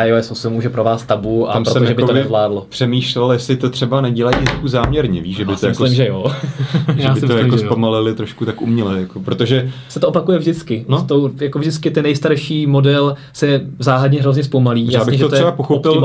iOS 0.06 0.32
8 0.32 0.56
už 0.56 0.64
je 0.64 0.70
pro 0.70 0.84
vás 0.84 1.04
tabu 1.04 1.50
a 1.50 1.54
Tam 1.54 1.64
protože 1.64 1.80
by 1.80 1.96
to 1.96 2.02
jakoby 2.02 2.20
nezvládlo. 2.20 2.66
Přemýšlel, 2.70 3.32
jestli 3.32 3.58
to 3.58 3.70
třeba 3.70 4.02
nedělají 4.02 4.38
trošku 4.46 4.68
záměrně, 4.68 5.22
víš, 5.22 5.38
že 5.38 5.46
by 5.46 5.52
Já 5.52 5.56
to 5.56 5.60
si 5.60 5.66
jako, 5.66 5.84
myslím, 5.84 5.96
že 5.96 6.08
jo. 6.08 6.26
že 6.96 7.10
by 7.10 7.22
to 7.22 7.38
jako 7.38 7.58
zpomalili 7.58 8.16
trošku 8.16 8.46
tak 8.46 8.62
uměle, 8.62 9.00
jako, 9.00 9.20
protože 9.20 9.72
se 9.90 10.00
to 10.00 10.08
opakuje 10.08 10.40
vždycky. 10.40 10.86
No. 10.88 11.04
To, 11.04 11.32
jako 11.42 11.60
vždycky 11.60 11.92
ten 11.92 12.04
nejstarší 12.04 12.68
model 12.68 13.16
se 13.34 13.62
záhadně 13.80 14.22
hrozně 14.22 14.44
zpomalí. 14.44 14.92
já 14.92 15.06
bych 15.06 15.18
že 15.18 15.24
to 15.24 15.30
třeba 15.30 15.52
pochopil 15.52 16.02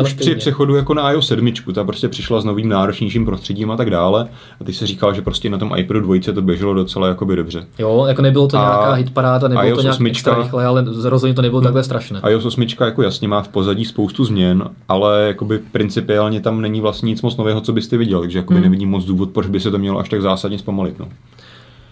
ale 0.00 0.08
už 0.08 0.12
při 0.14 0.22
stejně. 0.24 0.38
přechodu 0.38 0.76
jako 0.76 0.94
na 0.94 1.12
iOS 1.12 1.26
7, 1.28 1.52
ta 1.74 1.84
prostě 1.84 2.08
přišla 2.08 2.40
s 2.40 2.44
novým 2.44 2.68
náročnějším 2.68 3.24
prostředím 3.24 3.70
a 3.70 3.76
tak 3.76 3.90
dále. 3.90 4.28
A 4.60 4.64
ty 4.64 4.72
se 4.72 4.86
říkal, 4.86 5.14
že 5.14 5.22
prostě 5.22 5.50
na 5.50 5.58
tom 5.58 5.72
iPadu 5.76 6.00
2 6.00 6.14
to 6.34 6.42
běželo 6.42 6.74
docela 6.74 7.08
jakoby 7.08 7.36
dobře. 7.36 7.66
Jo, 7.78 8.04
jako 8.08 8.22
nebylo 8.22 8.48
to 8.48 8.56
A 8.56 8.60
nějaká 8.60 8.92
hitparáda, 8.92 9.48
nebylo 9.48 9.66
iOS 9.68 9.76
to 9.78 9.82
nějak 9.82 9.94
8 9.94 10.06
extra 10.06 10.34
rychle, 10.42 10.66
ale 10.66 10.84
rozhodně 11.04 11.34
to 11.34 11.42
nebylo 11.42 11.60
takhle 11.62 11.84
strašné. 11.84 12.20
iOS 12.28 12.44
8 12.44 12.66
jako 12.80 13.02
jasně 13.02 13.28
má 13.28 13.42
v 13.42 13.48
pozadí 13.48 13.84
spoustu 13.84 14.24
změn, 14.24 14.64
ale 14.88 15.24
jakoby 15.26 15.58
principiálně 15.72 16.40
tam 16.40 16.60
není 16.60 16.80
vlastně 16.80 17.06
nic 17.06 17.22
moc 17.22 17.36
nového, 17.36 17.60
co 17.60 17.72
byste 17.72 17.96
viděl, 17.96 18.20
takže 18.20 18.38
jakoby 18.38 18.54
Hmm. 18.60 18.64
nevidím 18.64 18.88
moc 18.88 19.04
důvod, 19.04 19.30
proč 19.30 19.46
by 19.46 19.60
se 19.60 19.70
to 19.70 19.78
mělo 19.78 19.98
až 19.98 20.08
tak 20.08 20.22
zásadně 20.22 20.58
zpomalit. 20.58 20.98
No. 20.98 21.08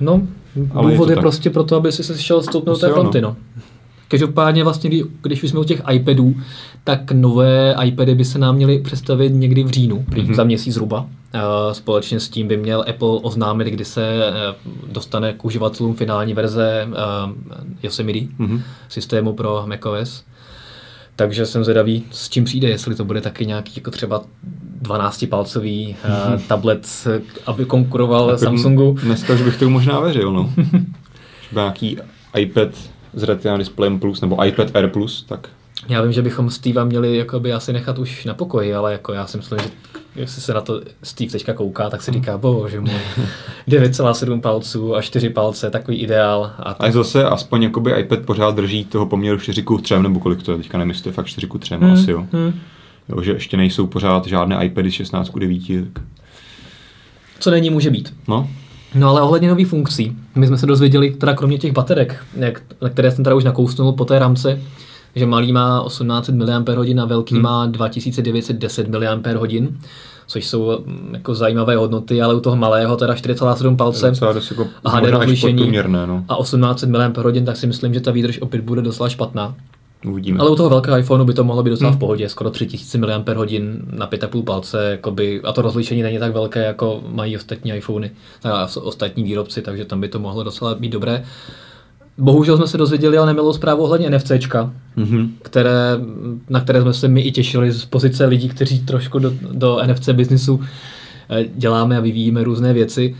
No, 0.00 0.22
Ale 0.74 0.90
je 0.90 0.94
důvod 0.94 1.04
to 1.06 1.12
je, 1.12 1.16
tak. 1.16 1.22
prostě 1.22 1.50
proto, 1.50 1.76
aby 1.76 1.92
si 1.92 2.04
se 2.04 2.18
šel 2.18 2.42
stoupnout 2.42 2.80
té 2.80 2.88
fronty, 2.92 3.20
no. 3.20 3.28
no. 3.28 3.36
Každopádně 4.08 4.64
vlastně, 4.64 4.90
kdy- 4.90 5.04
když 5.22 5.42
už 5.42 5.50
jsme 5.50 5.60
u 5.60 5.64
těch 5.64 5.82
iPadů, 5.92 6.34
tak 6.84 7.12
nové 7.12 7.74
iPady 7.84 8.14
by 8.14 8.24
se 8.24 8.38
nám 8.38 8.54
měly 8.56 8.78
představit 8.78 9.30
někdy 9.34 9.64
v 9.64 9.70
říjnu, 9.70 9.96
Mhm. 10.08 10.20
mm-hmm. 10.20 10.34
za 10.34 10.44
měsíc 10.44 10.74
zhruba. 10.74 11.06
Eh, 11.34 11.40
Společně 11.74 12.20
s 12.20 12.28
tím 12.28 12.48
by 12.48 12.56
měl 12.56 12.84
Apple 12.90 13.08
oznámit, 13.22 13.66
kdy 13.68 13.84
se 13.84 14.06
eh, 14.06 14.54
dostane 14.92 15.32
k 15.32 15.44
uživatelům 15.44 15.94
finální 15.94 16.34
verze 16.34 16.88
eh, 16.88 16.96
Yosemite 17.82 18.26
Mhm. 18.38 18.62
systému 18.88 19.32
pro 19.32 19.62
macOS. 19.66 20.24
Takže 21.16 21.46
jsem 21.46 21.64
zvědavý, 21.64 22.04
s 22.10 22.28
čím 22.28 22.44
přijde, 22.44 22.68
jestli 22.68 22.94
to 22.94 23.04
bude 23.04 23.20
taky 23.20 23.46
nějaký 23.46 23.72
jako 23.76 23.90
třeba 23.90 24.22
12-palcový 24.82 25.88
uh, 26.34 26.40
tablet, 26.48 26.88
aby 27.46 27.64
konkuroval 27.64 28.28
Jako 28.28 28.38
Samsungu. 28.44 28.96
Dneska 29.02 29.34
už 29.34 29.42
bych 29.42 29.56
to 29.56 29.70
možná 29.70 30.00
věřil, 30.00 30.32
no. 30.32 30.52
Nějaký 31.52 31.96
iPad 32.36 32.68
s 33.14 33.22
Retina 33.22 33.56
displejem 33.56 33.98
plus, 33.98 34.20
nebo 34.20 34.44
iPad 34.44 34.76
Air 34.76 34.88
plus, 34.88 35.22
tak 35.22 35.48
Já 35.88 36.02
vím, 36.02 36.12
že 36.12 36.22
bychom 36.22 36.50
Steva 36.50 36.84
měli 36.84 37.16
jakoby 37.16 37.52
asi 37.52 37.72
nechat 37.72 37.98
už 37.98 38.24
na 38.24 38.34
pokoji, 38.34 38.74
ale 38.74 38.92
jako 38.92 39.12
já 39.12 39.26
si 39.26 39.36
myslím, 39.36 39.58
že 39.58 39.68
jestli 40.16 40.42
se 40.42 40.54
na 40.54 40.60
to 40.60 40.80
Steve 41.02 41.30
teďka 41.30 41.52
kouká, 41.52 41.90
tak 41.90 42.02
si 42.02 42.12
říká, 42.12 42.38
bože 42.38 42.80
můj, 42.80 42.90
9,7 43.68 44.40
palců 44.40 44.96
a 44.96 45.02
4 45.02 45.30
palce, 45.30 45.70
takový 45.70 45.96
ideál. 45.96 46.52
A 46.58 46.70
A 46.70 46.90
zase 46.90 47.24
aspoň 47.24 47.62
jakoby 47.62 48.00
iPad 48.00 48.18
pořád 48.18 48.54
drží 48.54 48.84
toho 48.84 49.06
poměru 49.06 49.38
4 49.38 49.62
k 49.62 49.82
3, 49.82 49.94
nebo 50.02 50.20
kolik 50.20 50.42
to 50.42 50.52
je, 50.52 50.58
teďka 50.58 50.78
nevím, 50.78 50.90
jestli 50.90 51.02
to 51.02 51.08
je 51.08 51.12
fakt 51.12 51.26
4 51.26 51.46
k 51.46 51.58
3, 51.58 51.74
hmm. 51.74 51.92
asi 51.92 52.10
jo. 52.10 52.26
hmm. 52.32 52.52
jo. 53.08 53.22
že 53.22 53.32
ještě 53.32 53.56
nejsou 53.56 53.86
pořád 53.86 54.26
žádné 54.26 54.64
iPady 54.64 54.90
16 54.90 55.28
k 55.28 55.38
9. 55.38 55.62
Tak. 55.92 56.04
Co 57.38 57.50
není, 57.50 57.70
může 57.70 57.90
být. 57.90 58.14
No, 58.28 58.48
No 58.94 59.08
ale 59.08 59.22
ohledně 59.22 59.48
nových 59.48 59.66
funkcí, 59.66 60.16
my 60.34 60.46
jsme 60.46 60.58
se 60.58 60.66
dozvěděli, 60.66 61.10
teda 61.10 61.34
kromě 61.34 61.58
těch 61.58 61.72
baterek, 61.72 62.24
jak, 62.36 62.62
na 62.82 62.88
které 62.88 63.10
jsem 63.10 63.24
teda 63.24 63.36
už 63.36 63.44
nakousnul 63.44 63.92
po 63.92 64.04
té 64.04 64.18
ramce, 64.18 64.60
že 65.14 65.26
malý 65.26 65.52
má 65.52 65.84
1800 65.86 66.34
mAh 66.34 66.48
a 67.02 67.04
velký 67.04 67.34
hmm. 67.34 67.42
má 67.42 67.66
2910 67.66 68.88
mAh, 68.88 69.70
což 70.26 70.46
jsou 70.46 70.78
mm, 70.86 71.10
jako 71.12 71.34
zajímavé 71.34 71.76
hodnoty, 71.76 72.22
ale 72.22 72.34
u 72.34 72.40
toho 72.40 72.56
malého 72.56 72.96
teda 72.96 73.14
4,7 73.14 73.76
palce 73.76 74.12
jako 74.50 74.66
a 74.84 74.90
HD 74.90 75.08
rozlišení 75.10 75.72
no. 76.06 76.24
a 76.28 76.36
1800 76.36 76.90
mAh, 76.90 77.12
tak 77.44 77.56
si 77.56 77.66
myslím, 77.66 77.94
že 77.94 78.00
ta 78.00 78.10
výdrž 78.10 78.38
opět 78.40 78.60
bude 78.60 78.82
docela 78.82 79.08
špatná. 79.08 79.54
Uvidíme. 80.06 80.38
Ale 80.38 80.50
u 80.50 80.56
toho 80.56 80.68
velkého 80.70 80.98
iPhoneu 80.98 81.24
by 81.24 81.34
to 81.34 81.44
mohlo 81.44 81.62
být 81.62 81.70
docela 81.70 81.90
hmm. 81.90 81.96
v 81.96 82.00
pohodě, 82.00 82.28
skoro 82.28 82.50
3000 82.50 82.98
mAh 82.98 83.08
na 83.08 84.10
5,5 84.10 84.44
palce, 84.44 84.90
jakoby, 84.90 85.40
a 85.44 85.52
to 85.52 85.62
rozlišení 85.62 86.02
není 86.02 86.18
tak 86.18 86.32
velké, 86.32 86.64
jako 86.64 87.00
mají 87.08 87.36
ostatní 87.36 87.72
iPhony, 87.72 88.10
a 88.44 88.68
ostatní 88.82 89.24
výrobci, 89.24 89.62
takže 89.62 89.84
tam 89.84 90.00
by 90.00 90.08
to 90.08 90.18
mohlo 90.18 90.44
docela 90.44 90.74
být 90.74 90.92
dobré. 90.92 91.24
Bohužel 92.18 92.56
jsme 92.56 92.66
se 92.66 92.78
dozvěděli, 92.78 93.18
ale 93.18 93.26
nemilou 93.26 93.52
zprávu 93.52 93.82
ohledně 93.82 94.10
NFCčka, 94.10 94.72
Mhm. 94.96 95.32
které, 95.42 95.98
na 96.48 96.60
které 96.60 96.82
jsme 96.82 96.92
se 96.92 97.08
my 97.08 97.20
i 97.20 97.32
těšili 97.32 97.72
z 97.72 97.84
pozice 97.84 98.26
lidí, 98.26 98.48
kteří 98.48 98.80
trošku 98.80 99.18
do, 99.18 99.32
do 99.52 99.78
NFC 99.86 100.08
biznisu 100.08 100.60
eh, 101.30 101.44
děláme 101.54 101.96
a 101.96 102.00
vyvíjíme 102.00 102.44
různé 102.44 102.72
věci. 102.72 103.16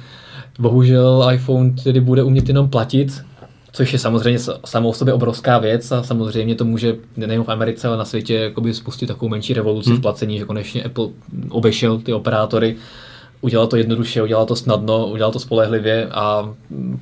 Bohužel 0.59 1.29
iPhone 1.33 1.71
tedy 1.85 2.01
bude 2.01 2.23
umět 2.23 2.49
jenom 2.49 2.69
platit, 2.69 3.23
což 3.73 3.93
je 3.93 3.99
samozřejmě 3.99 4.41
samou 4.65 4.93
sobě 4.93 5.15
obrovská 5.15 5.59
věc 5.59 5.93
a 5.93 6.03
samozřejmě 6.03 6.55
to 6.55 6.65
může 6.65 6.97
nejen 7.17 7.45
v 7.45 7.49
Americe, 7.49 7.89
ale 7.89 7.97
na 7.97 8.05
světě 8.05 8.35
jakoby 8.35 8.75
spustit 8.75 9.07
takovou 9.07 9.29
menší 9.29 9.55
revoluci 9.55 9.91
hmm. 9.91 9.99
v 9.99 10.03
placení, 10.03 10.39
že 10.39 10.45
konečně 10.45 10.83
Apple 10.83 11.07
obešel 11.51 11.99
ty 11.99 12.13
operátory, 12.13 12.77
udělal 13.41 13.67
to 13.67 13.77
jednoduše, 13.77 14.23
udělal 14.23 14.47
to 14.47 14.57
snadno, 14.57 15.07
udělal 15.07 15.33
to 15.33 15.39
spolehlivě 15.39 16.09
a 16.09 16.55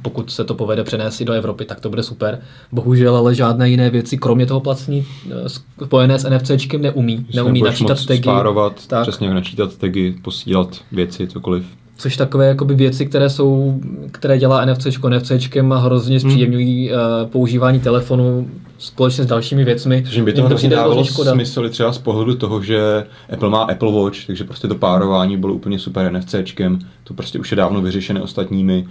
pokud 0.02 0.30
se 0.30 0.44
to 0.44 0.54
povede 0.54 0.84
přenést 0.84 1.20
i 1.20 1.24
do 1.24 1.32
Evropy, 1.32 1.64
tak 1.64 1.80
to 1.80 1.90
bude 1.90 2.02
super. 2.02 2.42
Bohužel 2.72 3.16
ale 3.16 3.34
žádné 3.34 3.70
jiné 3.70 3.90
věci, 3.90 4.18
kromě 4.18 4.46
toho 4.46 4.60
placení 4.60 5.06
eh, 5.30 5.48
spojené 5.84 6.18
s 6.18 6.28
NFCčkem 6.30 6.82
neumí. 6.82 7.26
Neumí 7.34 7.62
načítat 7.62 8.06
tagy. 8.06 8.22
Spárovat, 8.22 8.86
Tak. 8.86 9.02
přesně 9.02 9.34
načítat 9.34 9.76
tagy, 9.76 10.14
posílat 10.22 10.68
věci, 10.92 11.26
cokoliv. 11.26 11.66
Což 11.98 12.16
takové 12.16 12.46
jakoby 12.46 12.74
věci, 12.74 13.06
které 13.06 13.30
jsou, 13.30 13.80
které 14.12 14.38
dělá 14.38 14.64
NFC 14.64 14.86
NFCčkem 15.08 15.72
a 15.72 15.78
hrozně 15.78 16.20
zpříjemňují 16.20 16.90
uh, 16.90 16.96
používání 17.30 17.80
telefonu 17.80 18.48
společně 18.78 19.24
s 19.24 19.26
dalšími 19.26 19.64
věcmi. 19.64 20.02
Takže 20.02 20.22
by 20.22 20.32
to 20.32 20.40
hrozně 20.40 20.56
přijde 20.56 20.76
dávalo 20.76 21.04
smysl 21.04 21.66
i 21.66 21.70
třeba 21.70 21.92
z 21.92 21.98
pohledu 21.98 22.34
toho, 22.34 22.62
že 22.62 23.06
Apple 23.32 23.50
má 23.50 23.62
Apple 23.62 23.92
Watch, 23.92 24.26
takže 24.26 24.44
prostě 24.44 24.68
to 24.68 24.74
párování 24.74 25.36
bylo 25.36 25.54
úplně 25.54 25.78
super 25.78 26.12
NFCčkem, 26.12 26.78
to 27.04 27.14
prostě 27.14 27.38
už 27.38 27.50
je 27.50 27.56
dávno 27.56 27.82
vyřešené 27.82 28.22
ostatními. 28.22 28.86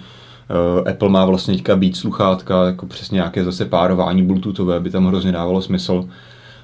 Uh, 0.80 0.90
Apple 0.90 1.10
má 1.10 1.26
vlastně 1.26 1.54
teďka 1.54 1.76
být 1.76 1.98
sluchátka, 1.98 2.66
jako 2.66 2.86
přesně 2.86 3.16
nějaké 3.16 3.44
zase 3.44 3.66
párování 3.66 4.24
bluetoothové, 4.24 4.80
by 4.80 4.90
tam 4.90 5.06
hrozně 5.06 5.32
dávalo 5.32 5.62
smysl. 5.62 6.06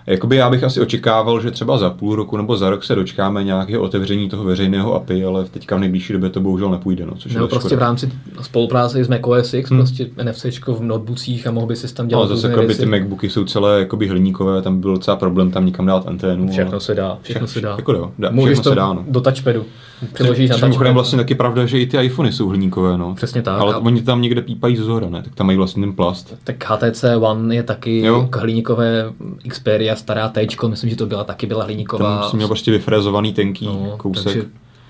Jakoby 0.08 0.36
já 0.36 0.50
bych 0.50 0.64
asi 0.64 0.82
očekával, 0.82 1.42
že 1.42 1.52
třeba 1.52 1.78
za 1.78 1.90
půl 1.90 2.16
roku 2.16 2.38
nebo 2.38 2.58
za 2.58 2.70
rok 2.70 2.84
se 2.84 2.96
dočkáme 2.96 3.44
nějakého 3.44 3.84
otevření 3.84 4.30
toho 4.30 4.44
veřejného 4.44 4.94
API, 4.96 5.26
ale 5.26 5.46
teďka 5.46 5.76
v 5.76 5.80
nejbližší 5.80 6.14
době 6.14 6.30
to 6.30 6.40
bohužel 6.42 6.70
nepůjde. 6.72 7.06
No, 7.06 7.16
což 7.16 7.32
je 7.32 7.36
Nebo 7.36 7.46
dost 7.48 7.50
prostě 7.52 7.68
v 7.68 7.78
škoda. 7.78 7.86
rámci 7.86 8.12
spolupráce 8.42 9.04
s 9.04 9.08
macOS 9.08 9.54
X, 9.54 9.70
hmm. 9.70 9.80
prostě 9.80 10.08
NFCčko 10.24 10.74
v 10.74 10.84
notebookích 10.84 11.48
a 11.48 11.52
mohl 11.52 11.68
by 11.68 11.76
si 11.76 11.94
tam 11.94 12.08
dělat 12.08 12.30
No, 12.30 12.36
zase 12.36 12.50
jakoby 12.50 12.76
ty 12.76 12.86
MacBooky 12.86 13.30
jsou 13.30 13.44
celé 13.46 13.80
jakoby 13.80 14.08
hliníkové, 14.08 14.62
tam 14.62 14.80
byl 14.82 14.92
docela 14.94 15.18
problém 15.18 15.52
tam 15.52 15.66
někam 15.66 15.86
dát 15.86 16.08
anténu. 16.08 16.48
Všechno 16.52 16.72
ale- 16.72 16.82
se 16.82 16.96
dá, 16.96 17.18
všechno 17.22 17.48
se 17.48 17.62
dá. 17.62 17.76
Jako 17.78 17.94
jo, 17.94 18.12
dá, 18.20 18.30
Můžeš 18.32 18.46
všechno 18.54 18.64
to 18.64 18.70
se 18.70 18.76
dá, 18.76 18.94
no. 18.94 19.04
do 19.08 19.22
touchpadu. 19.22 19.66
Přiložíš 20.14 20.50
na 20.50 20.92
vlastně 20.92 21.18
taky 21.18 21.36
pravda, 21.36 21.66
že 21.66 21.80
i 21.80 21.86
ty 21.86 21.98
iPhony 21.98 22.32
jsou 22.32 22.48
hliníkové, 22.48 22.98
no. 22.98 23.16
Přesně 23.16 23.42
tak. 23.42 23.62
Ale 23.62 23.74
A- 23.74 23.78
oni 23.78 24.02
tam 24.02 24.22
někde 24.22 24.42
pípají 24.42 24.76
z 24.78 24.80
zhora, 24.80 25.10
ne? 25.10 25.24
Tak 25.24 25.36
tam 25.36 25.46
mají 25.48 25.58
vlastně 25.58 25.84
ten 25.84 25.94
plast. 25.94 26.36
Tak 26.44 26.64
HTC 26.70 27.04
One 27.20 27.56
je 27.56 27.64
taky 27.64 28.00
jo. 28.06 28.30
hliníkové 28.40 29.14
Xperia, 29.50 29.91
stará 29.96 30.30
T, 30.30 30.48
myslím, 30.68 30.90
že 30.90 30.96
to 30.96 31.06
byla 31.06 31.24
taky 31.24 31.48
byla 31.48 31.64
hliníková. 31.64 32.20
Tam 32.20 32.30
jsem 32.30 32.38
měl 32.38 32.48
prostě 32.48 32.72
vyfrézovaný 32.72 33.34
tenký 33.34 33.66
no, 33.66 33.94
kousek. 33.98 34.24
takže 34.24 34.44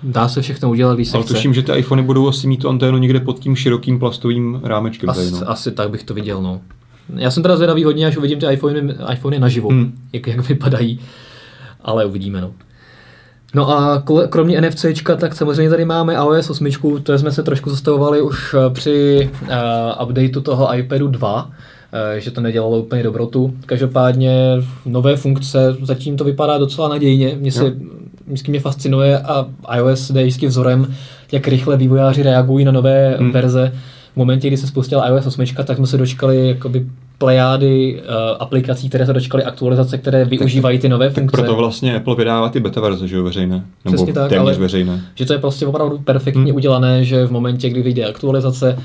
dá 0.03 0.27
se 0.27 0.41
všechno 0.41 0.69
udělat, 0.69 0.95
když 0.95 1.07
se 1.07 1.17
Ale 1.17 1.23
chce. 1.25 1.33
tuším, 1.33 1.53
že 1.53 1.63
ty 1.63 1.71
iPhony 1.71 2.03
budou 2.03 2.27
asi 2.27 2.47
mít 2.47 2.57
tu 2.61 2.69
anténu 2.69 2.97
někde 2.97 3.19
pod 3.19 3.39
tím 3.39 3.55
širokým 3.55 3.99
plastovým 3.99 4.61
rámečkem. 4.63 5.09
As, 5.09 5.17
tady, 5.17 5.31
no. 5.31 5.49
Asi 5.49 5.71
tak 5.71 5.89
bych 5.89 6.03
to 6.03 6.13
viděl, 6.13 6.41
no. 6.41 6.61
Já 7.15 7.31
jsem 7.31 7.43
teda 7.43 7.55
zvědavý 7.55 7.83
hodně, 7.83 8.07
až 8.07 8.17
uvidím 8.17 8.39
ty 8.39 8.45
iPhony, 8.53 8.93
iPhony 9.13 9.39
naživo, 9.39 9.69
Hmm. 9.69 9.93
jak, 10.13 10.27
jak 10.27 10.49
vypadají, 10.49 10.99
ale 11.81 12.05
uvidíme, 12.05 12.41
no. 12.41 12.51
No 13.53 13.69
a 13.69 14.03
kromě 14.29 14.61
NFCčka, 14.61 15.15
tak 15.15 15.35
samozřejmě 15.35 15.69
tady 15.69 15.85
máme 15.85 16.13
iOS 16.13 16.49
8, 16.49 16.67
to 17.03 17.17
jsme 17.17 17.31
se 17.31 17.43
trošku 17.43 17.69
zastavovali 17.69 18.21
už 18.21 18.55
eh, 18.57 18.69
při 18.69 19.29
uh, 19.41 20.03
updateu 20.03 20.41
toho 20.41 20.75
iPadu 20.75 21.07
2, 21.07 21.49
eh, 21.51 21.55
že 22.17 22.31
to 22.31 22.41
nedělalo 22.41 22.77
úplně 22.79 23.03
dobrotu. 23.03 23.53
Každopádně 23.65 24.31
nové 24.85 25.15
funkce, 25.15 25.75
zatím 25.81 26.17
to 26.17 26.23
vypadá 26.23 26.57
docela 26.57 26.89
nadějně. 26.89 27.37
Mně 27.39 27.51
se 27.51 27.73
vždycky 28.27 28.51
mě 28.51 28.59
fascinuje 28.59 29.19
a 29.19 29.47
iOS 29.77 30.11
jde 30.11 30.21
vždycky 30.21 30.47
vzorem, 30.47 30.93
jak 31.31 31.47
rychle 31.47 31.77
vývojáři 31.77 32.23
reagují 32.23 32.65
na 32.65 32.71
nové 32.71 33.15
Hmm. 33.19 33.31
verze. 33.31 33.71
V 34.13 34.17
momentě, 34.17 34.47
kdy 34.47 34.57
se 34.57 34.67
spustila 34.67 35.07
iOS 35.07 35.25
8, 35.27 35.45
tak 35.65 35.77
jsme 35.77 35.87
se 35.87 35.97
dočkali 35.97 36.47
jakoby 36.47 36.85
plejády 37.17 38.01
uh, 38.01 38.07
aplikací, 38.39 38.89
které 38.89 39.05
se 39.05 39.13
dočkaly 39.13 39.43
aktualizace, 39.43 39.97
které 39.97 40.25
využívají 40.25 40.79
ty 40.79 40.89
nové 40.89 41.05
Tak 41.07 41.15
funkce. 41.15 41.37
proto 41.37 41.55
vlastně 41.55 41.95
Apple 41.95 42.15
vydává 42.15 42.49
ty 42.49 42.59
beta 42.59 42.81
verze, 42.81 43.07
že 43.07 43.15
jo, 43.15 43.23
veřejné. 43.23 43.63
Nebo 43.85 43.95
Přesně 43.95 44.13
tak, 44.13 44.29
téměř 44.29 44.41
ale- 44.55 44.61
veřejné. 44.61 45.01
Že 45.15 45.25
to 45.25 45.33
je 45.33 45.39
prostě 45.39 45.67
opravdu 45.67 45.97
perfektně 45.99 46.41
Hmm. 46.43 46.55
udělané, 46.55 47.03
že 47.05 47.25
v 47.25 47.31
momentě, 47.31 47.69
kdy 47.69 47.81
vyjde 47.81 48.05
aktualizace, 48.05 48.77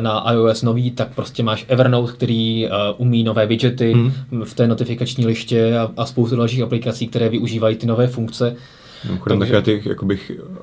na 0.00 0.32
iOS 0.32 0.62
nový, 0.62 0.90
tak 0.90 1.14
prostě 1.14 1.42
máš 1.42 1.64
Evernote, 1.68 2.12
který 2.12 2.68
umí 2.96 3.24
nové 3.24 3.46
widgety 3.46 3.92
hmm. 3.92 4.12
v 4.44 4.54
té 4.54 4.68
notifikační 4.68 5.26
liště 5.26 5.78
a, 5.78 5.90
a 5.96 6.06
spoustu 6.06 6.36
dalších 6.36 6.62
aplikací, 6.62 7.08
které 7.08 7.28
využívají 7.28 7.76
ty 7.76 7.86
nové 7.86 8.06
funkce. 8.06 8.56
Mimochodem 9.04 9.38
Takže... 9.38 9.54
také 9.54 9.80
ty 9.80 9.88
jakoby, 9.88 10.18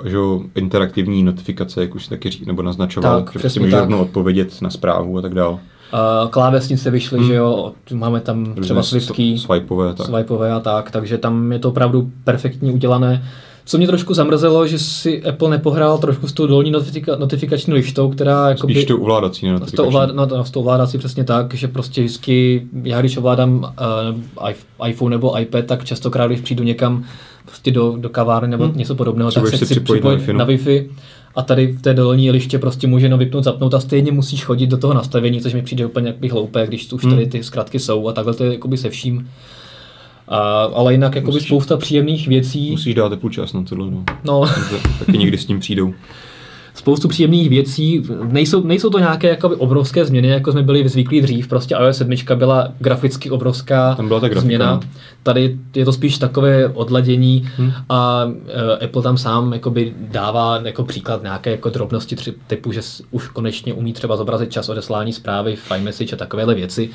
že, 0.05 0.17
interaktivní 0.55 1.23
notifikace, 1.23 1.81
jak 1.81 1.95
už 1.95 2.07
taky 2.07 2.29
řík, 2.29 2.45
nebo 2.45 2.61
naznačoval, 2.61 3.21
tak, 3.21 3.33
že 3.33 3.39
prostě 3.39 3.59
můžeš 3.59 3.73
rovnou 3.73 4.01
odpovědět 4.01 4.61
na 4.61 4.69
zprávu 4.69 5.17
a 5.17 5.21
tak 5.21 5.33
dále. 5.33 5.53
Uh, 5.53 6.29
klávesnice 6.29 6.91
vyšly, 6.91 7.19
hmm. 7.19 7.27
že 7.27 7.33
jo, 7.33 7.73
máme 7.93 8.19
tam 8.19 8.55
třeba 8.61 8.83
Swiftky, 8.83 9.37
swipeové, 9.37 9.93
tak. 9.93 10.07
swipeové 10.07 10.51
a 10.51 10.59
tak, 10.59 10.91
takže 10.91 11.17
tam 11.17 11.51
je 11.51 11.59
to 11.59 11.69
opravdu 11.69 12.11
perfektně 12.23 12.71
udělané. 12.71 13.23
Co 13.71 13.77
mě 13.77 13.87
trošku 13.87 14.13
zamrzelo, 14.13 14.67
že 14.67 14.79
si 14.79 15.23
Apple 15.23 15.49
nepohrál 15.49 15.97
trošku 15.97 16.27
s 16.27 16.33
tou 16.33 16.47
dolní 16.47 16.71
notifika- 16.71 17.19
notifikační 17.19 17.73
lištou, 17.73 18.09
která 18.09 18.49
jako 18.49 18.67
Spíš 18.67 18.85
tou 18.85 19.01
ovládací, 19.01 19.45
ne 19.45 19.59
S 19.65 19.71
tou, 19.71 19.85
ovlád, 19.85 20.15
no, 20.15 20.45
s 20.45 20.51
tou 20.51 20.59
ovládací 20.59 20.97
přesně 20.97 21.23
tak, 21.23 21.53
že 21.53 21.67
prostě 21.67 22.01
vždycky, 22.01 22.67
já 22.83 22.99
když 22.99 23.17
ovládám 23.17 23.73
uh, 24.79 24.87
iPhone 24.89 25.15
nebo 25.15 25.39
iPad, 25.39 25.65
tak 25.65 25.85
častokrát, 25.85 26.31
když 26.31 26.41
přijdu 26.41 26.63
někam 26.63 27.03
prostě 27.45 27.71
do, 27.71 27.95
do 27.97 28.09
kavárny 28.09 28.47
nebo 28.47 28.63
hmm. 28.63 28.77
něco 28.77 28.95
podobného, 28.95 29.29
Třeba 29.31 29.45
tak 29.49 29.59
se 29.59 29.65
chci 29.65 29.79
připojit 29.79 30.03
na 30.03 30.11
Wi-Fi. 30.11 30.37
Na 30.37 30.45
Wi-Fi 30.45 30.89
a 31.35 31.41
tady 31.41 31.67
v 31.67 31.81
té 31.81 31.93
dolní 31.93 32.31
liště 32.31 32.59
prostě 32.59 32.87
může 32.87 33.05
jenom 33.05 33.19
vypnout, 33.19 33.43
zapnout 33.43 33.73
a 33.73 33.79
stejně 33.79 34.11
musíš 34.11 34.45
chodit 34.45 34.67
do 34.67 34.77
toho 34.77 34.93
nastavení, 34.93 35.41
což 35.41 35.53
mi 35.53 35.61
přijde 35.61 35.85
úplně 35.85 36.07
jakby 36.07 36.29
hloupé, 36.29 36.67
když 36.67 36.93
už 36.93 37.01
tady 37.01 37.15
hmm. 37.15 37.29
ty 37.29 37.43
zkratky 37.43 37.79
jsou 37.79 38.07
a 38.07 38.13
takhle 38.13 38.33
to 38.33 38.43
je 38.43 38.51
jakoby 38.53 38.77
se 38.77 38.89
vším. 38.89 39.29
A, 40.31 40.63
ale 40.73 40.93
jinak 40.93 41.15
jakoby 41.15 41.33
musíš, 41.33 41.47
spousta 41.47 41.77
příjemných 41.77 42.27
věcí. 42.27 42.71
Musíš 42.71 42.95
dát 42.95 43.13
Apple 43.13 43.29
čas 43.29 43.53
na 43.53 43.63
tohle, 43.63 43.91
no. 43.91 44.03
no. 44.23 44.43
Taky 44.99 45.17
někdy 45.17 45.37
s 45.37 45.45
tím 45.45 45.59
přijdou 45.59 45.93
spoustu 46.73 47.07
příjemných 47.07 47.49
věcí. 47.49 48.03
Nejsou, 48.23 48.63
nejsou 48.63 48.89
to 48.89 48.99
nějaké 48.99 49.29
jakoby, 49.29 49.55
obrovské 49.55 50.05
změny, 50.05 50.27
jako 50.27 50.51
jsme 50.51 50.63
byli 50.63 50.89
zvyklí 50.89 51.21
dřív. 51.21 51.47
Prostě 51.47 51.75
iOS 51.75 51.97
7 51.97 52.11
byla 52.35 52.67
graficky 52.79 53.29
obrovská 53.29 53.95
Tam 53.95 54.07
byla 54.07 54.19
ta 54.19 54.27
grafika, 54.27 54.41
změna. 54.41 54.71
No. 54.73 54.79
Tady 55.23 55.57
je 55.75 55.85
to 55.85 55.93
spíš 55.93 56.17
takové 56.17 56.67
odladění 56.67 57.49
hmm. 57.57 57.71
a 57.89 58.25
uh, 58.25 58.83
Apple 58.83 59.01
tam 59.01 59.17
sám 59.17 59.53
jakoby, 59.53 59.93
dává 59.97 60.61
jako 60.63 60.83
příklad 60.83 61.23
nějaké 61.23 61.51
jako 61.51 61.69
drobnosti 61.69 62.15
tři, 62.15 62.33
typu, 62.47 62.71
že 62.71 62.81
už 63.11 63.27
konečně 63.27 63.73
umí 63.73 63.93
třeba 63.93 64.17
zobrazit 64.17 64.51
čas 64.51 64.69
odeslání 64.69 65.13
zprávy, 65.13 65.57
iMessage 65.77 66.13
a 66.13 66.17
takovéhle 66.17 66.55
věci. 66.55 66.89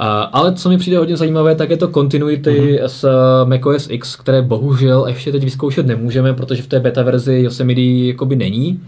Uh, 0.00 0.06
ale 0.32 0.54
co 0.54 0.68
mi 0.68 0.78
přijde 0.78 0.98
hodně 0.98 1.16
zajímavé, 1.16 1.54
tak 1.54 1.70
je 1.70 1.76
to 1.76 1.88
continuity 1.88 2.50
mm-hmm. 2.50 2.84
s 2.84 3.04
uh, 3.04 3.48
macOS 3.48 3.90
X, 3.90 4.16
které 4.16 4.42
bohužel 4.42 5.04
ještě 5.08 5.32
teď 5.32 5.44
vyzkoušet 5.44 5.86
nemůžeme, 5.86 6.34
protože 6.34 6.62
v 6.62 6.66
té 6.66 6.80
beta 6.80 7.02
verzi 7.02 7.34
Yosemite 7.34 7.80
jakoby 7.80 8.36
není 8.36 8.80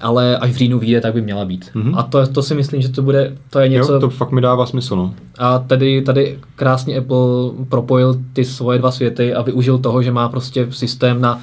ale 0.00 0.38
až 0.38 0.50
v 0.50 0.56
říjnu 0.56 0.78
vyjde, 0.78 1.00
tak 1.00 1.14
by 1.14 1.22
měla 1.22 1.44
být. 1.44 1.70
Mm-hmm. 1.74 1.98
A 1.98 2.02
to, 2.02 2.26
to 2.26 2.42
si 2.42 2.54
myslím, 2.54 2.82
že 2.82 2.88
to 2.88 3.02
bude, 3.02 3.36
to 3.50 3.58
je 3.58 3.68
něco... 3.68 3.92
Jo, 3.92 4.00
to 4.00 4.10
fakt 4.10 4.30
mi 4.30 4.40
dává 4.40 4.66
smysl, 4.66 4.96
no. 4.96 5.14
A 5.38 5.58
tady, 5.58 6.02
tady 6.02 6.38
krásně 6.56 6.98
Apple 6.98 7.18
propojil 7.68 8.16
ty 8.32 8.44
svoje 8.44 8.78
dva 8.78 8.90
světy 8.90 9.34
a 9.34 9.42
využil 9.42 9.78
toho, 9.78 10.02
že 10.02 10.12
má 10.12 10.28
prostě 10.28 10.66
systém 10.70 11.20
na 11.20 11.34
uh, 11.34 11.42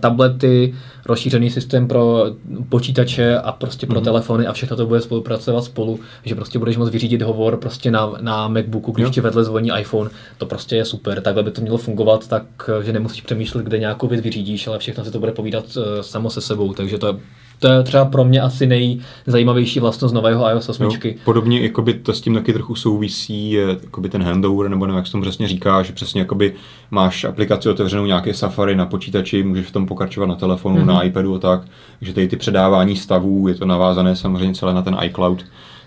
tablety, 0.00 0.74
rozšířený 1.06 1.50
systém 1.50 1.88
pro 1.88 2.24
počítače 2.68 3.38
a 3.38 3.52
prostě 3.52 3.86
pro 3.86 4.00
mm-hmm. 4.00 4.04
telefony 4.04 4.46
a 4.46 4.52
všechno 4.52 4.76
to 4.76 4.86
bude 4.86 5.00
spolupracovat 5.00 5.64
spolu, 5.64 6.00
že 6.24 6.34
prostě 6.34 6.58
budeš 6.58 6.76
moct 6.76 6.90
vyřídit 6.90 7.22
hovor 7.22 7.56
prostě 7.56 7.90
na, 7.90 8.12
na 8.20 8.48
MacBooku, 8.48 8.92
když 8.92 9.04
jo. 9.04 9.10
ti 9.10 9.20
vedle 9.20 9.44
zvoní 9.44 9.70
iPhone, 9.80 10.10
to 10.38 10.46
prostě 10.46 10.76
je 10.76 10.84
super, 10.84 11.20
takhle 11.20 11.42
by 11.42 11.50
to 11.50 11.60
mělo 11.60 11.78
fungovat, 11.78 12.28
tak 12.28 12.44
že 12.82 12.92
nemusíš 12.92 13.20
přemýšlet, 13.20 13.64
kde 13.64 13.78
nějakou 13.78 14.08
věc 14.08 14.20
vyřídíš, 14.20 14.66
ale 14.66 14.78
všechno 14.78 15.04
se 15.04 15.10
to 15.10 15.18
bude 15.18 15.32
povídat 15.32 15.64
uh, 15.76 15.82
samo 16.00 16.30
se 16.30 16.40
sebou, 16.40 16.74
takže 16.74 16.98
to 16.98 17.06
je 17.06 17.14
to 17.60 17.72
je 17.72 17.82
třeba 17.82 18.04
pro 18.04 18.24
mě 18.24 18.40
asi 18.40 18.66
nejzajímavější 18.66 19.80
vlastnost 19.80 20.14
nového 20.14 20.50
iOS 20.50 20.68
8. 20.68 20.82
Jo, 20.82 20.90
podobně 21.24 21.60
jakoby 21.60 21.94
to 21.94 22.12
s 22.12 22.20
tím 22.20 22.34
taky 22.34 22.52
trochu 22.52 22.74
souvisí 22.74 23.52
jakoby 23.52 24.08
ten 24.08 24.22
handover, 24.22 24.70
nebo 24.70 24.86
nevím, 24.86 24.96
jak 24.96 25.06
se 25.06 25.12
tomu 25.12 25.22
přesně 25.22 25.48
říká, 25.48 25.82
že 25.82 25.92
přesně 25.92 26.20
jakoby 26.20 26.54
máš 26.90 27.24
aplikaci 27.24 27.68
otevřenou 27.68 28.06
nějaké 28.06 28.34
Safari 28.34 28.76
na 28.76 28.86
počítači, 28.86 29.42
můžeš 29.42 29.66
v 29.66 29.72
tom 29.72 29.86
pokračovat 29.86 30.26
na 30.26 30.34
telefonu, 30.34 30.76
mm-hmm. 30.76 30.86
na 30.86 31.02
iPadu 31.02 31.34
a 31.34 31.38
tak, 31.38 31.62
že 32.00 32.14
tady 32.14 32.28
ty 32.28 32.36
předávání 32.36 32.96
stavů, 32.96 33.48
je 33.48 33.54
to 33.54 33.66
navázané 33.66 34.16
samozřejmě 34.16 34.54
celé 34.54 34.74
na 34.74 34.82
ten 34.82 34.96
iCloud, 35.02 35.44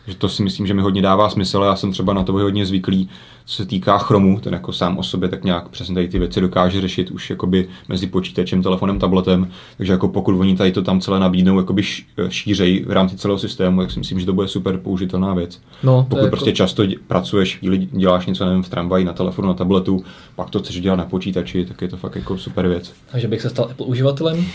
že 0.07 0.15
to 0.15 0.29
si 0.29 0.43
myslím, 0.43 0.67
že 0.67 0.73
mi 0.73 0.81
hodně 0.81 1.01
dává 1.01 1.29
smysl, 1.29 1.61
já 1.65 1.75
jsem 1.75 1.91
třeba 1.91 2.13
na 2.13 2.23
to 2.23 2.33
hodně 2.33 2.65
zvyklý, 2.65 3.09
co 3.45 3.55
se 3.55 3.65
týká 3.65 3.97
chromu, 3.97 4.39
ten 4.39 4.53
jako 4.53 4.73
sám 4.73 4.97
o 4.97 5.03
sobě 5.03 5.29
tak 5.29 5.43
nějak 5.43 5.69
přesně 5.69 5.95
tady 5.95 6.07
ty 6.07 6.19
věci 6.19 6.41
dokáže 6.41 6.81
řešit 6.81 7.11
už 7.11 7.29
jakoby 7.29 7.67
mezi 7.89 8.07
počítačem, 8.07 8.63
telefonem, 8.63 8.99
tabletem, 8.99 9.51
takže 9.77 9.91
jako 9.91 10.07
pokud 10.07 10.39
oni 10.39 10.55
tady 10.55 10.71
to 10.71 10.81
tam 10.81 11.01
celé 11.01 11.19
nabídnou 11.19 11.57
jakoby 11.57 11.83
šířej 12.29 12.85
v 12.87 12.91
rámci 12.91 13.17
celého 13.17 13.39
systému, 13.39 13.81
tak 13.81 13.91
si 13.91 13.99
myslím, 13.99 14.19
že 14.19 14.25
to 14.25 14.33
bude 14.33 14.47
super 14.47 14.77
použitelná 14.77 15.33
věc. 15.33 15.61
No, 15.83 16.05
pokud 16.09 16.29
prostě 16.29 16.49
jako... 16.49 16.57
často 16.57 16.83
pracuješ, 17.07 17.57
chvíli 17.57 17.77
děláš 17.77 18.25
něco, 18.25 18.45
nevím, 18.45 18.63
v 18.63 18.69
tramvaji, 18.69 19.05
na 19.05 19.13
telefonu, 19.13 19.47
na 19.47 19.53
tabletu, 19.53 20.03
pak 20.35 20.49
to 20.49 20.59
chceš 20.59 20.81
dělat 20.81 20.95
na 20.95 21.05
počítači, 21.05 21.65
tak 21.65 21.81
je 21.81 21.87
to 21.87 21.97
fakt 21.97 22.15
jako 22.15 22.37
super 22.37 22.67
věc. 22.67 22.93
Takže 23.11 23.27
bych 23.27 23.41
se 23.41 23.49
stal 23.49 23.67
Apple 23.71 23.85
uživatelem? 23.85 24.45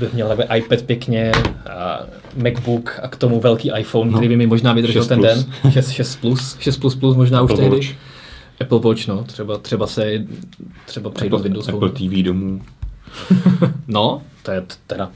Bych 0.00 0.14
měl 0.14 0.28
takhle 0.28 0.58
iPad 0.58 0.82
pěkně, 0.82 1.32
a 1.70 2.00
Macbook 2.36 3.00
a 3.02 3.08
k 3.08 3.16
tomu 3.16 3.40
velký 3.40 3.70
iPhone, 3.78 4.10
no, 4.10 4.16
který 4.16 4.28
by 4.28 4.36
mi 4.36 4.46
možná 4.46 4.72
vydržel 4.72 5.04
ten 5.04 5.20
den. 5.20 5.44
6, 5.70 5.90
6 5.90 6.16
plus, 6.16 6.56
6 6.60 6.76
plus 6.76 6.94
plus 6.94 7.16
možná 7.16 7.40
Apple 7.40 7.54
už 7.54 7.60
tehdy. 7.60 7.76
Watch. 7.76 7.88
Apple 8.60 8.78
Watch, 8.78 9.08
no, 9.08 9.24
třeba, 9.24 9.58
třeba 9.58 9.86
se, 9.86 10.24
třeba 10.86 11.10
přejdu 11.10 11.36
Apple, 11.36 11.40
z 11.40 11.42
Windows 11.42 11.68
Apple 11.68 11.90
TV 11.90 12.22
domů. 12.22 12.60
no, 13.88 14.22
to 14.42 14.50
je 14.50 14.62
teda, 14.86 15.10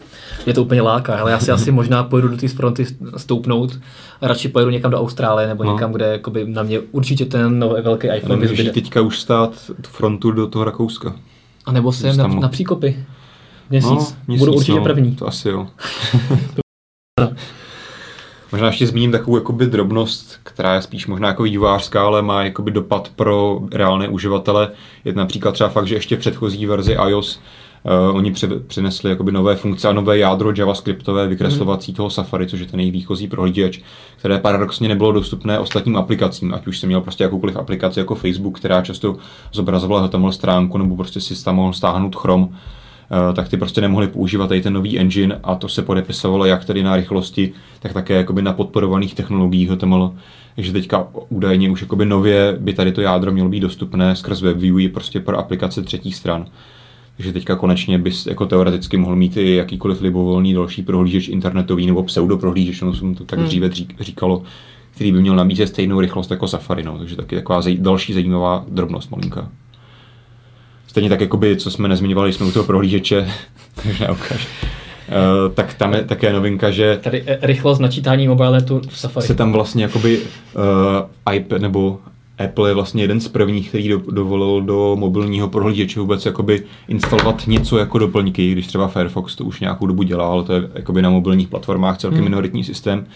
mě 0.45 0.55
to 0.55 0.63
úplně 0.63 0.83
láká, 0.83 1.17
ale 1.17 1.31
já 1.31 1.39
si 1.39 1.51
asi 1.51 1.71
možná 1.71 2.05
pojedu 2.05 2.29
do 2.29 2.37
té 2.37 2.49
fronty 2.49 2.87
stoupnout 3.17 3.79
a 4.21 4.29
radši 4.29 4.49
pojedu 4.49 4.71
někam 4.71 4.91
do 4.91 5.01
Austrálie 5.01 5.49
nebo 5.49 5.65
no. 5.65 5.73
někam, 5.73 5.93
kde 5.93 6.07
jakoby 6.07 6.45
na 6.49 6.63
mě 6.63 6.81
určitě 6.81 7.25
ten 7.25 7.59
nový 7.59 7.83
velký 7.83 8.09
iPhone 8.17 8.41
vyzbyde. 8.41 8.73
teďka 8.73 9.01
už 9.01 9.19
stát 9.19 9.51
tu 9.67 9.91
frontu 9.91 10.31
do 10.31 10.47
toho 10.47 10.65
Rakouska. 10.65 11.17
A 11.67 11.73
nebo 11.73 11.93
se 11.93 12.17
na, 12.17 12.27
na 12.27 12.49
příkopy. 12.49 13.05
Měsíc. 13.71 13.91
No, 13.91 14.07
měsíc 14.27 14.41
Budu 14.41 14.53
určitě 14.53 14.79
no, 14.79 14.85
první. 14.85 15.17
To 15.17 15.27
asi 15.27 15.49
jo. 15.49 15.69
Možná 18.53 18.67
ještě 18.67 18.87
zmíním 18.87 19.13
takovou 19.13 19.37
jakoby 19.37 19.67
drobnost, 19.67 20.41
která 20.43 20.75
je 20.75 20.83
spíš 20.83 21.07
možná 21.07 21.29
jako 21.29 21.43
vývářská, 21.43 22.07
ale 22.07 22.23
má 22.23 22.45
jakoby 22.45 22.71
dopad 22.71 23.13
pro 23.17 23.61
reálné 23.73 24.09
uživatele. 24.09 24.71
Je 25.05 25.13
například 25.13 25.53
třeba 25.53 25.71
fakt, 25.71 25.87
že 25.87 25.95
ještě 25.95 26.17
v 26.17 26.19
předchozí 26.19 26.67
verzi 26.67 26.93
iOS 26.93 27.41
Uh, 27.85 28.17
oni 28.17 28.33
přinesli 28.67 29.11
jakoby 29.11 29.33
nové 29.33 29.57
funkce 29.57 29.89
a 29.89 29.93
nové 29.93 30.19
jádro 30.19 30.53
javascriptové 30.57 31.29
vykreslovací 31.29 31.93
mm. 31.93 31.97
toho 31.97 32.11
Safari, 32.11 32.47
což 32.47 32.61
je 32.61 32.67
ten 32.67 32.81
jejich 32.81 32.93
výchozí 32.93 33.29
prohlížeč, 33.29 33.83
které 34.17 34.39
paradoxně 34.39 34.89
nebylo 34.89 35.13
dostupné 35.13 35.59
ostatním 35.59 35.97
aplikacím, 35.97 36.55
ať 36.55 36.67
už 36.67 36.79
jsem 36.79 36.87
měl 36.87 37.01
prostě 37.01 37.25
jakoukoliv 37.25 37.57
aplikaci 37.57 37.99
jako 37.99 38.15
Facebook, 38.15 38.59
která 38.59 38.83
často 38.83 39.17
zobrazovala 39.53 40.07
HTML 40.07 40.33
stránku, 40.33 40.79
nebo 40.79 40.97
prostě 40.97 41.21
si 41.21 41.45
tam 41.45 41.57
mohl 41.57 41.73
stáhnout 41.73 42.17
Chrome, 42.17 42.49
tak 43.35 43.49
ty 43.49 43.57
prostě 43.57 43.81
nemohli 43.81 44.09
používat 44.09 44.47
tady 44.49 44.61
ten 44.61 44.73
nový 44.73 44.99
engine 44.99 45.41
a 45.43 45.55
to 45.55 45.69
se 45.69 45.83
podepisovalo 45.83 46.45
jak 46.45 46.65
tedy 46.65 46.83
na 46.83 46.97
rychlosti, 46.97 47.53
tak 47.81 47.93
také 47.93 48.15
jakoby 48.15 48.43
na 48.43 48.53
podporovaných 48.53 49.15
technologiích 49.15 49.71
HTML. 49.71 50.15
Takže 50.55 50.73
teďka 50.73 51.09
údajně 51.29 51.71
už 51.71 51.81
jakoby 51.81 52.07
nově 52.07 52.57
by 52.61 52.73
tady 52.73 52.93
to 52.93 53.01
jádro 53.01 53.33
mělo 53.33 53.49
být 53.49 53.61
dostupné 53.61 54.17
skrz 54.17 54.41
WebView 54.41 54.93
prostě 54.93 55.21
pro 55.21 55.39
aplikace 55.39 55.83
třetích 55.83 56.17
stran. 56.17 56.47
Takže 57.17 57.33
teďka 57.33 57.57
konečně 57.57 57.99
bys 57.99 58.27
jako 58.27 58.47
teoreticky 58.47 58.97
mohl 58.97 59.17
mít 59.17 59.37
i 59.37 59.55
jakýkoliv 59.55 60.01
libovolný 60.01 60.55
další 60.55 60.83
prohlížeč 60.83 61.29
internetový 61.29 61.87
nebo 61.87 62.03
pseudo 62.03 62.39
prohlížeč, 62.39 62.81
no 62.81 62.95
jsem 62.95 63.15
to 63.15 63.25
tak 63.25 63.39
hmm. 63.39 63.49
dříve 63.49 63.71
říkalo, 64.01 64.43
který 64.91 65.13
by 65.13 65.21
měl 65.21 65.37
nabízet 65.37 65.67
stejnou 65.67 66.01
rychlost 66.01 66.31
jako 66.31 66.49
Safari. 66.49 66.83
No. 66.83 66.99
Takže 66.99 67.17
taky 67.17 67.37
taková 67.37 67.63
další 67.79 68.13
zajímavá 68.13 68.65
drobnost 68.69 69.11
malinká. 69.11 69.49
Stejně 70.89 71.09
tak, 71.09 71.21
jakoby, 71.21 71.57
co 71.57 71.71
jsme 71.71 71.89
nezmiňovali, 71.89 72.33
jsme 72.33 72.47
u 72.47 72.51
toho 72.51 72.65
prohlížeče, 72.65 73.31
takže 73.83 74.09
ukáž. 74.09 74.49
Uh, 75.09 75.55
tak 75.55 75.75
tam 75.75 75.95
je 75.95 76.05
také 76.05 76.33
novinka, 76.33 76.71
že... 76.71 76.99
Tady 77.03 77.23
e, 77.27 77.39
rychlost 77.43 77.79
načítání 77.79 78.29
mobilenetu 78.29 78.81
v 78.89 78.99
Safari. 78.99 79.27
Se 79.27 79.35
tam 79.35 79.53
vlastně 79.53 79.83
jakoby 79.83 80.19
uh, 80.19 81.35
iPad 81.35 81.61
nebo 81.61 81.99
Apple 82.45 82.71
je 82.71 82.75
vlastně 82.75 83.03
jeden 83.03 83.21
z 83.21 83.29
prvních, 83.29 83.69
který 83.69 83.89
do, 83.89 83.99
dovolil 84.11 84.63
do 84.63 84.97
mobilního 84.99 85.49
prohlížeče 85.49 86.01
vůbec 86.01 86.27
jakoby 86.27 86.63
instalovat 86.89 87.47
něco 87.47 87.79
jako 87.79 87.99
doplňky, 87.99 88.53
když 88.53 88.67
třeba 88.67 88.89
Firefox 88.89 89.37
to 89.37 89.45
už 89.45 89.61
nějakou 89.61 89.87
dobu 89.87 90.03
dělá, 90.03 90.29
ale 90.29 90.45
to 90.45 90.53
je 90.53 90.71
jakoby 90.75 91.03
na 91.03 91.11
mobilních 91.11 91.49
platformách 91.49 91.99
celkem 91.99 92.19
hmm. 92.19 92.29
minoritní 92.29 92.65
systém. 92.65 93.07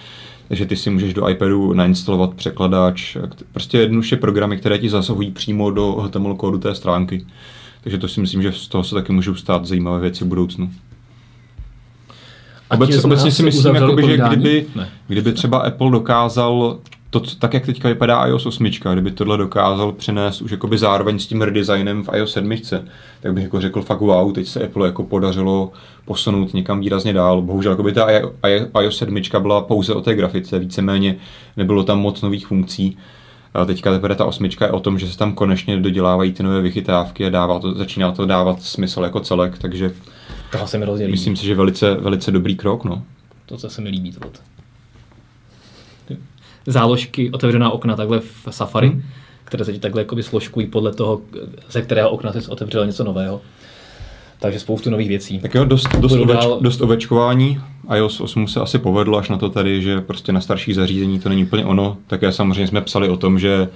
Takže 0.48 0.66
ty 0.66 0.76
si 0.76 0.90
můžeš 0.90 1.14
do 1.14 1.28
iPadu 1.28 1.72
nainstalovat 1.72 2.34
překladač, 2.34 3.16
prostě 3.52 3.78
jednoduše 3.78 4.16
programy, 4.16 4.56
které 4.56 4.78
ti 4.78 4.88
zasahují 4.88 5.30
přímo 5.30 5.70
do 5.70 5.92
HTML 5.92 6.34
kódu 6.34 6.58
té 6.58 6.74
stránky. 6.74 7.26
Takže 7.82 7.98
to 7.98 8.08
si 8.08 8.20
myslím, 8.20 8.42
že 8.42 8.52
z 8.52 8.68
toho 8.68 8.84
se 8.84 8.94
taky 8.94 9.12
můžou 9.12 9.34
stát 9.34 9.66
zajímavé 9.66 10.00
věci 10.00 10.24
v 10.24 10.26
budoucnu. 10.26 10.70
Obecně, 12.70 13.00
obecně 13.00 13.30
si 13.30 13.42
myslím, 13.42 13.74
jakoby, 13.74 14.02
že 14.02 14.16
kdyby, 14.16 14.66
kdyby 15.08 15.32
třeba 15.32 15.58
Apple 15.58 15.90
dokázal 15.90 16.78
to, 17.10 17.20
tak 17.20 17.54
jak 17.54 17.66
teďka 17.66 17.88
vypadá 17.88 18.26
iOS 18.26 18.46
8, 18.46 18.66
kdyby 18.92 19.10
tohle 19.10 19.36
dokázal 19.36 19.92
přenést 19.92 20.42
už 20.42 20.50
jakoby 20.50 20.78
zároveň 20.78 21.18
s 21.18 21.26
tím 21.26 21.42
redesignem 21.42 22.02
v 22.02 22.08
iOS 22.16 22.32
7, 22.32 22.52
tak 23.20 23.34
bych 23.34 23.44
jako 23.44 23.60
řekl 23.60 23.82
fakt 23.82 24.00
wow, 24.00 24.32
teď 24.32 24.46
se 24.46 24.64
Apple 24.64 24.86
jako 24.86 25.02
podařilo 25.02 25.72
posunout 26.04 26.54
někam 26.54 26.80
výrazně 26.80 27.12
dál. 27.12 27.42
Bohužel 27.42 27.72
jakoby 27.72 27.92
ta 27.92 28.06
iOS 28.80 28.98
7 28.98 29.20
byla 29.38 29.60
pouze 29.60 29.94
o 29.94 30.00
té 30.00 30.14
grafice, 30.14 30.58
víceméně 30.58 31.16
nebylo 31.56 31.84
tam 31.84 32.00
moc 32.00 32.22
nových 32.22 32.46
funkcí. 32.46 32.96
A 33.54 33.64
teďka 33.64 33.92
teprve 33.92 34.14
ta 34.14 34.24
osmička 34.24 34.64
je 34.64 34.70
o 34.72 34.80
tom, 34.80 34.98
že 34.98 35.08
se 35.08 35.18
tam 35.18 35.34
konečně 35.34 35.80
dodělávají 35.80 36.32
ty 36.32 36.42
nové 36.42 36.60
vychytávky 36.60 37.26
a 37.26 37.30
dává 37.30 37.58
to, 37.58 37.74
začíná 37.74 38.12
to 38.12 38.26
dávat 38.26 38.62
smysl 38.62 39.02
jako 39.02 39.20
celek, 39.20 39.58
takže 39.58 39.90
To 40.60 40.66
se 40.66 40.78
mi 40.78 40.84
hrozně 40.84 41.04
líbí. 41.06 41.12
myslím 41.12 41.36
si, 41.36 41.46
že 41.46 41.54
velice, 41.54 41.94
velice 41.94 42.30
dobrý 42.30 42.56
krok. 42.56 42.84
No. 42.84 43.02
To, 43.46 43.56
co 43.56 43.70
se 43.70 43.80
mi 43.80 43.88
líbí. 43.88 44.12
Tohle. 44.12 44.30
Záložky, 46.66 47.30
otevřená 47.30 47.70
okna 47.70 47.96
takhle 47.96 48.20
v 48.20 48.46
Safari, 48.50 48.88
Hmm. 48.88 49.02
které 49.44 49.64
se 49.64 49.72
ti 49.72 49.78
takhle 49.78 50.00
jakoby 50.02 50.22
složkují 50.22 50.66
podle 50.66 50.92
toho, 50.94 51.20
ze 51.70 51.82
kterého 51.82 52.10
okna 52.10 52.32
jsi 52.32 52.46
otevřel 52.48 52.86
něco 52.86 53.04
nového. 53.04 53.40
Takže 54.42 54.58
spoustu 54.58 54.90
nových 54.90 55.08
věcí. 55.08 55.38
Tak 55.38 55.54
jo, 55.54 55.64
dost, 55.64 55.88
dost, 55.98 56.12
oveč, 56.12 56.38
dál- 56.38 56.58
dost 56.60 56.80
ovečkování. 56.80 57.60
iOS 57.96 58.20
8 58.20 58.48
se 58.48 58.60
asi 58.60 58.78
povedlo 58.78 59.18
až 59.18 59.28
na 59.28 59.38
to 59.38 59.48
tady, 59.48 59.82
že 59.82 60.00
prostě 60.00 60.32
na 60.32 60.40
starší 60.40 60.74
zařízení 60.74 61.20
to 61.20 61.28
není 61.28 61.44
úplně 61.44 61.64
ono. 61.64 61.96
Také 62.06 62.32
samozřejmě 62.32 62.66
jsme 62.66 62.80
psali 62.80 63.08
o 63.08 63.16
tom, 63.16 63.38
že 63.38 63.68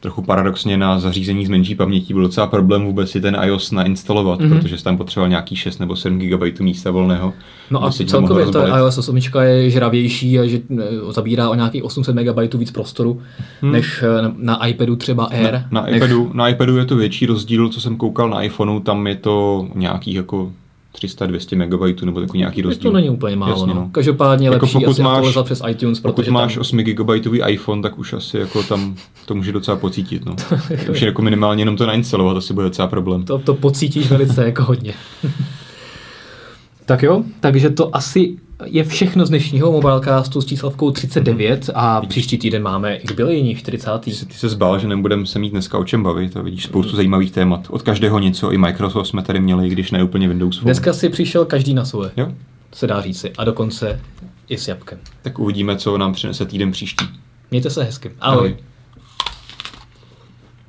trochu 0.00 0.22
paradoxně 0.22 0.76
na 0.76 0.98
zařízení 0.98 1.46
s 1.46 1.48
menší 1.48 1.74
pamětí 1.74 2.12
byl 2.12 2.22
docela 2.22 2.46
problém 2.46 2.84
vůbec 2.84 3.10
si 3.10 3.20
ten 3.20 3.36
iOS 3.44 3.70
nainstalovat, 3.70 4.40
Mhm. 4.40 4.50
mm-hmm. 4.52 4.60
protože 4.60 4.78
jsi 4.78 4.84
tam 4.84 4.96
potřeboval 4.96 5.28
nějaký 5.28 5.56
6 5.56 5.78
nebo 5.78 5.96
7 5.96 6.18
GB 6.18 6.60
místa 6.60 6.90
volného. 6.90 7.32
No 7.70 7.84
a 7.84 7.90
to 7.90 8.04
celkově 8.04 8.46
ta 8.46 8.78
iOS 8.78 8.98
8 8.98 9.18
je 9.40 9.70
žravější 9.70 10.38
a 10.38 10.46
že 10.46 10.56
e, 10.78 11.12
zabírá 11.12 11.48
o 11.50 11.54
nějakých 11.54 11.84
800 11.84 12.14
MB 12.16 12.54
víc 12.54 12.70
prostoru, 12.70 13.20
hmm. 13.60 13.72
než 13.72 14.02
e, 14.02 14.22
na- 14.22 14.32
na 14.38 14.66
iPadu 14.66 14.96
třeba 14.96 15.24
Air. 15.24 15.52
Na, 15.52 15.64
na, 15.70 15.82
než, 15.82 15.96
iPadu, 15.96 16.30
na 16.34 16.48
iPadu 16.48 16.76
je 16.76 16.84
to 16.84 16.96
větší 16.96 17.26
rozdíl, 17.26 17.68
co 17.68 17.80
jsem 17.80 17.96
koukal 17.96 18.30
na 18.30 18.42
iPhoneu, 18.42 18.80
tam 18.80 19.06
je 19.06 19.14
to 19.16 19.68
nějakých 19.74 20.14
jako 20.16 20.52
300-200 20.98 21.56
MB 21.66 22.02
nebo 22.02 22.20
takový 22.20 22.38
nějaký 22.38 22.62
rozdíl. 22.62 22.90
To 22.90 22.96
není 22.96 23.10
úplně 23.10 23.36
málo. 23.36 23.52
Jasně, 23.52 23.74
no. 23.74 23.88
Každopádně 23.92 24.48
Jako 24.48 24.64
lepší 24.64 24.72
pokud 24.74 24.90
asi 24.90 25.02
máš- 25.02 25.12
aktualizovat 25.16 25.46
přes 25.46 25.62
iTunes, 25.68 26.00
Pokud 26.00 26.28
máš 26.28 26.54
tam, 26.54 26.60
8 26.60 26.78
GB 26.78 27.10
iPhone, 27.48 27.82
tak 27.82 27.98
už 27.98 28.12
asi 28.12 28.38
jako 28.38 28.62
tam 28.62 28.96
to 29.26 29.34
může 29.34 29.52
docela 29.52 29.76
pocítit. 29.76 30.24
No. 30.24 30.36
už 30.90 31.00
jako 31.02 31.22
minimálně 31.22 31.60
jenom 31.62 31.76
to 31.76 31.86
nainstalovat, 31.86 32.36
asi 32.36 32.54
bude 32.54 32.66
docela 32.66 32.88
problém. 32.88 33.24
to, 33.24 33.38
to 33.38 33.54
pocítíš 33.54 34.10
velice 34.10 34.44
jako 34.44 34.62
hodně. 34.64 34.94
tak 36.86 37.02
jo, 37.02 37.22
takže 37.40 37.70
to 37.70 37.96
asi 37.96 38.36
je 38.64 38.84
všechno 38.84 39.26
z 39.26 39.28
dnešního 39.28 39.72
Mobilecastu 39.72 40.40
s 40.40 40.46
číslovkou 40.46 40.90
39 40.90 41.70
a 41.74 42.00
příští 42.00 42.38
týden 42.38 42.62
máme 42.62 42.96
i 42.96 43.06
jubilejní 43.10 43.54
40. 43.54 43.90
Ty 44.00 44.12
se, 44.12 44.26
ty 44.26 44.34
se 44.34 44.48
zbál, 44.48 44.78
že 44.78 44.88
nebudeme 44.88 45.26
se 45.26 45.38
mít 45.38 45.50
dneska 45.50 45.78
o 45.78 45.84
čem 45.84 46.02
bavit 46.02 46.36
a 46.36 46.42
vidíš 46.42 46.64
spoustu 46.64 46.96
zajímavých 46.96 47.30
témat. 47.32 47.66
Od 47.70 47.82
každého 47.82 48.18
něco, 48.18 48.52
i 48.52 48.58
Microsoft 48.58 49.06
jsme 49.06 49.22
tady 49.22 49.40
měli, 49.40 49.66
i 49.66 49.70
když 49.70 49.90
ne 49.90 50.02
úplně 50.04 50.28
Windows 50.28 50.56
Phone. 50.56 50.64
Dneska 50.64 50.92
si 50.92 51.08
přišel 51.08 51.44
každý 51.44 51.74
na 51.74 51.84
svoje, 51.84 52.10
Jo? 52.16 52.32
se 52.72 52.86
dá 52.86 53.00
říci, 53.00 53.32
a 53.38 53.44
dokonce 53.44 54.00
i 54.48 54.58
s 54.58 54.68
jabkem. 54.68 54.98
Tak 55.22 55.38
uvidíme, 55.38 55.76
co 55.76 55.98
nám 55.98 56.12
přinese 56.12 56.44
týden 56.46 56.70
příští. 56.72 57.04
Mějte 57.50 57.70
se 57.70 57.84
hezky. 57.84 58.10
Ahoj. 58.20 58.38
Ahoj. 58.38 58.56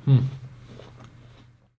Hm. 0.06 0.28